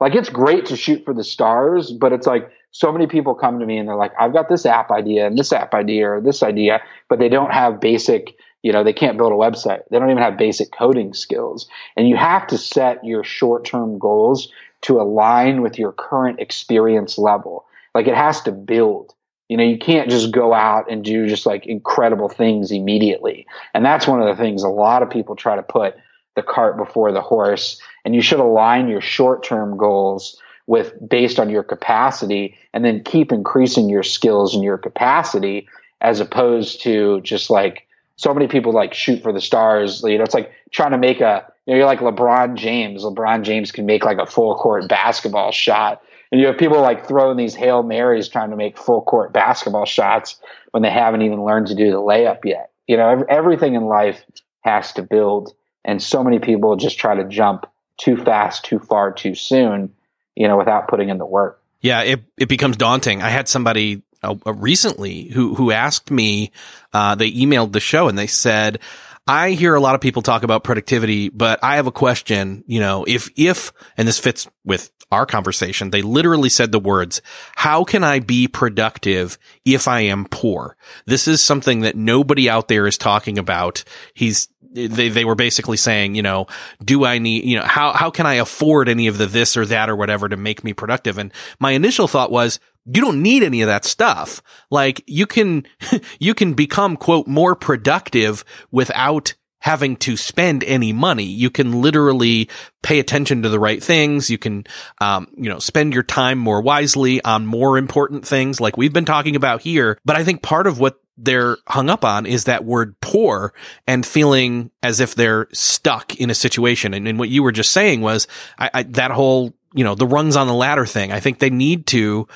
Like 0.00 0.14
it's 0.14 0.28
great 0.28 0.66
to 0.66 0.76
shoot 0.76 1.02
for 1.02 1.14
the 1.14 1.24
stars, 1.24 1.90
but 1.90 2.12
it's 2.12 2.26
like 2.26 2.50
so 2.72 2.92
many 2.92 3.06
people 3.06 3.34
come 3.34 3.58
to 3.58 3.64
me 3.64 3.78
and 3.78 3.88
they're 3.88 3.96
like, 3.96 4.12
I've 4.20 4.34
got 4.34 4.50
this 4.50 4.66
app 4.66 4.90
idea 4.90 5.26
and 5.26 5.38
this 5.38 5.50
app 5.50 5.72
idea 5.72 6.10
or 6.10 6.20
this 6.20 6.42
idea, 6.42 6.82
but 7.08 7.18
they 7.18 7.30
don't 7.30 7.50
have 7.50 7.80
basic, 7.80 8.36
you 8.62 8.70
know, 8.70 8.84
they 8.84 8.92
can't 8.92 9.16
build 9.16 9.32
a 9.32 9.34
website. 9.34 9.80
They 9.90 9.98
don't 9.98 10.10
even 10.10 10.22
have 10.22 10.36
basic 10.36 10.72
coding 10.72 11.14
skills. 11.14 11.66
And 11.96 12.06
you 12.06 12.16
have 12.16 12.46
to 12.48 12.58
set 12.58 13.02
your 13.02 13.24
short 13.24 13.64
term 13.64 13.98
goals 13.98 14.52
to 14.82 15.00
align 15.00 15.62
with 15.62 15.78
your 15.78 15.92
current 15.92 16.38
experience 16.38 17.16
level. 17.16 17.64
Like 17.94 18.08
it 18.08 18.14
has 18.14 18.42
to 18.42 18.52
build. 18.52 19.14
You 19.48 19.56
know, 19.56 19.64
you 19.64 19.78
can't 19.78 20.10
just 20.10 20.32
go 20.32 20.52
out 20.52 20.90
and 20.90 21.02
do 21.02 21.26
just 21.28 21.46
like 21.46 21.64
incredible 21.64 22.28
things 22.28 22.70
immediately. 22.70 23.46
And 23.72 23.86
that's 23.86 24.06
one 24.06 24.20
of 24.20 24.28
the 24.28 24.42
things 24.42 24.62
a 24.62 24.68
lot 24.68 25.02
of 25.02 25.08
people 25.08 25.34
try 25.34 25.56
to 25.56 25.62
put 25.62 25.94
the 26.34 26.42
cart 26.42 26.76
before 26.76 27.12
the 27.12 27.20
horse. 27.20 27.80
And 28.04 28.14
you 28.14 28.22
should 28.22 28.40
align 28.40 28.88
your 28.88 29.00
short 29.00 29.44
term 29.44 29.76
goals 29.76 30.40
with 30.66 30.94
based 31.08 31.38
on 31.38 31.50
your 31.50 31.62
capacity 31.62 32.56
and 32.72 32.84
then 32.84 33.02
keep 33.04 33.32
increasing 33.32 33.88
your 33.88 34.02
skills 34.02 34.54
and 34.54 34.62
your 34.62 34.78
capacity 34.78 35.68
as 36.00 36.20
opposed 36.20 36.82
to 36.82 37.20
just 37.22 37.50
like 37.50 37.86
so 38.16 38.32
many 38.32 38.46
people 38.46 38.72
like 38.72 38.94
shoot 38.94 39.22
for 39.22 39.32
the 39.32 39.40
stars. 39.40 40.02
You 40.02 40.18
know, 40.18 40.24
it's 40.24 40.34
like 40.34 40.52
trying 40.70 40.92
to 40.92 40.98
make 40.98 41.20
a, 41.20 41.44
you 41.66 41.72
know, 41.72 41.78
you're 41.78 41.86
like 41.86 42.00
LeBron 42.00 42.56
James. 42.56 43.02
LeBron 43.02 43.42
James 43.42 43.72
can 43.72 43.86
make 43.86 44.04
like 44.04 44.18
a 44.18 44.26
full 44.26 44.54
court 44.56 44.88
basketball 44.88 45.52
shot 45.52 46.02
and 46.32 46.40
you 46.40 46.46
have 46.46 46.56
people 46.56 46.80
like 46.80 47.06
throwing 47.06 47.36
these 47.36 47.54
Hail 47.54 47.82
Marys 47.82 48.26
trying 48.26 48.50
to 48.50 48.56
make 48.56 48.78
full 48.78 49.02
court 49.02 49.34
basketball 49.34 49.84
shots 49.84 50.40
when 50.70 50.82
they 50.82 50.90
haven't 50.90 51.20
even 51.20 51.44
learned 51.44 51.66
to 51.66 51.74
do 51.74 51.90
the 51.90 51.98
layup 51.98 52.38
yet. 52.44 52.70
You 52.88 52.96
know, 52.96 53.22
everything 53.28 53.74
in 53.74 53.84
life 53.84 54.24
has 54.62 54.92
to 54.94 55.02
build. 55.02 55.52
And 55.84 56.02
so 56.02 56.22
many 56.22 56.38
people 56.38 56.76
just 56.76 56.98
try 56.98 57.14
to 57.14 57.24
jump 57.24 57.66
too 57.96 58.16
fast, 58.16 58.64
too 58.64 58.78
far, 58.78 59.12
too 59.12 59.34
soon, 59.34 59.92
you 60.34 60.48
know, 60.48 60.56
without 60.56 60.88
putting 60.88 61.08
in 61.08 61.18
the 61.18 61.26
work. 61.26 61.62
Yeah, 61.80 62.02
it, 62.02 62.22
it 62.38 62.48
becomes 62.48 62.76
daunting. 62.76 63.22
I 63.22 63.28
had 63.28 63.48
somebody 63.48 64.02
uh, 64.22 64.36
recently 64.46 65.24
who, 65.24 65.54
who 65.54 65.72
asked 65.72 66.10
me, 66.10 66.52
uh, 66.92 67.16
they 67.16 67.32
emailed 67.32 67.72
the 67.72 67.80
show 67.80 68.08
and 68.08 68.16
they 68.16 68.28
said, 68.28 68.78
I 69.26 69.50
hear 69.50 69.74
a 69.74 69.80
lot 69.80 69.94
of 69.94 70.00
people 70.00 70.22
talk 70.22 70.42
about 70.42 70.64
productivity, 70.64 71.28
but 71.28 71.58
I 71.62 71.76
have 71.76 71.86
a 71.86 71.92
question. 71.92 72.64
You 72.66 72.80
know, 72.80 73.04
if, 73.06 73.28
if, 73.36 73.72
and 73.96 74.06
this 74.06 74.18
fits 74.18 74.48
with 74.64 74.90
our 75.12 75.26
conversation, 75.26 75.90
they 75.90 76.02
literally 76.02 76.48
said 76.48 76.72
the 76.72 76.78
words, 76.78 77.20
how 77.54 77.84
can 77.84 78.02
I 78.02 78.20
be 78.20 78.48
productive 78.48 79.38
if 79.64 79.86
I 79.86 80.00
am 80.02 80.24
poor? 80.24 80.76
This 81.06 81.28
is 81.28 81.40
something 81.40 81.80
that 81.80 81.96
nobody 81.96 82.48
out 82.48 82.68
there 82.68 82.86
is 82.86 82.98
talking 82.98 83.38
about. 83.38 83.84
He's, 84.14 84.48
they, 84.72 85.08
they 85.08 85.24
were 85.24 85.34
basically 85.34 85.76
saying, 85.76 86.14
you 86.14 86.22
know, 86.22 86.46
do 86.84 87.04
I 87.04 87.18
need, 87.18 87.44
you 87.44 87.58
know, 87.58 87.64
how, 87.64 87.92
how 87.92 88.10
can 88.10 88.26
I 88.26 88.34
afford 88.34 88.88
any 88.88 89.06
of 89.06 89.18
the 89.18 89.26
this 89.26 89.56
or 89.56 89.66
that 89.66 89.90
or 89.90 89.96
whatever 89.96 90.28
to 90.28 90.36
make 90.36 90.64
me 90.64 90.72
productive? 90.72 91.18
And 91.18 91.32
my 91.58 91.72
initial 91.72 92.08
thought 92.08 92.32
was, 92.32 92.58
you 92.84 93.00
don't 93.00 93.22
need 93.22 93.42
any 93.42 93.62
of 93.62 93.68
that 93.68 93.84
stuff. 93.84 94.42
Like 94.70 95.02
you 95.06 95.26
can, 95.26 95.66
you 96.18 96.34
can 96.34 96.54
become 96.54 96.96
quote 96.96 97.26
more 97.26 97.54
productive 97.54 98.44
without 98.70 99.34
having 99.62 99.94
to 99.94 100.16
spend 100.16 100.64
any 100.64 100.92
money. 100.92 101.22
You 101.22 101.48
can 101.48 101.80
literally 101.80 102.50
pay 102.82 102.98
attention 102.98 103.42
to 103.42 103.48
the 103.48 103.60
right 103.60 103.80
things. 103.80 104.28
You 104.28 104.36
can, 104.36 104.64
um, 105.00 105.28
you 105.36 105.48
know, 105.48 105.60
spend 105.60 105.94
your 105.94 106.02
time 106.02 106.38
more 106.38 106.60
wisely 106.60 107.22
on 107.22 107.46
more 107.46 107.78
important 107.78 108.26
things 108.26 108.60
like 108.60 108.76
we've 108.76 108.92
been 108.92 109.04
talking 109.04 109.36
about 109.36 109.62
here. 109.62 109.98
But 110.04 110.16
I 110.16 110.24
think 110.24 110.42
part 110.42 110.66
of 110.66 110.80
what 110.80 111.00
they're 111.16 111.58
hung 111.66 111.90
up 111.90 112.04
on 112.04 112.26
is 112.26 112.44
that 112.44 112.64
word 112.64 112.98
poor 113.00 113.52
and 113.86 114.04
feeling 114.04 114.70
as 114.82 115.00
if 115.00 115.14
they're 115.14 115.48
stuck 115.52 116.16
in 116.16 116.30
a 116.30 116.34
situation. 116.34 116.94
And, 116.94 117.06
and 117.06 117.18
what 117.18 117.28
you 117.28 117.42
were 117.42 117.52
just 117.52 117.72
saying 117.72 118.00
was 118.00 118.26
I, 118.58 118.70
I, 118.72 118.82
that 118.84 119.10
whole, 119.10 119.54
you 119.74 119.84
know, 119.84 119.94
the 119.94 120.06
rungs 120.06 120.36
on 120.36 120.46
the 120.46 120.54
ladder 120.54 120.86
thing. 120.86 121.12
I 121.12 121.20
think 121.20 121.38
they 121.38 121.50
need 121.50 121.86
to, 121.88 122.26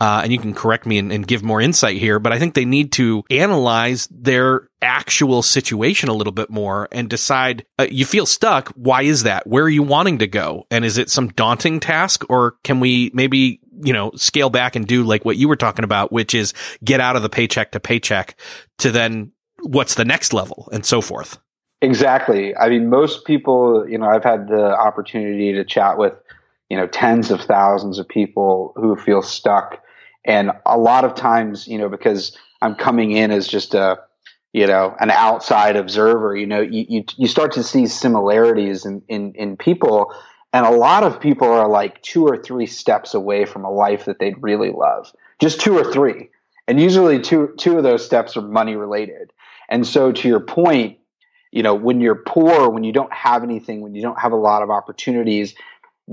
uh, 0.00 0.22
and 0.24 0.32
you 0.32 0.38
can 0.38 0.54
correct 0.54 0.86
me 0.86 0.98
and, 0.98 1.12
and, 1.12 1.26
give 1.26 1.42
more 1.42 1.60
insight 1.60 1.96
here, 1.96 2.18
but 2.18 2.32
I 2.32 2.38
think 2.38 2.54
they 2.54 2.64
need 2.64 2.92
to 2.92 3.22
analyze 3.30 4.08
their 4.10 4.68
actual 4.82 5.40
situation 5.42 6.08
a 6.08 6.14
little 6.14 6.32
bit 6.32 6.50
more 6.50 6.88
and 6.90 7.08
decide 7.08 7.64
uh, 7.78 7.86
you 7.88 8.04
feel 8.04 8.26
stuck. 8.26 8.70
Why 8.70 9.02
is 9.02 9.22
that? 9.22 9.46
Where 9.46 9.64
are 9.64 9.70
you 9.70 9.84
wanting 9.84 10.18
to 10.18 10.26
go? 10.26 10.66
And 10.70 10.84
is 10.84 10.98
it 10.98 11.10
some 11.10 11.28
daunting 11.28 11.78
task 11.78 12.24
or 12.28 12.56
can 12.64 12.80
we 12.80 13.12
maybe, 13.14 13.60
you 13.82 13.92
know, 13.92 14.12
scale 14.14 14.50
back 14.50 14.76
and 14.76 14.86
do 14.86 15.04
like 15.04 15.24
what 15.24 15.36
you 15.36 15.48
were 15.48 15.56
talking 15.56 15.84
about, 15.84 16.12
which 16.12 16.34
is 16.34 16.52
get 16.84 17.00
out 17.00 17.16
of 17.16 17.22
the 17.22 17.28
paycheck 17.28 17.72
to 17.72 17.80
paycheck 17.80 18.38
to 18.78 18.90
then 18.90 19.32
what's 19.62 19.94
the 19.94 20.04
next 20.04 20.32
level 20.32 20.68
and 20.72 20.84
so 20.84 21.00
forth? 21.00 21.38
Exactly. 21.82 22.56
I 22.56 22.68
mean, 22.68 22.88
most 22.88 23.24
people, 23.24 23.86
you 23.88 23.98
know, 23.98 24.06
I've 24.06 24.24
had 24.24 24.48
the 24.48 24.78
opportunity 24.78 25.52
to 25.52 25.64
chat 25.64 25.98
with, 25.98 26.14
you 26.70 26.76
know, 26.76 26.86
tens 26.86 27.30
of 27.30 27.40
thousands 27.42 27.98
of 27.98 28.08
people 28.08 28.72
who 28.76 28.96
feel 28.96 29.22
stuck 29.22 29.82
and 30.24 30.52
a 30.64 30.78
lot 30.78 31.04
of 31.04 31.14
times, 31.14 31.68
you 31.68 31.78
know, 31.78 31.88
because 31.88 32.36
I'm 32.62 32.74
coming 32.74 33.12
in 33.12 33.30
as 33.30 33.46
just 33.46 33.74
a, 33.74 33.98
you 34.52 34.66
know, 34.66 34.94
an 35.00 35.10
outside 35.10 35.76
observer, 35.76 36.36
you 36.36 36.46
know, 36.46 36.60
you, 36.60 36.86
you, 36.88 37.04
you 37.16 37.28
start 37.28 37.52
to 37.52 37.62
see 37.62 37.86
similarities 37.86 38.86
in, 38.86 39.02
in, 39.08 39.34
in 39.34 39.56
people. 39.56 40.14
And 40.54 40.64
a 40.64 40.70
lot 40.70 41.02
of 41.02 41.20
people 41.20 41.48
are 41.48 41.68
like 41.68 42.00
two 42.00 42.24
or 42.24 42.36
three 42.36 42.66
steps 42.66 43.12
away 43.12 43.44
from 43.44 43.64
a 43.64 43.70
life 43.70 44.04
that 44.04 44.20
they'd 44.20 44.40
really 44.40 44.70
love. 44.70 45.12
Just 45.40 45.60
two 45.60 45.76
or 45.76 45.92
three. 45.92 46.30
And 46.68 46.80
usually 46.80 47.20
two, 47.20 47.52
two 47.58 47.76
of 47.76 47.82
those 47.82 48.06
steps 48.06 48.36
are 48.36 48.40
money 48.40 48.76
related. 48.76 49.32
And 49.68 49.84
so 49.84 50.12
to 50.12 50.28
your 50.28 50.38
point, 50.38 50.98
you 51.50 51.64
know, 51.64 51.74
when 51.74 52.00
you're 52.00 52.14
poor, 52.14 52.70
when 52.70 52.84
you 52.84 52.92
don't 52.92 53.12
have 53.12 53.42
anything, 53.42 53.80
when 53.80 53.96
you 53.96 54.02
don't 54.02 54.20
have 54.20 54.30
a 54.30 54.36
lot 54.36 54.62
of 54.62 54.70
opportunities, 54.70 55.56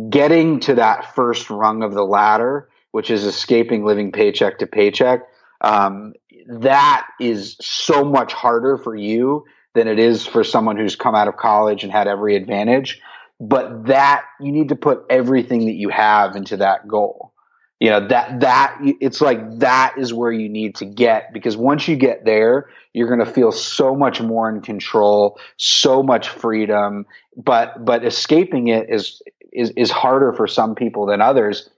getting 0.10 0.60
to 0.62 0.74
that 0.74 1.14
first 1.14 1.52
rung 1.52 1.84
of 1.84 1.94
the 1.94 2.04
ladder 2.04 2.68
which 2.92 3.10
is 3.10 3.24
escaping 3.24 3.86
living 3.86 4.12
paycheck 4.12 4.58
to 4.60 4.68
paycheck, 4.68 5.22
um, 5.62 6.14
that 6.48 7.08
is 7.20 7.56
so 7.62 8.04
much 8.04 8.34
harder 8.34 8.78
for 8.78 8.96
you 8.96 9.46
than 9.76 9.88
it 9.88 10.00
is 10.00 10.26
for 10.26 10.44
someone 10.44 10.78
who's 10.78 10.96
come 10.96 11.16
out 11.16 11.28
of 11.28 11.38
college 11.38 11.84
and 11.84 11.92
had 11.92 12.08
every 12.08 12.36
advantage. 12.36 13.00
But 13.42 13.88
that 13.88 14.24
you 14.40 14.52
need 14.52 14.70
to 14.70 14.76
put 14.76 15.04
everything 15.10 15.66
that 15.66 15.74
you 15.74 15.90
have 15.90 16.36
into 16.36 16.58
that 16.58 16.88
goal. 16.88 17.34
You 17.80 17.90
know, 17.90 18.08
that, 18.10 18.42
that, 18.42 18.78
it's 18.80 19.22
like 19.22 19.40
that 19.58 19.96
is 19.98 20.14
where 20.14 20.32
you 20.32 20.48
need 20.48 20.76
to 20.76 20.86
get 20.86 21.34
because 21.34 21.58
once 21.58 21.88
you 21.88 21.96
get 21.96 22.26
there, 22.26 22.70
you're 22.94 23.08
going 23.08 23.26
to 23.26 23.34
feel 23.34 23.52
so 23.52 23.96
much 23.96 24.22
more 24.22 24.48
in 24.48 24.62
control, 24.62 25.40
so 25.58 26.04
much 26.04 26.30
freedom. 26.30 27.08
But, 27.36 27.84
but 27.84 28.06
escaping 28.06 28.68
it 28.68 28.88
is, 28.92 29.24
is, 29.52 29.72
is 29.72 29.90
harder 29.90 30.32
for 30.34 30.46
some 30.46 30.76
people 30.76 31.08
than 31.08 31.22
others 31.22 31.72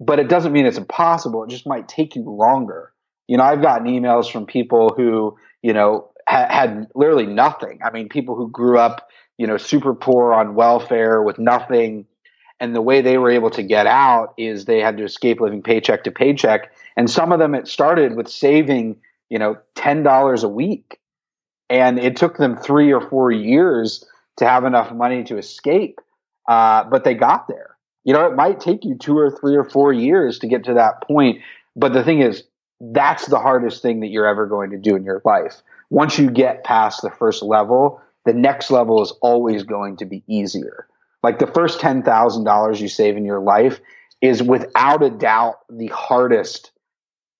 but 0.00 0.18
it 0.18 0.28
doesn't 0.28 0.52
mean 0.52 0.64
it's 0.64 0.78
impossible. 0.78 1.44
It 1.44 1.50
just 1.50 1.66
might 1.66 1.86
take 1.86 2.16
you 2.16 2.22
longer. 2.22 2.92
You 3.28 3.36
know, 3.36 3.44
I've 3.44 3.62
gotten 3.62 3.86
emails 3.86 4.32
from 4.32 4.46
people 4.46 4.94
who, 4.96 5.36
you 5.62 5.74
know, 5.74 6.08
ha- 6.26 6.48
had 6.48 6.88
literally 6.94 7.26
nothing. 7.26 7.80
I 7.84 7.90
mean, 7.90 8.08
people 8.08 8.34
who 8.34 8.50
grew 8.50 8.78
up, 8.78 9.08
you 9.40 9.46
know, 9.46 9.56
super 9.56 9.94
poor 9.94 10.32
on 10.32 10.54
welfare 10.54 11.22
with 11.22 11.38
nothing. 11.38 12.06
And 12.60 12.74
the 12.74 12.82
way 12.82 13.00
they 13.00 13.16
were 13.16 13.30
able 13.30 13.50
to 13.50 13.62
get 13.62 13.86
out 13.86 14.34
is 14.36 14.64
they 14.64 14.80
had 14.80 14.98
to 14.98 15.04
escape 15.04 15.40
living 15.40 15.62
paycheck 15.62 16.04
to 16.04 16.10
paycheck. 16.10 16.70
And 16.96 17.10
some 17.10 17.32
of 17.32 17.38
them, 17.38 17.54
it 17.54 17.66
started 17.66 18.16
with 18.16 18.28
saving, 18.28 18.96
you 19.30 19.38
know, 19.38 19.56
$10 19.76 20.42
a 20.44 20.48
week. 20.48 21.00
And 21.70 21.98
it 21.98 22.16
took 22.16 22.36
them 22.36 22.56
three 22.56 22.92
or 22.92 23.00
four 23.00 23.30
years 23.30 24.04
to 24.36 24.46
have 24.46 24.64
enough 24.64 24.92
money 24.92 25.24
to 25.24 25.38
escape. 25.38 26.00
Uh, 26.48 26.84
but 26.84 27.04
they 27.04 27.14
got 27.14 27.48
there 27.48 27.70
you 28.04 28.14
know, 28.14 28.26
it 28.26 28.34
might 28.34 28.60
take 28.60 28.84
you 28.84 28.96
two 28.96 29.16
or 29.16 29.30
three 29.30 29.56
or 29.56 29.64
four 29.64 29.92
years 29.92 30.38
to 30.38 30.46
get 30.46 30.64
to 30.64 30.74
that 30.74 31.02
point. 31.02 31.40
But 31.76 31.92
the 31.92 32.02
thing 32.02 32.20
is, 32.20 32.44
that's 32.80 33.26
the 33.26 33.38
hardest 33.38 33.82
thing 33.82 34.00
that 34.00 34.08
you're 34.08 34.26
ever 34.26 34.46
going 34.46 34.70
to 34.70 34.78
do 34.78 34.96
in 34.96 35.04
your 35.04 35.20
life. 35.24 35.62
Once 35.90 36.18
you 36.18 36.30
get 36.30 36.64
past 36.64 37.02
the 37.02 37.10
first 37.10 37.42
level, 37.42 38.00
the 38.30 38.38
next 38.38 38.70
level 38.70 39.02
is 39.02 39.10
always 39.22 39.64
going 39.64 39.96
to 39.96 40.04
be 40.04 40.22
easier. 40.28 40.86
Like 41.24 41.40
the 41.40 41.48
first 41.48 41.80
$10,000 41.80 42.80
you 42.80 42.88
save 42.88 43.16
in 43.16 43.24
your 43.24 43.40
life 43.40 43.80
is 44.20 44.40
without 44.40 45.02
a 45.02 45.10
doubt 45.10 45.56
the 45.68 45.88
hardest 45.88 46.70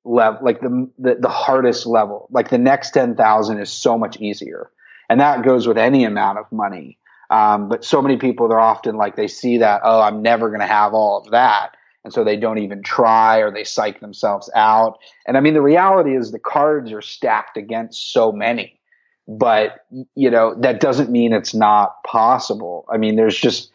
level, 0.04 0.44
like 0.44 0.60
the, 0.60 0.90
the, 0.98 1.14
the 1.14 1.28
hardest 1.28 1.86
level. 1.86 2.26
Like 2.32 2.50
the 2.50 2.58
next 2.58 2.90
10,000 2.90 3.60
is 3.60 3.70
so 3.70 3.96
much 3.96 4.20
easier. 4.20 4.72
And 5.08 5.20
that 5.20 5.44
goes 5.44 5.68
with 5.68 5.78
any 5.78 6.04
amount 6.04 6.38
of 6.38 6.50
money. 6.50 6.98
Um, 7.30 7.68
but 7.68 7.84
so 7.84 8.02
many 8.02 8.16
people, 8.16 8.48
they're 8.48 8.58
often 8.58 8.96
like, 8.96 9.14
they 9.14 9.28
see 9.28 9.58
that, 9.58 9.82
oh, 9.84 10.00
I'm 10.00 10.22
never 10.22 10.48
going 10.48 10.60
to 10.60 10.66
have 10.66 10.92
all 10.92 11.18
of 11.18 11.30
that. 11.30 11.76
And 12.02 12.12
so 12.12 12.24
they 12.24 12.36
don't 12.36 12.58
even 12.58 12.82
try 12.82 13.38
or 13.38 13.52
they 13.52 13.62
psych 13.62 14.00
themselves 14.00 14.50
out. 14.56 14.98
And 15.24 15.36
I 15.36 15.40
mean, 15.40 15.54
the 15.54 15.62
reality 15.62 16.16
is 16.16 16.32
the 16.32 16.40
cards 16.40 16.90
are 16.90 17.02
stacked 17.02 17.56
against 17.56 18.12
so 18.12 18.32
many, 18.32 18.79
but 19.30 19.86
you 20.16 20.28
know, 20.28 20.54
that 20.56 20.80
doesn't 20.80 21.10
mean 21.10 21.32
it's 21.32 21.54
not 21.54 22.02
possible. 22.02 22.84
I 22.92 22.96
mean, 22.96 23.14
there's 23.14 23.38
just 23.38 23.70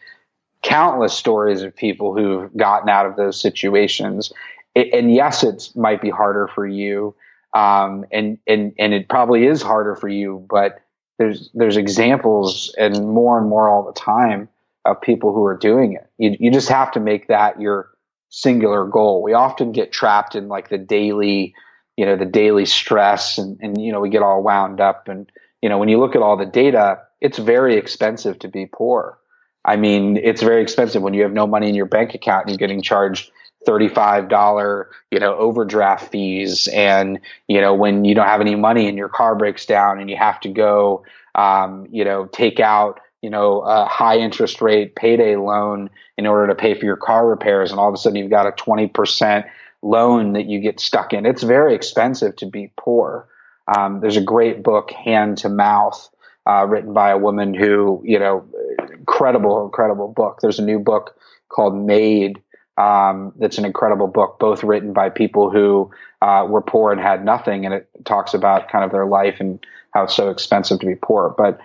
countless 0.62 1.14
stories 1.14 1.62
of 1.62 1.74
people 1.74 2.14
who've 2.14 2.54
gotten 2.56 2.88
out 2.90 3.06
of 3.06 3.16
those 3.16 3.40
situations. 3.40 4.32
and 4.74 5.14
yes, 5.14 5.42
it 5.42 5.70
might 5.74 6.02
be 6.02 6.10
harder 6.10 6.48
for 6.54 6.66
you. 6.66 7.14
Um, 7.54 8.04
and, 8.12 8.38
and, 8.46 8.74
and 8.78 8.92
it 8.92 9.08
probably 9.08 9.46
is 9.46 9.62
harder 9.62 9.96
for 9.96 10.08
you, 10.08 10.44
but 10.50 10.82
there's 11.18 11.48
there's 11.54 11.78
examples 11.78 12.74
and 12.76 13.08
more 13.08 13.38
and 13.38 13.48
more 13.48 13.70
all 13.70 13.82
the 13.86 13.98
time 13.98 14.50
of 14.84 15.00
people 15.00 15.32
who 15.32 15.44
are 15.46 15.56
doing 15.56 15.94
it. 15.94 16.06
You 16.18 16.36
you 16.38 16.50
just 16.50 16.68
have 16.68 16.92
to 16.92 17.00
make 17.00 17.28
that 17.28 17.58
your 17.58 17.88
singular 18.28 18.84
goal. 18.84 19.22
We 19.22 19.32
often 19.32 19.72
get 19.72 19.92
trapped 19.92 20.34
in 20.34 20.48
like 20.48 20.68
the 20.68 20.76
daily, 20.76 21.54
you 21.96 22.04
know, 22.04 22.16
the 22.16 22.26
daily 22.26 22.66
stress 22.66 23.38
and 23.38 23.58
and 23.62 23.80
you 23.80 23.92
know, 23.92 24.00
we 24.00 24.10
get 24.10 24.22
all 24.22 24.42
wound 24.42 24.78
up 24.80 25.08
and 25.08 25.30
you 25.62 25.68
know, 25.68 25.78
when 25.78 25.88
you 25.88 25.98
look 25.98 26.14
at 26.14 26.22
all 26.22 26.36
the 26.36 26.46
data, 26.46 27.00
it's 27.20 27.38
very 27.38 27.76
expensive 27.76 28.38
to 28.40 28.48
be 28.48 28.66
poor. 28.66 29.18
I 29.64 29.76
mean, 29.76 30.16
it's 30.16 30.42
very 30.42 30.62
expensive 30.62 31.02
when 31.02 31.14
you 31.14 31.22
have 31.22 31.32
no 31.32 31.46
money 31.46 31.68
in 31.68 31.74
your 31.74 31.86
bank 31.86 32.14
account 32.14 32.44
and 32.44 32.50
you're 32.50 32.58
getting 32.58 32.82
charged 32.82 33.30
$35 33.66 34.86
you 35.10 35.18
know 35.18 35.34
overdraft 35.36 36.10
fees. 36.10 36.68
And 36.68 37.20
you 37.48 37.60
know 37.60 37.74
when 37.74 38.04
you 38.04 38.14
don't 38.14 38.26
have 38.26 38.40
any 38.40 38.54
money 38.54 38.88
and 38.88 38.96
your 38.96 39.08
car 39.08 39.34
breaks 39.34 39.66
down 39.66 40.00
and 40.00 40.08
you 40.08 40.16
have 40.16 40.40
to 40.40 40.48
go 40.48 41.04
um, 41.34 41.88
you 41.90 42.04
know 42.04 42.26
take 42.26 42.60
out 42.60 43.00
you 43.22 43.30
know 43.30 43.60
a 43.60 43.84
high 43.86 44.18
interest 44.18 44.62
rate 44.62 44.94
payday 44.94 45.36
loan 45.36 45.90
in 46.16 46.26
order 46.26 46.46
to 46.48 46.54
pay 46.54 46.74
for 46.74 46.84
your 46.84 46.96
car 46.96 47.26
repairs 47.26 47.70
and 47.70 47.80
all 47.80 47.88
of 47.88 47.94
a 47.94 47.98
sudden 47.98 48.16
you've 48.16 48.30
got 48.30 48.46
a 48.46 48.52
20% 48.52 49.44
loan 49.82 50.32
that 50.32 50.46
you 50.46 50.60
get 50.60 50.80
stuck 50.80 51.12
in. 51.12 51.26
It's 51.26 51.42
very 51.42 51.74
expensive 51.74 52.36
to 52.36 52.46
be 52.46 52.72
poor 52.76 53.28
um, 53.68 54.00
there's 54.00 54.16
a 54.16 54.22
great 54.22 54.62
book 54.62 54.90
hand 54.90 55.38
to 55.38 55.48
mouth 55.48 56.08
uh, 56.46 56.64
written 56.66 56.92
by 56.92 57.10
a 57.10 57.18
woman 57.18 57.54
who 57.54 58.02
you 58.04 58.18
know 58.18 58.46
incredible 58.92 59.64
incredible 59.64 60.08
book 60.08 60.38
there's 60.40 60.58
a 60.58 60.64
new 60.64 60.78
book 60.78 61.16
called 61.48 61.74
Maid 61.74 62.40
um, 62.76 63.32
that's 63.38 63.58
an 63.58 63.64
incredible 63.64 64.06
book, 64.06 64.38
both 64.38 64.62
written 64.62 64.92
by 64.92 65.08
people 65.08 65.50
who 65.50 65.90
uh, 66.20 66.46
were 66.48 66.60
poor 66.60 66.92
and 66.92 67.00
had 67.00 67.24
nothing, 67.24 67.64
and 67.64 67.74
it 67.74 67.88
talks 68.04 68.34
about 68.34 68.68
kind 68.70 68.84
of 68.84 68.92
their 68.92 69.06
life 69.06 69.36
and 69.40 69.64
how 69.92 70.04
it's 70.04 70.14
so 70.14 70.30
expensive 70.30 70.80
to 70.80 70.86
be 70.86 70.94
poor. 70.94 71.34
But 71.36 71.58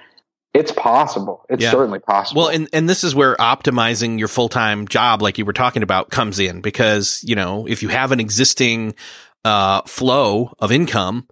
it's 0.53 0.71
possible. 0.71 1.45
It's 1.49 1.63
yeah. 1.63 1.71
certainly 1.71 1.99
possible. 1.99 2.43
Well, 2.43 2.51
and, 2.51 2.69
and 2.73 2.89
this 2.89 3.03
is 3.03 3.13
where 3.13 3.35
optimizing 3.35 4.19
your 4.19 4.27
full 4.27 4.49
time 4.49 4.87
job, 4.87 5.21
like 5.21 5.37
you 5.37 5.45
were 5.45 5.53
talking 5.53 5.83
about, 5.83 6.09
comes 6.11 6.39
in 6.39 6.61
because, 6.61 7.23
you 7.25 7.35
know, 7.35 7.67
if 7.67 7.83
you 7.83 7.89
have 7.89 8.11
an 8.11 8.19
existing 8.19 8.95
uh, 9.43 9.81
flow 9.83 10.53
of 10.59 10.71
income, 10.71 11.27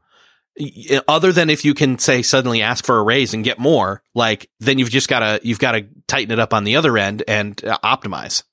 other 1.08 1.32
than 1.32 1.50
if 1.50 1.64
you 1.64 1.74
can 1.74 1.98
say 1.98 2.22
suddenly 2.22 2.62
ask 2.62 2.86
for 2.86 2.98
a 2.98 3.04
raise 3.04 3.34
and 3.34 3.44
get 3.44 3.60
more, 3.60 4.02
like 4.14 4.50
then 4.60 4.80
you've 4.80 4.90
just 4.90 5.08
got 5.08 5.20
to 5.20 5.40
you've 5.48 5.60
got 5.60 5.74
to 5.74 5.86
tighten 6.08 6.32
it 6.32 6.40
up 6.40 6.54
on 6.54 6.64
the 6.64 6.76
other 6.76 6.98
end 6.98 7.24
and 7.28 7.64
uh, 7.66 7.78
optimize. 7.84 8.44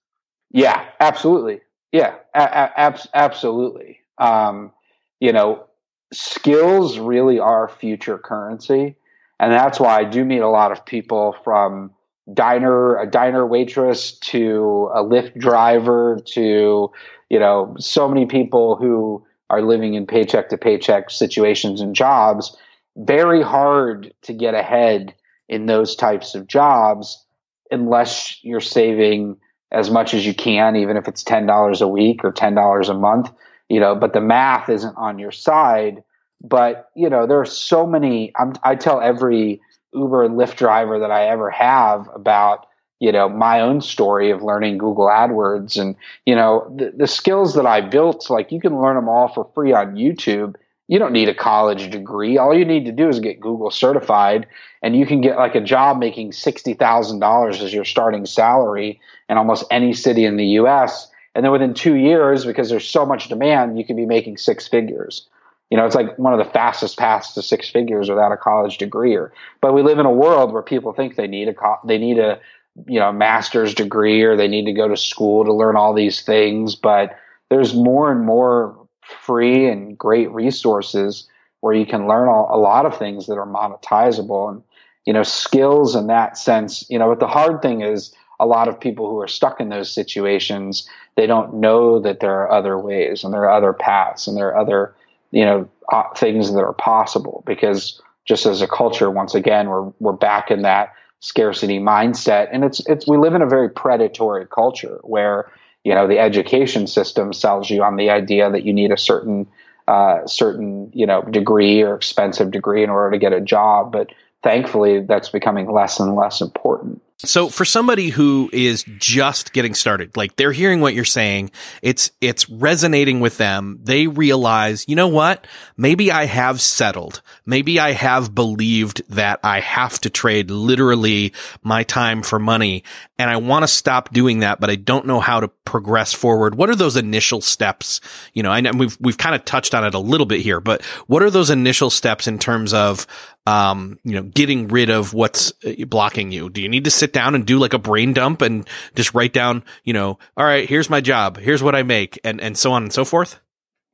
Yeah, 0.53 0.85
absolutely. 1.01 1.61
Yeah, 1.93 2.15
a- 2.35 2.71
a- 2.77 3.09
absolutely. 3.15 4.01
Um, 4.19 4.73
you 5.21 5.33
know, 5.33 5.67
skills 6.13 6.99
really 6.99 7.39
are 7.39 7.69
future 7.69 8.19
currency, 8.19 8.97
and 9.41 9.53
that's 9.53 9.81
why 9.81 9.99
I 9.99 10.05
do 10.05 10.25
meet 10.25 10.41
a 10.41 10.49
lot 10.49 10.73
of 10.73 10.85
people 10.85 11.37
from 11.45 11.93
diner 12.33 12.97
a 12.99 13.09
diner 13.09 13.47
waitress 13.47 14.19
to 14.19 14.91
a 14.93 15.03
Lyft 15.03 15.39
driver 15.39 16.19
to 16.35 16.91
you 17.31 17.39
know 17.39 17.77
so 17.79 18.09
many 18.09 18.27
people 18.27 18.77
who 18.77 19.25
are 19.51 19.63
living 19.63 19.95
in 19.95 20.07
paycheck 20.07 20.49
to 20.49 20.59
paycheck 20.59 21.11
situations 21.11 21.81
and 21.81 21.95
jobs 21.95 22.57
very 22.97 23.43
hard 23.43 24.13
to 24.23 24.33
get 24.33 24.55
ahead 24.55 25.15
in 25.49 25.67
those 25.67 25.95
types 25.95 26.35
of 26.35 26.47
jobs 26.47 27.25
unless 27.71 28.43
you're 28.43 28.61
saving 28.61 29.37
as 29.71 29.91
much 29.91 30.15
as 30.15 30.25
you 30.27 30.35
can, 30.35 30.77
even 30.77 30.97
if 30.97 31.09
it's 31.09 31.23
$10 31.23 31.81
a 31.81 31.89
week 31.89 32.25
or 32.25 32.33
$10 32.33 32.89
a 32.89 32.95
month, 32.95 33.31
you 33.69 33.81
know, 33.81 33.95
but 33.95 34.13
the 34.13 34.21
math 34.21 34.69
isn't 34.69 34.97
on 34.97 35.19
your 35.19 35.33
side. 35.33 36.03
But, 36.41 36.91
you 36.95 37.11
know, 37.11 37.27
there 37.27 37.41
are 37.41 37.47
so 37.47 37.87
many, 37.87 38.33
I'm, 38.37 38.55
I 38.63 38.77
tell 38.77 39.01
every 39.01 39.61
Uber 39.93 40.25
and 40.25 40.37
Lyft 40.37 40.57
driver 40.57 41.01
that 41.01 41.11
I 41.11 41.27
ever 41.29 41.51
have 41.51 42.09
about, 42.15 42.67
you 43.01 43.13
know, 43.13 43.29
my 43.29 43.61
own 43.61 43.81
story 43.81 44.31
of 44.31 44.43
learning 44.43 44.79
Google 44.79 45.07
AdWords 45.07 45.79
and, 45.81 45.97
you 46.25 46.35
know, 46.35 46.73
the, 46.77 46.93
the 46.97 47.07
skills 47.07 47.55
that 47.55 47.67
I 47.67 47.81
built, 47.81 48.31
like 48.31 48.53
you 48.53 48.61
can 48.61 48.81
learn 48.81 48.97
them 48.97 49.09
all 49.09 49.29
for 49.29 49.51
free 49.55 49.73
on 49.73 49.97
YouTube 49.97 50.57
you 50.89 50.99
don't 50.99 51.13
need 51.13 51.29
a 51.29 51.35
college 51.35 51.91
degree. 51.91 52.39
All 52.39 52.57
you 52.57 52.65
need 52.65 52.85
to 52.85 52.93
do 52.93 53.09
is 53.09 53.19
get 53.19 53.41
Google 53.41 53.71
certified, 53.71 54.47
and 54.83 54.95
you 54.95 55.05
can 55.05 55.21
get 55.21 55.37
like 55.37 55.55
a 55.55 55.61
job 55.61 55.99
making 55.99 56.33
sixty 56.33 56.75
thousand 56.75 57.19
dollars 57.19 57.61
as 57.61 57.75
your 57.75 57.85
starting 57.85 58.25
salary 58.25 59.01
in 59.29 59.37
almost 59.37 59.65
any 59.71 59.93
city 59.93 60.25
in 60.25 60.37
the 60.37 60.47
U.S. 60.47 61.11
And 61.35 61.45
then 61.45 61.53
within 61.53 61.75
two 61.75 61.97
years, 61.97 62.45
because 62.45 62.71
there's 62.71 62.89
so 62.89 63.05
much 63.05 63.29
demand, 63.29 63.79
you 63.79 63.85
can 63.85 63.97
be 63.97 64.07
making 64.07 64.39
six 64.39 64.69
figures. 64.69 65.27
You 65.71 65.77
know, 65.77 65.85
it's 65.85 65.97
like 65.97 66.17
one 66.17 66.33
of 66.33 66.39
the 66.39 66.51
fastest 66.53 66.97
paths 66.97 67.35
to 67.35 67.43
six 67.43 67.69
figures 67.69 68.09
without 68.09 68.31
a 68.31 68.37
college 68.37 68.79
degree. 68.79 69.17
Or, 69.17 69.33
but 69.61 69.75
we 69.75 69.83
live 69.83 69.99
in 69.99 70.07
a 70.07 70.13
world 70.13 70.53
where 70.53 70.63
people 70.63 70.93
think 70.93 71.17
they 71.17 71.27
need 71.27 71.49
a 71.49 71.55
co- 71.55 71.81
they 71.85 71.99
need 71.99 72.19
a 72.19 72.39
you 72.87 72.99
know 72.99 73.13
master's 73.13 73.75
degree 73.75 74.23
or 74.23 74.37
they 74.37 74.49
need 74.49 74.67
to 74.67 74.73
go 74.73 74.89
to 74.89 74.97
school 74.97 75.45
to 75.45 75.53
learn 75.53 75.77
all 75.77 75.95
these 75.95 76.23
things. 76.23 76.75
But 76.75 77.17
there's 77.51 77.75
more 77.75 78.11
and 78.11 78.25
more 78.25 78.77
free 79.01 79.69
and 79.69 79.97
great 79.97 80.31
resources 80.33 81.29
where 81.61 81.75
you 81.75 81.87
can 81.87 82.07
learn 82.07 82.29
a 82.29 82.57
lot 82.57 82.87
of 82.87 82.97
things 82.97 83.27
that 83.27 83.39
are 83.39 83.47
monetizable 83.47 84.51
and 84.51 84.63
you 85.05 85.13
know 85.13 85.23
skills 85.23 85.95
in 85.95 86.09
that 86.09 86.37
sense 86.37 86.85
you 86.91 86.99
know 86.99 87.09
but 87.09 87.21
the 87.21 87.27
hard 87.27 87.63
thing 87.63 87.81
is 87.81 88.13
a 88.39 88.47
lot 88.47 88.69
of 88.69 88.79
people 88.79 89.09
who 89.09 89.19
are 89.21 89.29
stuck 89.29 89.61
in 89.61 89.69
those 89.69 89.91
situations 89.91 90.89
they 91.17 91.27
don't 91.27 91.55
know 91.55 91.99
that 92.01 92.21
there 92.21 92.35
are 92.35 92.51
other 92.51 92.79
ways 92.79 93.25
and 93.25 93.33
there 93.33 93.43
are 93.43 93.51
other 93.51 93.73
paths 93.73 94.27
and 94.27 94.37
there 94.37 94.49
are 94.49 94.57
other 94.57 94.95
you 95.31 95.45
know 95.45 95.69
uh, 95.93 96.03
things 96.17 96.53
that 96.53 96.61
are 96.61 96.75
possible 96.75 97.43
because 97.47 98.01
just 98.25 98.45
as 98.45 98.61
a 98.61 98.69
culture 98.69 99.11
once 99.11 99.35
again 99.35 99.69
we're 99.69 99.91
we're 100.01 100.13
back 100.13 100.51
in 100.51 100.63
that 100.63 100.93
scarcity 101.21 101.79
mindset. 101.79 102.49
And 102.53 102.65
it's 102.65 102.81
it's 102.87 103.07
we 103.07 103.17
live 103.17 103.35
in 103.35 103.43
a 103.43 103.47
very 103.47 103.69
predatory 103.69 104.47
culture 104.47 105.01
where 105.03 105.51
you 105.85 105.95
know 105.95 106.07
the 106.07 106.19
education 106.19 106.87
system 106.87 107.33
sells 107.33 107.71
you 107.71 107.83
on 107.83 107.97
the 107.97 108.11
idea 108.11 108.51
that 108.51 108.65
you 108.65 108.73
need 108.73 108.91
a 108.91 108.99
certain 108.99 109.47
uh, 109.89 110.27
certain 110.27 110.91
you 110.93 111.07
know 111.07 111.23
degree 111.23 111.83
or 111.83 111.95
expensive 111.95 112.51
degree 112.51 112.83
in 112.83 112.91
order 112.91 113.11
to 113.13 113.19
get 113.19 113.33
a 113.33 113.41
job. 113.41 113.93
But 113.93 114.11
thankfully 114.43 115.01
that's 115.01 115.29
becoming 115.29 115.71
less 115.71 115.99
and 115.99 116.15
less 116.15 116.41
important 116.41 117.03
so 117.19 117.49
for 117.49 117.65
somebody 117.65 118.11
who 118.11 118.51
is 118.53 118.85
just 118.99 119.55
getting 119.55 119.73
started, 119.75 120.17
like 120.17 120.37
they're 120.37 120.53
hearing 120.53 120.81
what 120.81 120.95
you're 120.95 121.05
saying, 121.05 121.51
it's, 121.81 122.11
it's 122.21 122.49
resonating 122.51 123.21
with 123.21 123.39
them. 123.39 123.79
They 123.83 124.07
realize, 124.07 124.85
you 124.87 124.97
know 124.97 125.09
what? 125.09 125.47
Maybe 125.79 126.13
I 126.13 126.27
have 126.27 126.61
settled. 126.61 127.23
Maybe 127.47 127.81
I 127.81 127.93
have 127.93 128.35
believed 128.35 129.03
that 129.09 129.41
I 129.43 129.61
have 129.61 129.99
to 130.01 130.11
trade 130.11 130.51
literally 130.51 131.33
my 131.63 131.85
time 131.85 132.23
for 132.23 132.39
money 132.39 132.85
and 133.19 133.31
I 133.31 133.37
want 133.37 133.63
to 133.63 133.69
stop 133.69 134.13
doing 134.13 134.41
that, 134.41 134.61
but 134.61 134.69
I 134.69 134.77
don't 134.77 135.07
know 135.07 135.21
how 135.21 135.41
to 135.41 135.49
progress 135.49 136.13
forward. 136.13 136.55
What 136.55 136.69
are 136.69 136.75
those 136.75 136.97
initial 136.97 137.41
steps? 137.41 138.01
You 138.35 138.43
know, 138.43 138.51
I 138.51 138.61
know 138.61 138.73
we've, 138.73 138.97
we've 139.01 139.19
kind 139.19 139.35
of 139.35 139.45
touched 139.45 139.75
on 139.75 139.85
it 139.85 139.95
a 139.95 139.99
little 139.99 140.27
bit 140.27 140.41
here, 140.41 140.61
but 140.61 140.85
what 141.07 141.23
are 141.23 141.31
those 141.31 141.51
initial 141.51 141.89
steps 141.89 142.27
in 142.27 142.39
terms 142.39 142.75
of, 142.75 143.07
um, 143.47 143.99
you 144.05 144.13
know, 144.13 144.23
getting 144.23 144.69
rid 144.69 144.91
of 144.91 145.15
what's 145.15 145.53
uh, 145.65 145.85
blocking 145.87 146.31
you? 146.31 146.51
Do 146.51 146.61
you 146.61 146.69
need 146.69 146.85
to 146.85 146.91
sit 146.91 147.13
down 147.13 147.35
and 147.35 147.47
do 147.47 147.59
like 147.59 147.73
a 147.73 147.79
brain 147.79 148.13
dump 148.13 148.43
and 148.43 148.69
just 148.95 149.15
write 149.15 149.33
down, 149.33 149.65
you 149.85 149.93
know, 149.93 150.19
all 150.37 150.45
right, 150.45 150.69
here's 150.69 150.91
my 150.91 151.01
job, 151.01 151.39
here's 151.39 151.63
what 151.63 151.75
I 151.75 151.83
make, 151.83 152.19
and 152.25 152.41
and 152.41 152.59
so 152.59 152.73
on 152.73 152.83
and 152.83 152.93
so 152.93 153.05
forth? 153.05 153.41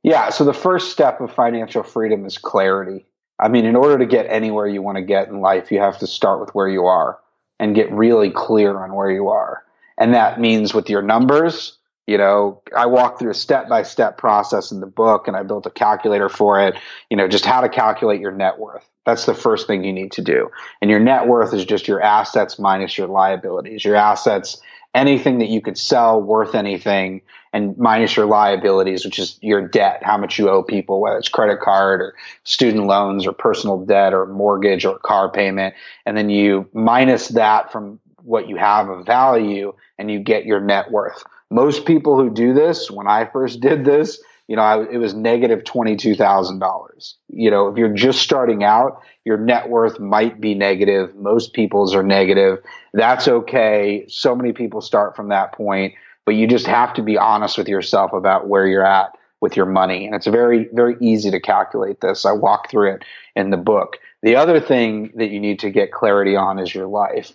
Yeah. 0.01 0.31
So 0.31 0.43
the 0.43 0.53
first 0.53 0.91
step 0.91 1.21
of 1.21 1.33
financial 1.33 1.83
freedom 1.83 2.25
is 2.25 2.37
clarity. 2.37 3.05
I 3.39 3.47
mean, 3.47 3.65
in 3.65 3.75
order 3.75 3.97
to 3.97 4.05
get 4.05 4.25
anywhere 4.27 4.67
you 4.67 4.81
want 4.81 4.97
to 4.97 5.01
get 5.01 5.29
in 5.29 5.39
life, 5.39 5.71
you 5.71 5.79
have 5.79 5.99
to 5.99 6.07
start 6.07 6.41
with 6.41 6.53
where 6.53 6.67
you 6.67 6.85
are 6.85 7.19
and 7.59 7.75
get 7.75 7.91
really 7.91 8.29
clear 8.29 8.77
on 8.77 8.93
where 8.93 9.11
you 9.11 9.29
are. 9.29 9.63
And 9.97 10.13
that 10.13 10.39
means 10.39 10.73
with 10.73 10.89
your 10.89 11.01
numbers, 11.01 11.77
You 12.05 12.17
know, 12.17 12.61
I 12.75 12.87
walk 12.87 13.17
through 13.17 13.31
a 13.31 13.35
step 13.35 13.69
by 13.69 13.83
step 13.83 14.17
process 14.17 14.71
in 14.71 14.81
the 14.81 14.87
book 14.87 15.27
and 15.27 15.37
I 15.37 15.43
built 15.43 15.65
a 15.65 15.69
calculator 15.69 16.27
for 16.27 16.59
it, 16.59 16.75
you 17.09 17.15
know, 17.15 17.29
just 17.29 17.45
how 17.45 17.61
to 17.61 17.69
calculate 17.69 18.19
your 18.19 18.33
net 18.33 18.59
worth. 18.59 18.85
That's 19.05 19.25
the 19.25 19.33
first 19.33 19.67
thing 19.67 19.85
you 19.85 19.93
need 19.93 20.11
to 20.13 20.21
do. 20.21 20.49
And 20.81 20.91
your 20.91 20.99
net 20.99 21.27
worth 21.27 21.53
is 21.53 21.63
just 21.63 21.87
your 21.87 22.01
assets 22.01 22.59
minus 22.59 22.97
your 22.97 23.07
liabilities. 23.07 23.85
Your 23.85 23.95
assets, 23.95 24.61
anything 24.93 25.39
that 25.39 25.47
you 25.47 25.61
could 25.61 25.77
sell 25.77 26.21
worth 26.21 26.55
anything, 26.55 27.21
and 27.53 27.77
minus 27.77 28.15
your 28.17 28.25
liabilities, 28.25 29.05
which 29.05 29.19
is 29.19 29.37
your 29.41 29.65
debt, 29.65 30.01
how 30.03 30.17
much 30.17 30.39
you 30.39 30.49
owe 30.49 30.63
people, 30.63 30.99
whether 30.99 31.17
it's 31.17 31.29
credit 31.29 31.61
card 31.61 32.01
or 32.01 32.15
student 32.43 32.87
loans 32.87 33.27
or 33.27 33.31
personal 33.31 33.85
debt 33.85 34.13
or 34.13 34.25
mortgage 34.25 34.83
or 34.83 34.97
car 34.99 35.31
payment. 35.31 35.75
And 36.05 36.17
then 36.17 36.29
you 36.29 36.67
minus 36.73 37.29
that 37.29 37.71
from 37.71 37.99
what 38.23 38.49
you 38.49 38.55
have 38.55 38.89
of 38.89 39.05
value 39.05 39.73
and 39.99 40.09
you 40.09 40.19
get 40.19 40.45
your 40.45 40.59
net 40.59 40.91
worth. 40.91 41.23
Most 41.51 41.85
people 41.85 42.17
who 42.17 42.33
do 42.33 42.53
this, 42.53 42.89
when 42.89 43.07
I 43.07 43.25
first 43.25 43.61
did 43.61 43.85
this, 43.85 44.19
you 44.47 44.55
know, 44.55 44.63
I, 44.63 44.83
it 44.83 44.97
was 44.97 45.13
negative 45.13 45.63
$22,000. 45.63 47.13
You 47.29 47.51
know, 47.51 47.67
if 47.69 47.77
you're 47.77 47.93
just 47.93 48.21
starting 48.21 48.63
out, 48.63 49.01
your 49.23 49.37
net 49.37 49.69
worth 49.69 49.99
might 49.99 50.41
be 50.41 50.53
negative. 50.53 51.15
Most 51.15 51.53
people's 51.53 51.95
are 51.95 52.03
negative. 52.03 52.59
That's 52.93 53.27
okay. 53.27 54.05
So 54.09 54.35
many 54.35 54.51
people 54.51 54.81
start 54.81 55.15
from 55.15 55.29
that 55.29 55.53
point, 55.53 55.93
but 56.25 56.35
you 56.35 56.47
just 56.47 56.67
have 56.67 56.93
to 56.95 57.01
be 57.01 57.17
honest 57.17 57.57
with 57.57 57.67
yourself 57.67 58.13
about 58.13 58.47
where 58.47 58.67
you're 58.67 58.85
at 58.85 59.17
with 59.41 59.57
your 59.57 59.65
money. 59.65 60.05
And 60.05 60.15
it's 60.15 60.27
very, 60.27 60.69
very 60.71 60.95
easy 61.01 61.29
to 61.31 61.39
calculate 61.39 62.01
this. 62.01 62.25
I 62.25 62.31
walk 62.31 62.69
through 62.69 62.93
it 62.93 63.03
in 63.35 63.49
the 63.49 63.57
book. 63.57 63.97
The 64.21 64.35
other 64.37 64.59
thing 64.59 65.11
that 65.15 65.31
you 65.31 65.39
need 65.39 65.59
to 65.59 65.69
get 65.69 65.91
clarity 65.91 66.35
on 66.35 66.59
is 66.59 66.73
your 66.73 66.87
life. 66.87 67.33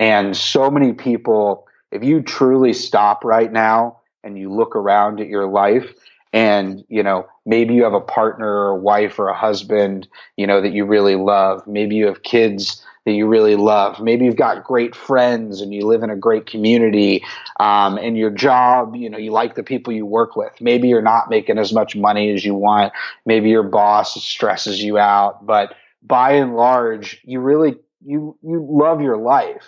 And 0.00 0.36
so 0.36 0.70
many 0.70 0.92
people, 0.92 1.68
if 1.92 2.02
you 2.02 2.22
truly 2.22 2.72
stop 2.72 3.24
right 3.24 3.52
now 3.52 4.00
and 4.24 4.36
you 4.36 4.52
look 4.52 4.74
around 4.74 5.20
at 5.20 5.28
your 5.28 5.46
life, 5.46 5.94
and 6.34 6.84
you 6.88 7.02
know 7.02 7.26
maybe 7.46 7.74
you 7.74 7.84
have 7.84 7.94
a 7.94 8.00
partner 8.00 8.46
or 8.46 8.70
a 8.70 8.76
wife 8.76 9.18
or 9.18 9.28
a 9.28 9.38
husband 9.38 10.08
you 10.36 10.46
know 10.46 10.60
that 10.60 10.72
you 10.72 10.84
really 10.84 11.14
love 11.14 11.64
maybe 11.66 11.94
you 11.94 12.06
have 12.06 12.24
kids 12.24 12.84
that 13.04 13.12
you 13.12 13.26
really 13.26 13.56
love. 13.56 14.00
Maybe 14.00 14.24
you've 14.24 14.36
got 14.36 14.64
great 14.64 14.94
friends 14.94 15.60
and 15.60 15.74
you 15.74 15.86
live 15.86 16.02
in 16.02 16.10
a 16.10 16.16
great 16.16 16.46
community 16.46 17.22
um, 17.60 17.98
and 17.98 18.16
your 18.16 18.30
job 18.30 18.96
you 18.96 19.10
know 19.10 19.18
you 19.18 19.30
like 19.30 19.54
the 19.54 19.62
people 19.62 19.92
you 19.92 20.06
work 20.06 20.36
with. 20.36 20.52
Maybe 20.60 20.88
you're 20.88 21.02
not 21.02 21.28
making 21.30 21.58
as 21.58 21.72
much 21.72 21.96
money 21.96 22.32
as 22.32 22.44
you 22.44 22.54
want. 22.54 22.92
Maybe 23.26 23.50
your 23.50 23.62
boss 23.62 24.22
stresses 24.22 24.82
you 24.82 24.98
out 24.98 25.44
but 25.44 25.74
by 26.02 26.32
and 26.32 26.56
large 26.56 27.20
you 27.24 27.40
really 27.40 27.76
you 28.04 28.36
you 28.42 28.66
love 28.68 29.00
your 29.00 29.16
life. 29.16 29.64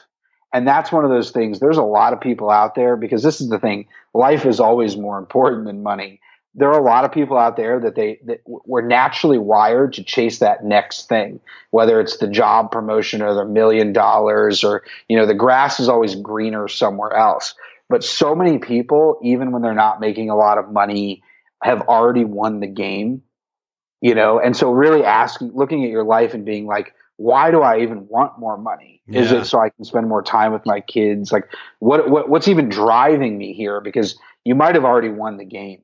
And 0.52 0.66
that's 0.66 0.90
one 0.90 1.04
of 1.04 1.10
those 1.10 1.32
things. 1.32 1.60
There's 1.60 1.76
a 1.76 1.82
lot 1.82 2.14
of 2.14 2.20
people 2.20 2.50
out 2.50 2.74
there 2.74 2.96
because 2.96 3.22
this 3.22 3.42
is 3.42 3.50
the 3.50 3.58
thing. 3.58 3.88
Life 4.14 4.46
is 4.46 4.58
always 4.58 4.96
more 4.96 5.18
important 5.18 5.66
than 5.66 5.82
money 5.82 6.20
there 6.56 6.70
are 6.70 6.80
a 6.80 6.82
lot 6.82 7.04
of 7.04 7.12
people 7.12 7.36
out 7.36 7.56
there 7.56 7.78
that 7.80 7.94
they 7.94 8.18
that 8.24 8.40
were 8.46 8.82
naturally 8.82 9.38
wired 9.38 9.92
to 9.92 10.02
chase 10.02 10.38
that 10.38 10.64
next 10.64 11.06
thing, 11.08 11.38
whether 11.70 12.00
it's 12.00 12.16
the 12.16 12.26
job 12.26 12.72
promotion 12.72 13.20
or 13.20 13.34
the 13.34 13.44
million 13.44 13.92
dollars 13.92 14.64
or 14.64 14.82
you 15.08 15.16
know 15.16 15.26
the 15.26 15.34
grass 15.34 15.78
is 15.78 15.88
always 15.88 16.14
greener 16.14 16.66
somewhere 16.66 17.12
else. 17.12 17.54
But 17.88 18.02
so 18.02 18.34
many 18.34 18.58
people, 18.58 19.20
even 19.22 19.52
when 19.52 19.62
they're 19.62 19.74
not 19.74 20.00
making 20.00 20.30
a 20.30 20.36
lot 20.36 20.58
of 20.58 20.72
money, 20.72 21.22
have 21.62 21.82
already 21.82 22.24
won 22.24 22.60
the 22.60 22.66
game. 22.66 23.22
You 24.00 24.14
know, 24.14 24.38
and 24.38 24.56
so 24.56 24.70
really 24.72 25.04
asking, 25.04 25.52
looking 25.54 25.84
at 25.84 25.90
your 25.90 26.04
life 26.04 26.34
and 26.34 26.44
being 26.44 26.66
like, 26.66 26.94
why 27.16 27.50
do 27.50 27.62
I 27.62 27.80
even 27.80 28.08
want 28.08 28.38
more 28.38 28.58
money? 28.58 29.02
Yeah. 29.06 29.22
Is 29.22 29.32
it 29.32 29.44
so 29.46 29.58
I 29.58 29.70
can 29.70 29.84
spend 29.84 30.06
more 30.06 30.22
time 30.22 30.52
with 30.52 30.66
my 30.66 30.80
kids? 30.80 31.32
Like, 31.32 31.48
what, 31.78 32.08
what 32.10 32.28
what's 32.28 32.48
even 32.48 32.68
driving 32.68 33.36
me 33.36 33.52
here? 33.52 33.80
Because 33.80 34.18
you 34.44 34.54
might 34.54 34.74
have 34.74 34.84
already 34.84 35.08
won 35.08 35.38
the 35.38 35.44
game 35.44 35.80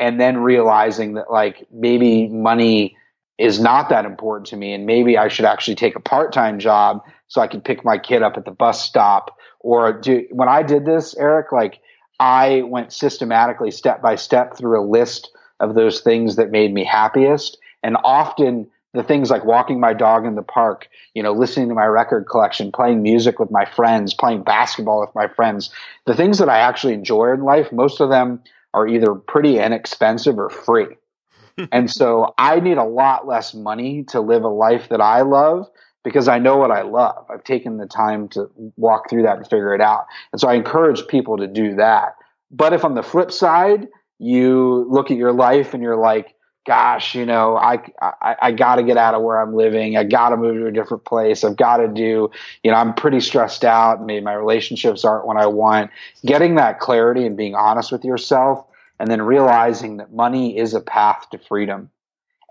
and 0.00 0.20
then 0.20 0.38
realizing 0.38 1.14
that 1.14 1.30
like 1.30 1.66
maybe 1.72 2.28
money 2.28 2.96
is 3.38 3.60
not 3.60 3.88
that 3.88 4.04
important 4.04 4.46
to 4.48 4.56
me 4.56 4.72
and 4.72 4.86
maybe 4.86 5.16
I 5.16 5.28
should 5.28 5.44
actually 5.44 5.76
take 5.76 5.96
a 5.96 6.00
part-time 6.00 6.58
job 6.58 7.02
so 7.28 7.40
I 7.40 7.46
can 7.46 7.60
pick 7.60 7.84
my 7.84 7.98
kid 7.98 8.22
up 8.22 8.36
at 8.36 8.44
the 8.44 8.50
bus 8.50 8.82
stop 8.82 9.36
or 9.60 9.92
do 9.92 10.26
when 10.30 10.48
I 10.48 10.62
did 10.62 10.84
this 10.84 11.16
Erik 11.16 11.52
like 11.52 11.80
I 12.20 12.62
went 12.62 12.92
systematically 12.92 13.70
step 13.70 14.02
by 14.02 14.16
step 14.16 14.56
through 14.56 14.80
a 14.80 14.84
list 14.84 15.30
of 15.60 15.74
those 15.74 16.00
things 16.00 16.36
that 16.36 16.50
made 16.50 16.72
me 16.72 16.84
happiest 16.84 17.58
and 17.82 17.96
often 18.02 18.68
the 18.94 19.02
things 19.02 19.30
like 19.30 19.44
walking 19.44 19.78
my 19.78 19.92
dog 19.92 20.24
in 20.24 20.34
the 20.34 20.42
park, 20.42 20.88
you 21.14 21.22
know, 21.22 21.32
listening 21.32 21.68
to 21.68 21.74
my 21.74 21.84
record 21.84 22.26
collection, 22.28 22.72
playing 22.72 23.02
music 23.02 23.38
with 23.38 23.50
my 23.50 23.64
friends, 23.64 24.14
playing 24.14 24.42
basketball 24.42 25.00
with 25.00 25.14
my 25.14 25.28
friends, 25.28 25.70
the 26.06 26.16
things 26.16 26.38
that 26.38 26.48
I 26.48 26.58
actually 26.58 26.94
enjoy 26.94 27.32
in 27.32 27.42
life, 27.42 27.70
most 27.70 28.00
of 28.00 28.08
them 28.08 28.42
are 28.74 28.86
either 28.86 29.14
pretty 29.14 29.58
inexpensive 29.58 30.38
or 30.38 30.50
free. 30.50 30.96
and 31.72 31.90
so 31.90 32.34
I 32.38 32.60
need 32.60 32.78
a 32.78 32.84
lot 32.84 33.26
less 33.26 33.54
money 33.54 34.04
to 34.08 34.20
live 34.20 34.44
a 34.44 34.48
life 34.48 34.88
that 34.90 35.00
I 35.00 35.22
love 35.22 35.68
because 36.04 36.28
I 36.28 36.38
know 36.38 36.56
what 36.56 36.70
I 36.70 36.82
love. 36.82 37.26
I've 37.30 37.44
taken 37.44 37.76
the 37.76 37.86
time 37.86 38.28
to 38.28 38.50
walk 38.76 39.10
through 39.10 39.22
that 39.22 39.36
and 39.38 39.46
figure 39.46 39.74
it 39.74 39.80
out. 39.80 40.06
And 40.32 40.40
so 40.40 40.48
I 40.48 40.54
encourage 40.54 41.06
people 41.08 41.36
to 41.38 41.46
do 41.46 41.74
that. 41.76 42.14
But 42.50 42.72
if 42.72 42.84
on 42.84 42.94
the 42.94 43.02
flip 43.02 43.32
side, 43.32 43.88
you 44.18 44.86
look 44.88 45.10
at 45.10 45.16
your 45.16 45.32
life 45.32 45.74
and 45.74 45.82
you're 45.82 45.96
like, 45.96 46.34
gosh, 46.68 47.14
you 47.14 47.24
know, 47.24 47.56
I, 47.56 47.78
I, 47.98 48.36
I 48.42 48.52
got 48.52 48.76
to 48.76 48.82
get 48.82 48.98
out 48.98 49.14
of 49.14 49.22
where 49.22 49.40
I'm 49.40 49.54
living. 49.54 49.96
I 49.96 50.04
got 50.04 50.28
to 50.28 50.36
move 50.36 50.58
to 50.58 50.66
a 50.66 50.70
different 50.70 51.06
place. 51.06 51.42
I've 51.42 51.56
got 51.56 51.78
to 51.78 51.88
do, 51.88 52.30
you 52.62 52.70
know, 52.70 52.76
I'm 52.76 52.92
pretty 52.92 53.20
stressed 53.20 53.64
out. 53.64 54.04
Maybe 54.04 54.22
my 54.22 54.34
relationships 54.34 55.02
aren't 55.02 55.26
what 55.26 55.38
I 55.38 55.46
want. 55.46 55.90
Getting 56.26 56.56
that 56.56 56.78
clarity 56.78 57.24
and 57.24 57.38
being 57.38 57.54
honest 57.54 57.90
with 57.90 58.04
yourself 58.04 58.66
and 59.00 59.10
then 59.10 59.22
realizing 59.22 59.96
that 59.96 60.12
money 60.12 60.58
is 60.58 60.74
a 60.74 60.80
path 60.82 61.30
to 61.30 61.38
freedom. 61.38 61.88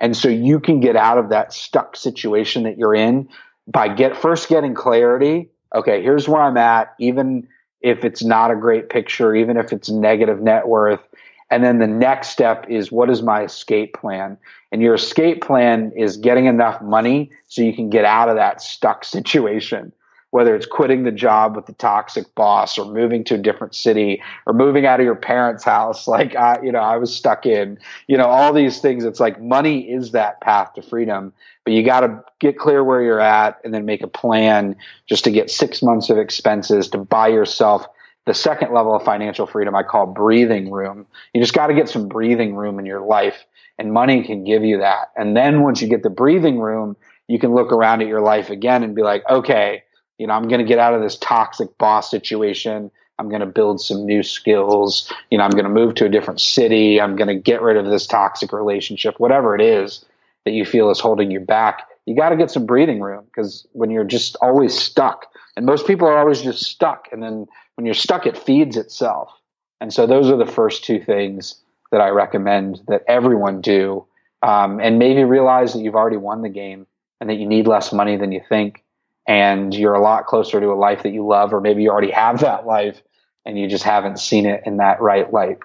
And 0.02 0.18
so 0.18 0.30
you 0.30 0.60
can 0.60 0.80
get 0.80 0.96
out 0.96 1.20
of 1.20 1.30
that 1.30 1.54
stuck 1.54 1.96
situation 1.96 2.64
that 2.64 2.80
you're 2.80 2.96
in 2.96 3.30
by 3.68 3.88
get 3.88 4.18
first 4.18 4.50
getting 4.50 4.74
clarity. 4.74 5.52
Okay, 5.76 6.02
here's 6.02 6.28
where 6.28 6.42
I'm 6.42 6.58
at, 6.58 6.96
even 7.00 7.48
if 7.82 8.04
it's 8.04 8.24
not 8.24 8.50
a 8.50 8.56
great 8.56 8.90
picture, 8.90 9.36
even 9.36 9.58
if 9.58 9.72
it's 9.72 9.92
negative 9.92 10.42
net 10.42 10.68
worth, 10.68 11.02
and 11.50 11.64
then 11.64 11.80
the 11.80 11.88
next 11.88 12.30
step 12.30 12.66
is 12.70 12.92
what 12.92 13.10
is 13.10 13.22
my 13.22 13.44
escape 13.44 13.94
plan? 13.94 14.38
And 14.72 14.82
your 14.82 14.96
escape 14.96 15.42
plan 15.42 15.92
is 15.96 16.18
getting 16.18 16.46
enough 16.46 16.82
money 16.82 17.32
so 17.48 17.62
you 17.62 17.74
can 17.74 17.90
get 17.90 18.06
out 18.06 18.30
of 18.30 18.36
that 18.36 18.62
stuck 18.62 19.06
situation. 19.06 19.94
Whether 20.32 20.58
it's 20.58 20.66
quitting 20.66 21.04
the 21.04 21.12
job 21.12 21.56
with 21.56 21.68
the 21.68 21.74
toxic 21.74 22.36
boss 22.36 22.78
or 22.78 22.92
moving 22.92 23.24
to 23.26 23.36
a 23.36 23.38
different 23.38 23.74
city 23.74 24.22
or 24.46 24.54
moving 24.54 24.86
out 24.86 25.00
of 25.00 25.06
your 25.06 25.16
parents' 25.16 25.64
house, 25.64 26.06
like 26.08 26.36
I, 26.36 26.60
you 26.62 26.72
know, 26.74 26.82
I 26.82 26.98
was 26.98 27.16
stuck 27.16 27.46
in, 27.46 27.80
you 28.08 28.18
know, 28.18 28.28
all 28.28 28.52
these 28.52 28.80
things. 28.80 29.06
It's 29.06 29.22
like 29.22 29.42
money 29.42 29.90
is 29.90 30.12
that 30.12 30.42
path 30.42 30.74
to 30.74 30.82
freedom, 30.82 31.32
but 31.64 31.72
you 31.72 31.82
got 31.82 32.02
to 32.02 32.22
get 32.40 32.60
clear 32.60 32.84
where 32.84 33.02
you're 33.02 33.22
at 33.22 33.58
and 33.64 33.74
then 33.74 33.86
make 33.86 34.04
a 34.04 34.08
plan 34.08 34.76
just 35.06 35.24
to 35.24 35.32
get 35.32 35.50
six 35.50 35.82
months 35.82 36.10
of 36.10 36.18
expenses 36.18 36.90
to 36.90 36.98
buy 36.98 37.30
yourself 37.30 37.88
the 38.28 38.34
second 38.34 38.74
level 38.74 38.94
of 38.94 39.04
financial 39.04 39.48
freedom 39.48 39.74
I 39.74 39.84
call 39.84 40.06
breathing 40.06 40.70
room. 40.70 41.08
You 41.34 41.42
just 41.42 41.54
got 41.54 41.68
to 41.68 41.74
get 41.74 41.88
some 41.88 42.10
breathing 42.10 42.56
room 42.56 42.78
in 42.78 42.86
your 42.86 43.00
life 43.00 43.46
and 43.80 43.94
money 43.94 44.24
can 44.24 44.44
give 44.44 44.66
you 44.66 44.80
that. 44.80 45.12
And 45.16 45.36
then 45.36 45.64
once 45.64 45.82
you 45.82 45.88
get 45.88 46.04
the 46.04 46.10
breathing 46.10 46.60
room, 46.60 46.98
you 47.28 47.40
can 47.40 47.54
look 47.54 47.72
around 47.72 48.02
at 48.02 48.08
your 48.08 48.20
life 48.20 48.50
again 48.50 48.84
and 48.84 48.94
be 48.94 49.02
like, 49.02 49.24
okay, 49.30 49.84
you 50.18 50.28
know, 50.28 50.34
I'm 50.34 50.50
going 50.50 50.60
to 50.60 50.68
get 50.68 50.78
out 50.78 50.94
of 50.94 51.02
this 51.02 51.18
toxic 51.18 51.78
boss 51.78 52.12
situation. 52.12 52.92
I'm 53.18 53.30
going 53.30 53.42
to 53.42 53.48
build 53.48 53.80
some 53.80 54.06
new 54.06 54.24
skills. 54.24 55.12
You 55.32 55.38
know, 55.38 55.46
I'm 55.46 55.52
going 55.52 55.64
to 55.64 55.70
move 55.70 55.96
to 55.96 56.06
a 56.06 56.10
different 56.10 56.42
city. 56.42 57.00
I'm 57.00 57.16
going 57.16 57.30
to 57.30 57.42
get 57.42 57.62
rid 57.62 57.78
of 57.78 57.86
this 57.86 58.08
toxic 58.08 58.52
relationship, 58.52 59.20
whatever 59.20 59.56
it 59.56 59.62
is 59.62 60.04
that 60.44 60.52
you 60.52 60.66
feel 60.66 60.90
is 60.90 61.00
holding 61.00 61.32
you 61.32 61.40
back. 61.40 61.87
You 62.08 62.16
got 62.16 62.30
to 62.30 62.36
get 62.36 62.50
some 62.50 62.66
breathing 62.66 63.02
room 63.02 63.26
because 63.26 63.68
when 63.74 63.92
you're 63.92 64.04
just 64.04 64.36
always 64.42 64.74
stuck, 64.74 65.28
and 65.56 65.66
most 65.66 65.86
people 65.86 66.08
are 66.08 66.18
always 66.18 66.42
just 66.42 66.64
stuck, 66.64 67.10
and 67.12 67.22
then 67.22 67.46
when 67.76 67.86
you're 67.86 67.94
stuck, 67.94 68.26
it 68.26 68.36
feeds 68.36 68.78
itself. 68.78 69.30
And 69.80 69.94
so 69.94 70.08
those 70.08 70.32
are 70.32 70.38
the 70.38 70.52
first 70.52 70.84
two 70.84 71.00
things 71.00 71.62
that 71.92 72.02
I 72.02 72.10
recommend 72.10 72.82
that 72.88 73.04
everyone 73.08 73.62
do. 73.62 74.06
Um, 74.44 74.80
and 74.80 75.00
maybe 75.00 75.24
realize 75.24 75.74
that 75.74 75.80
you've 75.80 75.96
already 75.96 76.18
won 76.18 76.44
the 76.44 76.50
game 76.50 76.86
and 77.20 77.30
that 77.30 77.36
you 77.36 77.48
need 77.48 77.68
less 77.68 77.92
money 77.92 78.18
than 78.18 78.32
you 78.32 78.42
think. 78.48 78.84
And 79.28 79.74
you're 79.74 79.96
a 79.96 80.02
lot 80.02 80.26
closer 80.26 80.60
to 80.60 80.68
a 80.68 80.76
life 80.76 81.04
that 81.04 81.12
you 81.12 81.26
love, 81.26 81.54
or 81.54 81.60
maybe 81.60 81.84
you 81.84 81.90
already 81.90 82.12
have 82.12 82.42
that 82.42 82.66
life 82.66 83.02
and 83.46 83.58
you 83.58 83.68
just 83.68 83.84
haven't 83.84 84.20
seen 84.20 84.46
it 84.46 84.62
in 84.66 84.78
that 84.78 85.02
right 85.02 85.32
light. 85.34 85.60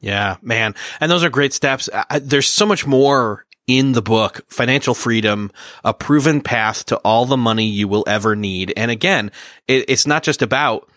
Yeah, 0.00 0.36
man. 0.42 0.74
And 1.00 1.10
those 1.10 1.22
are 1.22 1.30
great 1.30 1.52
steps. 1.52 1.88
Uh, 1.92 2.20
there's 2.20 2.48
so 2.48 2.66
much 2.66 2.86
more 2.86 3.46
in 3.66 3.92
the 3.92 4.02
book, 4.02 4.44
Financial 4.48 4.94
Freedom, 4.94 5.50
a 5.84 5.94
proven 5.94 6.40
path 6.40 6.84
to 6.86 6.96
all 6.98 7.26
the 7.26 7.36
money 7.36 7.66
you 7.66 7.88
will 7.88 8.04
ever 8.06 8.34
need. 8.34 8.72
And 8.76 8.90
again, 8.90 9.30
it, 9.68 9.84
it's 9.88 10.06
not 10.06 10.22
just 10.22 10.42
about 10.42 10.88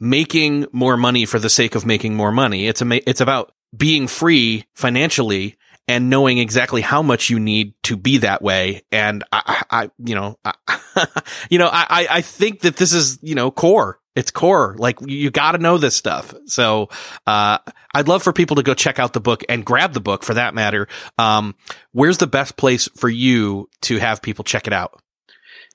making 0.00 0.66
more 0.72 0.96
money 0.96 1.26
for 1.26 1.38
the 1.38 1.50
sake 1.50 1.74
of 1.74 1.86
making 1.86 2.14
more 2.14 2.32
money. 2.32 2.66
It's 2.66 2.82
a, 2.82 3.10
it's 3.10 3.20
about 3.20 3.52
being 3.76 4.06
free 4.06 4.66
financially 4.74 5.56
and 5.86 6.08
knowing 6.08 6.38
exactly 6.38 6.80
how 6.80 7.02
much 7.02 7.28
you 7.28 7.38
need 7.38 7.74
to 7.84 7.96
be 7.96 8.18
that 8.18 8.42
way. 8.42 8.82
And 8.90 9.22
I, 9.32 9.62
I 9.70 9.90
you 9.98 10.14
know, 10.14 10.38
I, 10.44 10.54
you 11.50 11.58
know, 11.58 11.68
I, 11.70 12.06
I 12.10 12.20
think 12.22 12.60
that 12.60 12.76
this 12.76 12.92
is, 12.92 13.18
you 13.22 13.34
know, 13.34 13.50
core 13.50 14.00
It's 14.16 14.30
core. 14.30 14.74
Like 14.78 14.98
you 15.00 15.30
got 15.30 15.52
to 15.52 15.58
know 15.58 15.78
this 15.78 15.96
stuff. 15.96 16.34
So, 16.46 16.88
uh, 17.26 17.58
I'd 17.94 18.08
love 18.08 18.22
for 18.22 18.32
people 18.32 18.56
to 18.56 18.62
go 18.62 18.74
check 18.74 18.98
out 18.98 19.12
the 19.12 19.20
book 19.20 19.44
and 19.48 19.64
grab 19.64 19.92
the 19.92 20.00
book 20.00 20.24
for 20.24 20.34
that 20.34 20.54
matter. 20.54 20.88
Um, 21.18 21.54
where's 21.92 22.18
the 22.18 22.26
best 22.26 22.56
place 22.56 22.88
for 22.96 23.08
you 23.08 23.68
to 23.82 23.98
have 23.98 24.22
people 24.22 24.44
check 24.44 24.66
it 24.66 24.72
out? 24.72 25.00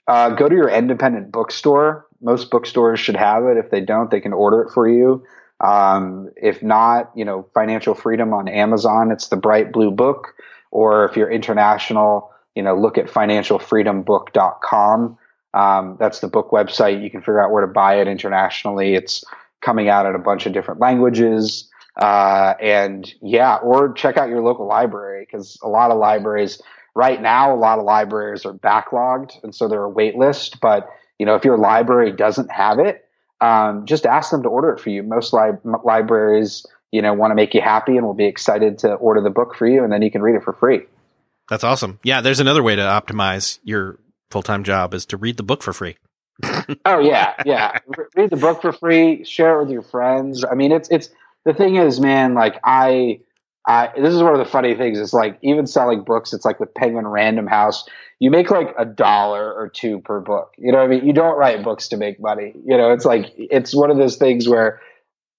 Uh, 0.07 0.31
go 0.31 0.49
to 0.49 0.55
your 0.55 0.69
independent 0.69 1.31
bookstore. 1.31 2.07
Most 2.21 2.49
bookstores 2.49 2.99
should 2.99 3.15
have 3.15 3.45
it. 3.45 3.55
If 3.57 3.71
they 3.71 3.79
don't, 3.81 4.11
they 4.11 4.19
can 4.19 4.33
order 4.33 4.63
it 4.63 4.73
for 4.73 4.89
you. 4.89 5.23
Um, 5.59 6.31
if 6.35 6.63
not, 6.63 7.11
you 7.15 7.25
know, 7.25 7.47
Financial 7.53 7.93
Freedom 7.93 8.33
on 8.33 8.47
Amazon, 8.47 9.11
it's 9.11 9.27
the 9.27 9.37
bright 9.37 9.71
blue 9.71 9.91
book. 9.91 10.33
Or 10.71 11.05
if 11.05 11.15
you're 11.15 11.29
international, 11.29 12.31
you 12.55 12.63
know, 12.63 12.75
look 12.75 12.97
at 12.97 13.05
financialfreedombook.com. 13.07 15.17
Um, 15.53 15.97
that's 15.99 16.19
the 16.19 16.27
book 16.27 16.51
website. 16.51 17.01
You 17.03 17.09
can 17.09 17.21
figure 17.21 17.41
out 17.41 17.51
where 17.51 17.65
to 17.65 17.71
buy 17.71 17.99
it 17.99 18.07
internationally. 18.07 18.93
It's 18.95 19.23
coming 19.61 19.89
out 19.89 20.05
in 20.05 20.15
a 20.15 20.19
bunch 20.19 20.45
of 20.45 20.53
different 20.53 20.79
languages. 20.79 21.69
Uh, 21.95 22.53
and 22.61 23.13
yeah, 23.21 23.57
or 23.57 23.91
check 23.93 24.17
out 24.17 24.29
your 24.29 24.41
local 24.41 24.65
library 24.67 25.25
because 25.25 25.57
a 25.61 25.67
lot 25.67 25.91
of 25.91 25.97
libraries 25.97 26.61
right 26.95 27.21
now, 27.21 27.53
a 27.53 27.57
lot 27.57 27.79
of 27.79 27.85
libraries 27.85 28.45
are 28.45 28.53
backlogged. 28.53 29.41
And 29.43 29.53
so 29.53 29.67
they're 29.67 29.83
a 29.83 29.89
wait 29.89 30.15
list. 30.15 30.61
But, 30.61 30.87
you 31.17 31.25
know, 31.25 31.35
if 31.35 31.43
your 31.43 31.57
library 31.57 32.11
doesn't 32.11 32.51
have 32.51 32.79
it, 32.79 33.05
um, 33.41 33.85
just 33.85 34.05
ask 34.05 34.31
them 34.31 34.43
to 34.43 34.49
order 34.49 34.69
it 34.71 34.79
for 34.79 34.89
you. 34.89 35.03
Most 35.03 35.33
li- 35.33 35.57
libraries, 35.83 36.65
you 36.91 37.01
know, 37.01 37.13
want 37.13 37.31
to 37.31 37.35
make 37.35 37.53
you 37.53 37.61
happy 37.61 37.97
and 37.97 38.05
will 38.05 38.13
be 38.13 38.25
excited 38.25 38.77
to 38.79 38.93
order 38.93 39.21
the 39.21 39.29
book 39.29 39.55
for 39.55 39.67
you. 39.67 39.83
And 39.83 39.91
then 39.91 40.01
you 40.01 40.11
can 40.11 40.21
read 40.21 40.35
it 40.35 40.43
for 40.43 40.53
free. 40.53 40.81
That's 41.49 41.63
awesome. 41.63 41.99
Yeah. 42.03 42.21
There's 42.21 42.39
another 42.39 42.61
way 42.61 42.75
to 42.75 42.81
optimize 42.81 43.59
your 43.63 43.97
full 44.29 44.43
time 44.43 44.63
job 44.63 44.93
is 44.93 45.05
to 45.07 45.17
read 45.17 45.37
the 45.37 45.43
book 45.43 45.63
for 45.63 45.73
free. 45.73 45.97
oh 46.85 46.99
yeah, 46.99 47.33
yeah. 47.45 47.79
Read 48.15 48.29
the 48.29 48.37
book 48.37 48.61
for 48.61 48.71
free. 48.71 49.23
Share 49.25 49.59
it 49.59 49.63
with 49.63 49.71
your 49.71 49.81
friends. 49.81 50.45
I 50.49 50.55
mean, 50.55 50.71
it's 50.71 50.89
it's 50.89 51.09
the 51.45 51.53
thing 51.53 51.75
is, 51.75 51.99
man. 51.99 52.33
Like 52.33 52.59
I, 52.63 53.19
I 53.67 53.89
this 53.97 54.13
is 54.13 54.23
one 54.23 54.33
of 54.33 54.39
the 54.39 54.49
funny 54.49 54.75
things. 54.75 54.99
It's 54.99 55.13
like 55.13 55.37
even 55.41 55.67
selling 55.67 56.03
books. 56.03 56.33
It's 56.33 56.45
like 56.45 56.59
with 56.59 56.73
Penguin 56.73 57.07
Random 57.07 57.47
House. 57.47 57.85
You 58.19 58.31
make 58.31 58.51
like 58.51 58.73
a 58.77 58.85
dollar 58.85 59.53
or 59.53 59.69
two 59.69 59.99
per 59.99 60.19
book. 60.19 60.53
You 60.57 60.71
know 60.71 60.79
what 60.79 60.85
I 60.85 60.87
mean? 60.87 61.05
You 61.05 61.13
don't 61.13 61.37
write 61.37 61.63
books 61.63 61.87
to 61.89 61.97
make 61.97 62.19
money. 62.19 62.53
You 62.65 62.77
know, 62.77 62.91
it's 62.91 63.05
like 63.05 63.33
it's 63.37 63.73
one 63.73 63.91
of 63.91 63.97
those 63.97 64.17
things 64.17 64.47
where 64.47 64.81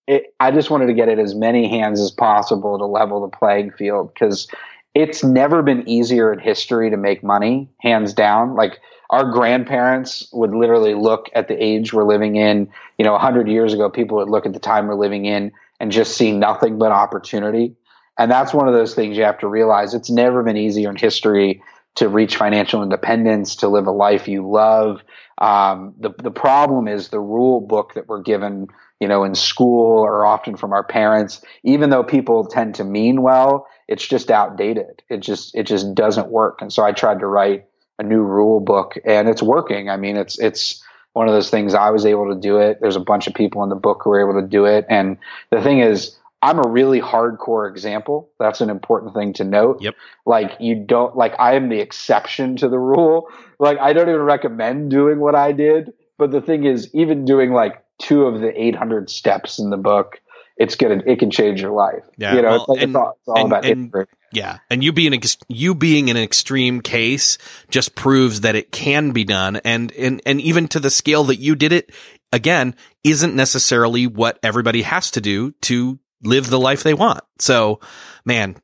it, 0.06 0.34
I 0.40 0.50
just 0.50 0.70
wanted 0.70 0.86
to 0.86 0.94
get 0.94 1.08
it 1.08 1.18
as 1.18 1.34
many 1.34 1.68
hands 1.68 2.00
as 2.00 2.10
possible 2.10 2.78
to 2.78 2.84
level 2.84 3.20
the 3.20 3.36
playing 3.36 3.70
field 3.70 4.12
because 4.12 4.48
it's 4.94 5.22
never 5.22 5.62
been 5.62 5.88
easier 5.88 6.32
in 6.32 6.38
history 6.38 6.90
to 6.90 6.96
make 6.96 7.22
money, 7.22 7.68
hands 7.78 8.12
down. 8.12 8.54
Like 8.54 8.80
our 9.10 9.30
grandparents 9.30 10.28
would 10.32 10.52
literally 10.52 10.94
look 10.94 11.28
at 11.34 11.48
the 11.48 11.62
age 11.62 11.92
we're 11.92 12.04
living 12.04 12.36
in. 12.36 12.68
You 12.98 13.04
know, 13.04 13.12
100 13.12 13.48
years 13.48 13.72
ago, 13.72 13.88
people 13.88 14.16
would 14.18 14.30
look 14.30 14.46
at 14.46 14.52
the 14.52 14.58
time 14.58 14.86
we're 14.86 14.94
living 14.94 15.24
in 15.24 15.52
and 15.78 15.92
just 15.92 16.16
see 16.16 16.32
nothing 16.32 16.78
but 16.78 16.92
opportunity. 16.92 17.74
And 18.18 18.30
that's 18.30 18.52
one 18.52 18.68
of 18.68 18.74
those 18.74 18.94
things 18.94 19.16
you 19.16 19.22
have 19.22 19.38
to 19.38 19.48
realize. 19.48 19.94
It's 19.94 20.10
never 20.10 20.42
been 20.42 20.56
easier 20.56 20.90
in 20.90 20.96
history 20.96 21.62
to 21.96 22.08
reach 22.08 22.36
financial 22.36 22.82
independence, 22.82 23.56
to 23.56 23.68
live 23.68 23.86
a 23.86 23.92
life 23.92 24.28
you 24.28 24.48
love. 24.48 25.02
Um, 25.38 25.94
the 25.98 26.10
the 26.18 26.30
problem 26.30 26.86
is 26.86 27.08
the 27.08 27.20
rule 27.20 27.60
book 27.60 27.94
that 27.94 28.08
we're 28.08 28.22
given, 28.22 28.68
you 29.00 29.08
know, 29.08 29.24
in 29.24 29.34
school 29.34 29.98
or 29.98 30.24
often 30.24 30.56
from 30.56 30.72
our 30.72 30.84
parents. 30.84 31.42
Even 31.64 31.90
though 31.90 32.04
people 32.04 32.44
tend 32.44 32.76
to 32.76 32.84
mean 32.84 33.22
well, 33.22 33.66
it's 33.88 34.06
just 34.06 34.30
outdated. 34.30 35.02
It 35.08 35.18
just 35.18 35.54
it 35.54 35.64
just 35.64 35.94
doesn't 35.94 36.28
work. 36.28 36.60
And 36.60 36.72
so 36.72 36.84
I 36.84 36.92
tried 36.92 37.20
to 37.20 37.26
write 37.26 37.64
a 37.98 38.02
new 38.02 38.22
rule 38.22 38.60
book, 38.60 38.94
and 39.04 39.28
it's 39.28 39.42
working. 39.42 39.90
I 39.90 39.96
mean, 39.96 40.16
it's 40.16 40.38
it's 40.38 40.82
one 41.12 41.26
of 41.26 41.34
those 41.34 41.50
things. 41.50 41.74
I 41.74 41.90
was 41.90 42.06
able 42.06 42.32
to 42.32 42.40
do 42.40 42.58
it. 42.58 42.78
There's 42.80 42.96
a 42.96 43.00
bunch 43.00 43.26
of 43.26 43.34
people 43.34 43.62
in 43.64 43.68
the 43.68 43.74
book 43.74 44.02
who 44.04 44.10
were 44.10 44.20
able 44.20 44.40
to 44.40 44.46
do 44.46 44.64
it. 44.66 44.86
And 44.88 45.18
the 45.50 45.60
thing 45.60 45.80
is, 45.80 46.16
I'm 46.42 46.58
a 46.58 46.68
really 46.68 47.00
hardcore 47.00 47.68
example. 47.68 48.30
That's 48.38 48.60
an 48.60 48.70
important 48.70 49.14
thing 49.14 49.34
to 49.34 49.44
note. 49.44 49.82
Yep. 49.82 49.94
Like 50.24 50.52
you 50.60 50.74
don't 50.74 51.16
like 51.16 51.34
I 51.38 51.54
am 51.54 51.68
the 51.68 51.80
exception 51.80 52.56
to 52.56 52.68
the 52.68 52.78
rule. 52.78 53.28
Like 53.58 53.78
I 53.78 53.92
don't 53.92 54.08
even 54.08 54.22
recommend 54.22 54.90
doing 54.90 55.20
what 55.20 55.34
I 55.34 55.52
did. 55.52 55.92
But 56.20 56.30
the 56.30 56.40
thing 56.40 56.64
is, 56.64 56.88
even 56.94 57.24
doing 57.24 57.52
like 57.52 57.82
two 57.98 58.26
of 58.26 58.40
the 58.40 58.52
800 58.58 59.10
steps 59.10 59.58
in 59.58 59.70
the 59.70 59.76
book 59.76 60.20
it's 60.60 60.74
gonna 60.74 61.02
it 61.06 61.18
can 61.18 61.30
change 61.30 61.62
your 61.62 61.70
life. 61.70 62.04
Yeah, 62.18 62.34
you 62.34 62.42
know, 62.42 62.48
well, 62.48 62.56
it's, 62.60 62.68
like, 62.68 62.82
and, 62.82 62.90
it's 62.90 62.96
all, 62.96 63.16
it's 63.18 63.28
all 63.28 63.38
and, 63.38 63.46
about 63.46 63.64
and, 63.64 64.06
Yeah, 64.30 64.58
and 64.68 64.84
you 64.84 64.92
being 64.92 65.18
you 65.48 65.74
being 65.74 66.10
an 66.10 66.18
extreme 66.18 66.82
case 66.82 67.38
just 67.70 67.94
proves 67.94 68.42
that 68.42 68.54
it 68.54 68.70
can 68.70 69.12
be 69.12 69.24
done, 69.24 69.56
and 69.64 69.90
and 69.92 70.20
and 70.26 70.38
even 70.42 70.68
to 70.68 70.78
the 70.78 70.90
scale 70.90 71.24
that 71.24 71.36
you 71.36 71.56
did 71.56 71.72
it, 71.72 71.90
again, 72.30 72.76
isn't 73.02 73.34
necessarily 73.34 74.06
what 74.06 74.38
everybody 74.42 74.82
has 74.82 75.10
to 75.12 75.22
do 75.22 75.52
to 75.62 75.98
live 76.22 76.50
the 76.50 76.60
life 76.60 76.82
they 76.82 76.92
want. 76.92 77.24
So, 77.38 77.80
man, 78.26 78.56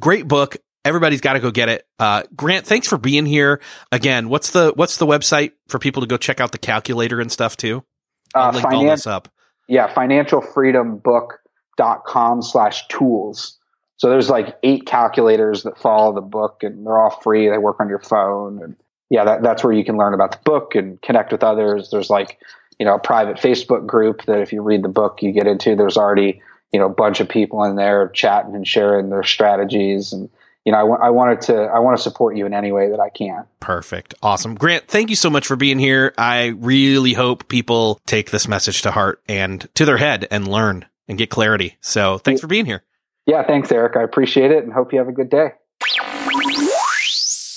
great 0.00 0.26
book. 0.26 0.56
Everybody's 0.84 1.20
got 1.20 1.34
to 1.34 1.40
go 1.40 1.50
get 1.50 1.68
it. 1.68 1.86
Uh, 1.98 2.22
Grant, 2.34 2.66
thanks 2.66 2.88
for 2.88 2.98
being 2.98 3.26
here 3.26 3.60
again. 3.92 4.28
What's 4.28 4.50
the 4.50 4.72
what's 4.76 4.96
the 4.96 5.06
website 5.06 5.52
for 5.68 5.78
people 5.78 6.02
to 6.02 6.06
go 6.06 6.16
check 6.16 6.40
out 6.40 6.52
the 6.52 6.58
calculator 6.58 7.20
and 7.20 7.30
stuff 7.30 7.56
too? 7.56 7.84
I'll 8.34 8.56
uh, 8.56 8.60
finance, 8.60 8.74
all 8.74 8.86
this 8.86 9.06
up 9.06 9.28
yeah, 9.70 9.90
financialfreedombook.com 9.94 12.42
slash 12.42 12.86
tools. 12.88 13.56
So 13.98 14.10
there's 14.10 14.28
like 14.28 14.58
eight 14.64 14.84
calculators 14.84 15.62
that 15.62 15.78
follow 15.78 16.12
the 16.12 16.20
book 16.20 16.64
and 16.64 16.84
they're 16.84 16.98
all 16.98 17.20
free. 17.22 17.48
They 17.48 17.56
work 17.56 17.78
on 17.78 17.88
your 17.88 18.00
phone. 18.00 18.60
And 18.60 18.74
yeah, 19.10 19.22
that, 19.24 19.44
that's 19.44 19.62
where 19.62 19.72
you 19.72 19.84
can 19.84 19.96
learn 19.96 20.12
about 20.12 20.32
the 20.32 20.40
book 20.44 20.74
and 20.74 21.00
connect 21.02 21.30
with 21.30 21.44
others. 21.44 21.90
There's 21.90 22.10
like, 22.10 22.40
you 22.80 22.86
know, 22.86 22.96
a 22.96 22.98
private 22.98 23.36
Facebook 23.36 23.86
group 23.86 24.24
that 24.24 24.40
if 24.40 24.52
you 24.52 24.60
read 24.60 24.82
the 24.82 24.88
book, 24.88 25.22
you 25.22 25.30
get 25.30 25.46
into. 25.46 25.76
There's 25.76 25.96
already, 25.96 26.42
you 26.72 26.80
know, 26.80 26.86
a 26.86 26.92
bunch 26.92 27.20
of 27.20 27.28
people 27.28 27.62
in 27.62 27.76
there 27.76 28.08
chatting 28.08 28.56
and 28.56 28.66
sharing 28.66 29.08
their 29.08 29.22
strategies. 29.22 30.12
And 30.12 30.28
you 30.64 30.72
know, 30.72 30.78
I, 30.78 30.82
w- 30.82 30.98
I 31.00 31.10
wanted 31.10 31.40
to, 31.42 31.54
I 31.54 31.78
want 31.78 31.96
to 31.96 32.02
support 32.02 32.36
you 32.36 32.46
in 32.46 32.52
any 32.52 32.72
way 32.72 32.90
that 32.90 33.00
I 33.00 33.08
can. 33.08 33.44
Perfect. 33.60 34.14
Awesome. 34.22 34.54
Grant, 34.54 34.88
thank 34.88 35.10
you 35.10 35.16
so 35.16 35.30
much 35.30 35.46
for 35.46 35.56
being 35.56 35.78
here. 35.78 36.12
I 36.18 36.48
really 36.58 37.14
hope 37.14 37.48
people 37.48 38.00
take 38.06 38.30
this 38.30 38.46
message 38.46 38.82
to 38.82 38.90
heart 38.90 39.22
and 39.28 39.68
to 39.74 39.84
their 39.84 39.96
head 39.96 40.28
and 40.30 40.46
learn 40.46 40.86
and 41.08 41.16
get 41.18 41.30
clarity. 41.30 41.76
So 41.80 42.18
thanks 42.18 42.40
for 42.40 42.46
being 42.46 42.66
here. 42.66 42.84
Yeah. 43.26 43.46
Thanks, 43.46 43.72
Erik. 43.72 43.96
I 43.96 44.02
appreciate 44.02 44.50
it 44.50 44.64
and 44.64 44.72
hope 44.72 44.92
you 44.92 44.98
have 44.98 45.08
a 45.08 45.12
good 45.12 45.30
day. 45.30 45.52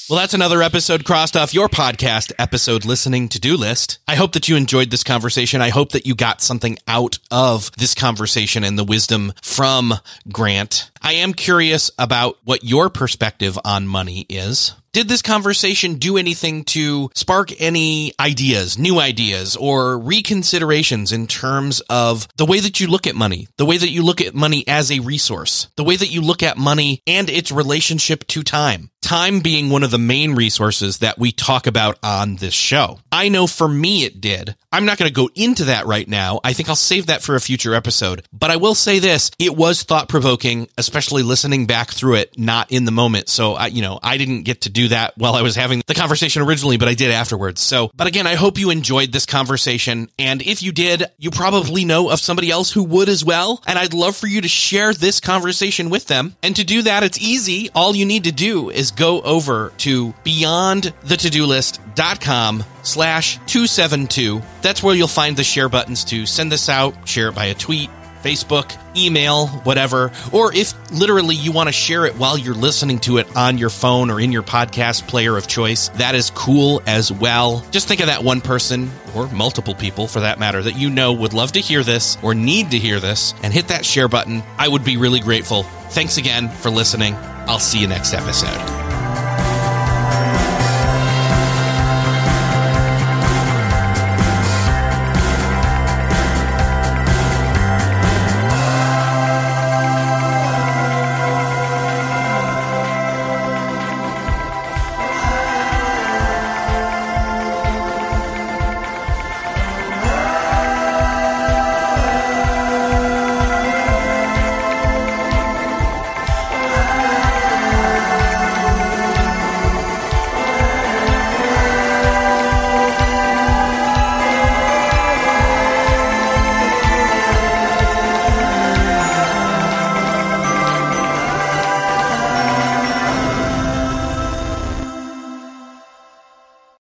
Well, 0.09 0.19
that's 0.19 0.33
another 0.33 0.61
episode 0.61 1.05
crossed 1.05 1.37
off 1.37 1.53
your 1.53 1.69
podcast 1.69 2.33
episode 2.37 2.83
listening 2.83 3.29
to 3.29 3.39
do 3.39 3.55
list. 3.55 3.99
I 4.05 4.15
hope 4.15 4.33
that 4.33 4.49
you 4.49 4.57
enjoyed 4.57 4.91
this 4.91 5.03
conversation. 5.03 5.61
I 5.61 5.69
hope 5.69 5.93
that 5.93 6.05
you 6.05 6.13
got 6.13 6.41
something 6.41 6.77
out 6.89 7.19
of 7.31 7.71
this 7.77 7.95
conversation 7.95 8.65
and 8.65 8.77
the 8.77 8.83
wisdom 8.83 9.31
from 9.41 9.93
Grant. 10.29 10.91
I 11.01 11.13
am 11.13 11.33
curious 11.33 11.89
about 11.97 12.37
what 12.43 12.65
your 12.65 12.89
perspective 12.89 13.57
on 13.63 13.87
money 13.87 14.25
is. 14.27 14.73
Did 14.91 15.07
this 15.07 15.21
conversation 15.21 15.95
do 15.95 16.17
anything 16.17 16.65
to 16.65 17.09
spark 17.15 17.49
any 17.59 18.13
ideas, 18.19 18.77
new 18.77 18.99
ideas, 18.99 19.55
or 19.55 19.97
reconsiderations 19.97 21.11
in 21.11 21.27
terms 21.27 21.81
of 21.89 22.27
the 22.35 22.45
way 22.45 22.59
that 22.59 22.79
you 22.79 22.87
look 22.87 23.07
at 23.07 23.15
money, 23.15 23.47
the 23.57 23.65
way 23.65 23.77
that 23.77 23.89
you 23.89 24.03
look 24.03 24.21
at 24.21 24.35
money 24.35 24.63
as 24.67 24.91
a 24.91 24.99
resource, 24.99 25.69
the 25.77 25.83
way 25.83 25.95
that 25.95 26.11
you 26.11 26.21
look 26.21 26.43
at 26.43 26.57
money 26.57 27.01
and 27.07 27.29
its 27.29 27.51
relationship 27.51 28.27
to 28.27 28.43
time? 28.43 28.91
Time 29.03 29.41
being 29.41 29.69
one 29.69 29.83
of 29.83 29.91
the 29.91 29.97
main 29.97 30.33
resources 30.33 30.99
that 30.99 31.19
we 31.19 31.33
talk 31.33 31.67
about 31.67 31.99
on 32.01 32.37
this 32.37 32.53
show. 32.53 32.99
I 33.11 33.27
know 33.27 33.47
for 33.47 33.67
me 33.67 34.05
it 34.05 34.21
did. 34.21 34.55
I'm 34.71 34.85
not 34.85 34.97
going 34.97 35.09
to 35.09 35.13
go 35.13 35.29
into 35.35 35.65
that 35.65 35.85
right 35.85 36.07
now. 36.07 36.39
I 36.43 36.53
think 36.53 36.69
I'll 36.69 36.75
save 36.75 37.07
that 37.07 37.21
for 37.21 37.35
a 37.35 37.41
future 37.41 37.75
episode. 37.75 38.25
But 38.31 38.49
I 38.49 38.55
will 38.55 38.73
say 38.73 38.99
this, 38.99 39.29
it 39.37 39.55
was 39.55 39.83
thought 39.83 40.07
provoking, 40.07 40.69
especially 40.77 41.21
listening 41.21 41.67
back 41.67 41.91
through 41.91 42.15
it, 42.15 42.39
not 42.39 42.71
in 42.71 42.85
the 42.85 42.91
moment. 42.91 43.27
So 43.27 43.53
I, 43.53 43.67
you 43.67 43.81
know, 43.81 43.99
I 44.01 44.17
didn't 44.17 44.43
get 44.43 44.61
to 44.61 44.69
do 44.69 44.87
that 44.87 45.15
while 45.17 45.35
I 45.35 45.41
was 45.41 45.55
having 45.55 45.83
the 45.85 45.93
conversation 45.93 46.41
originally, 46.41 46.77
but 46.77 46.87
I 46.87 46.95
did 46.95 47.11
afterwards. 47.11 47.61
So, 47.61 47.91
but 47.93 48.07
again, 48.07 48.25
I 48.25 48.35
hope 48.35 48.57
you 48.57 48.71
enjoyed 48.71 49.11
this 49.11 49.25
conversation. 49.25 50.09
And 50.17 50.41
if 50.41 50.63
you 50.63 50.71
did, 50.71 51.03
you 51.19 51.29
probably 51.29 51.83
know 51.83 52.09
of 52.09 52.21
somebody 52.21 52.49
else 52.49 52.71
who 52.71 52.83
would 52.83 53.09
as 53.09 53.23
well. 53.23 53.61
And 53.67 53.77
I'd 53.77 53.93
love 53.93 54.15
for 54.15 54.27
you 54.27 54.41
to 54.41 54.47
share 54.47 54.93
this 54.93 55.19
conversation 55.19 55.89
with 55.89 56.07
them. 56.07 56.35
And 56.41 56.55
to 56.55 56.63
do 56.63 56.83
that, 56.83 57.03
it's 57.03 57.21
easy. 57.21 57.69
All 57.75 57.95
you 57.95 58.05
need 58.05 58.23
to 58.23 58.31
do 58.31 58.71
is 58.71 58.92
go 58.95 59.21
over 59.21 59.71
to 59.79 60.13
beyondthetodolist.com 60.25 62.63
slash 62.83 63.37
272. 63.37 64.41
That's 64.61 64.83
where 64.83 64.95
you'll 64.95 65.07
find 65.07 65.37
the 65.37 65.43
share 65.43 65.69
buttons 65.69 66.03
to 66.05 66.25
send 66.25 66.51
this 66.51 66.69
out, 66.69 67.07
share 67.07 67.29
it 67.29 67.35
by 67.35 67.45
a 67.45 67.53
tweet, 67.53 67.89
Facebook, 68.23 68.75
email, 68.95 69.47
whatever. 69.47 70.11
Or 70.31 70.53
if 70.53 70.73
literally 70.91 71.35
you 71.35 71.51
want 71.51 71.67
to 71.67 71.73
share 71.73 72.05
it 72.05 72.15
while 72.15 72.37
you're 72.37 72.55
listening 72.55 72.99
to 72.99 73.17
it 73.17 73.35
on 73.35 73.57
your 73.57 73.69
phone 73.69 74.09
or 74.09 74.19
in 74.19 74.31
your 74.31 74.43
podcast 74.43 75.07
player 75.07 75.37
of 75.37 75.47
choice, 75.47 75.89
that 75.89 76.15
is 76.15 76.31
cool 76.31 76.81
as 76.87 77.11
well. 77.11 77.63
Just 77.71 77.87
think 77.87 77.99
of 77.99 78.07
that 78.07 78.23
one 78.23 78.41
person 78.41 78.89
or 79.15 79.27
multiple 79.27 79.75
people 79.75 80.07
for 80.07 80.21
that 80.21 80.39
matter 80.39 80.61
that 80.61 80.77
you 80.77 80.89
know 80.89 81.13
would 81.13 81.33
love 81.33 81.51
to 81.51 81.59
hear 81.59 81.83
this 81.83 82.17
or 82.23 82.33
need 82.33 82.71
to 82.71 82.79
hear 82.79 82.99
this 82.99 83.33
and 83.43 83.53
hit 83.53 83.67
that 83.67 83.85
share 83.85 84.07
button. 84.07 84.41
I 84.57 84.67
would 84.67 84.85
be 84.85 84.97
really 84.97 85.19
grateful. 85.19 85.63
Thanks 85.63 86.17
again 86.17 86.49
for 86.49 86.69
listening. 86.69 87.15
I'll 87.45 87.59
see 87.59 87.79
you 87.79 87.87
next 87.87 88.13
episode. 88.13 88.82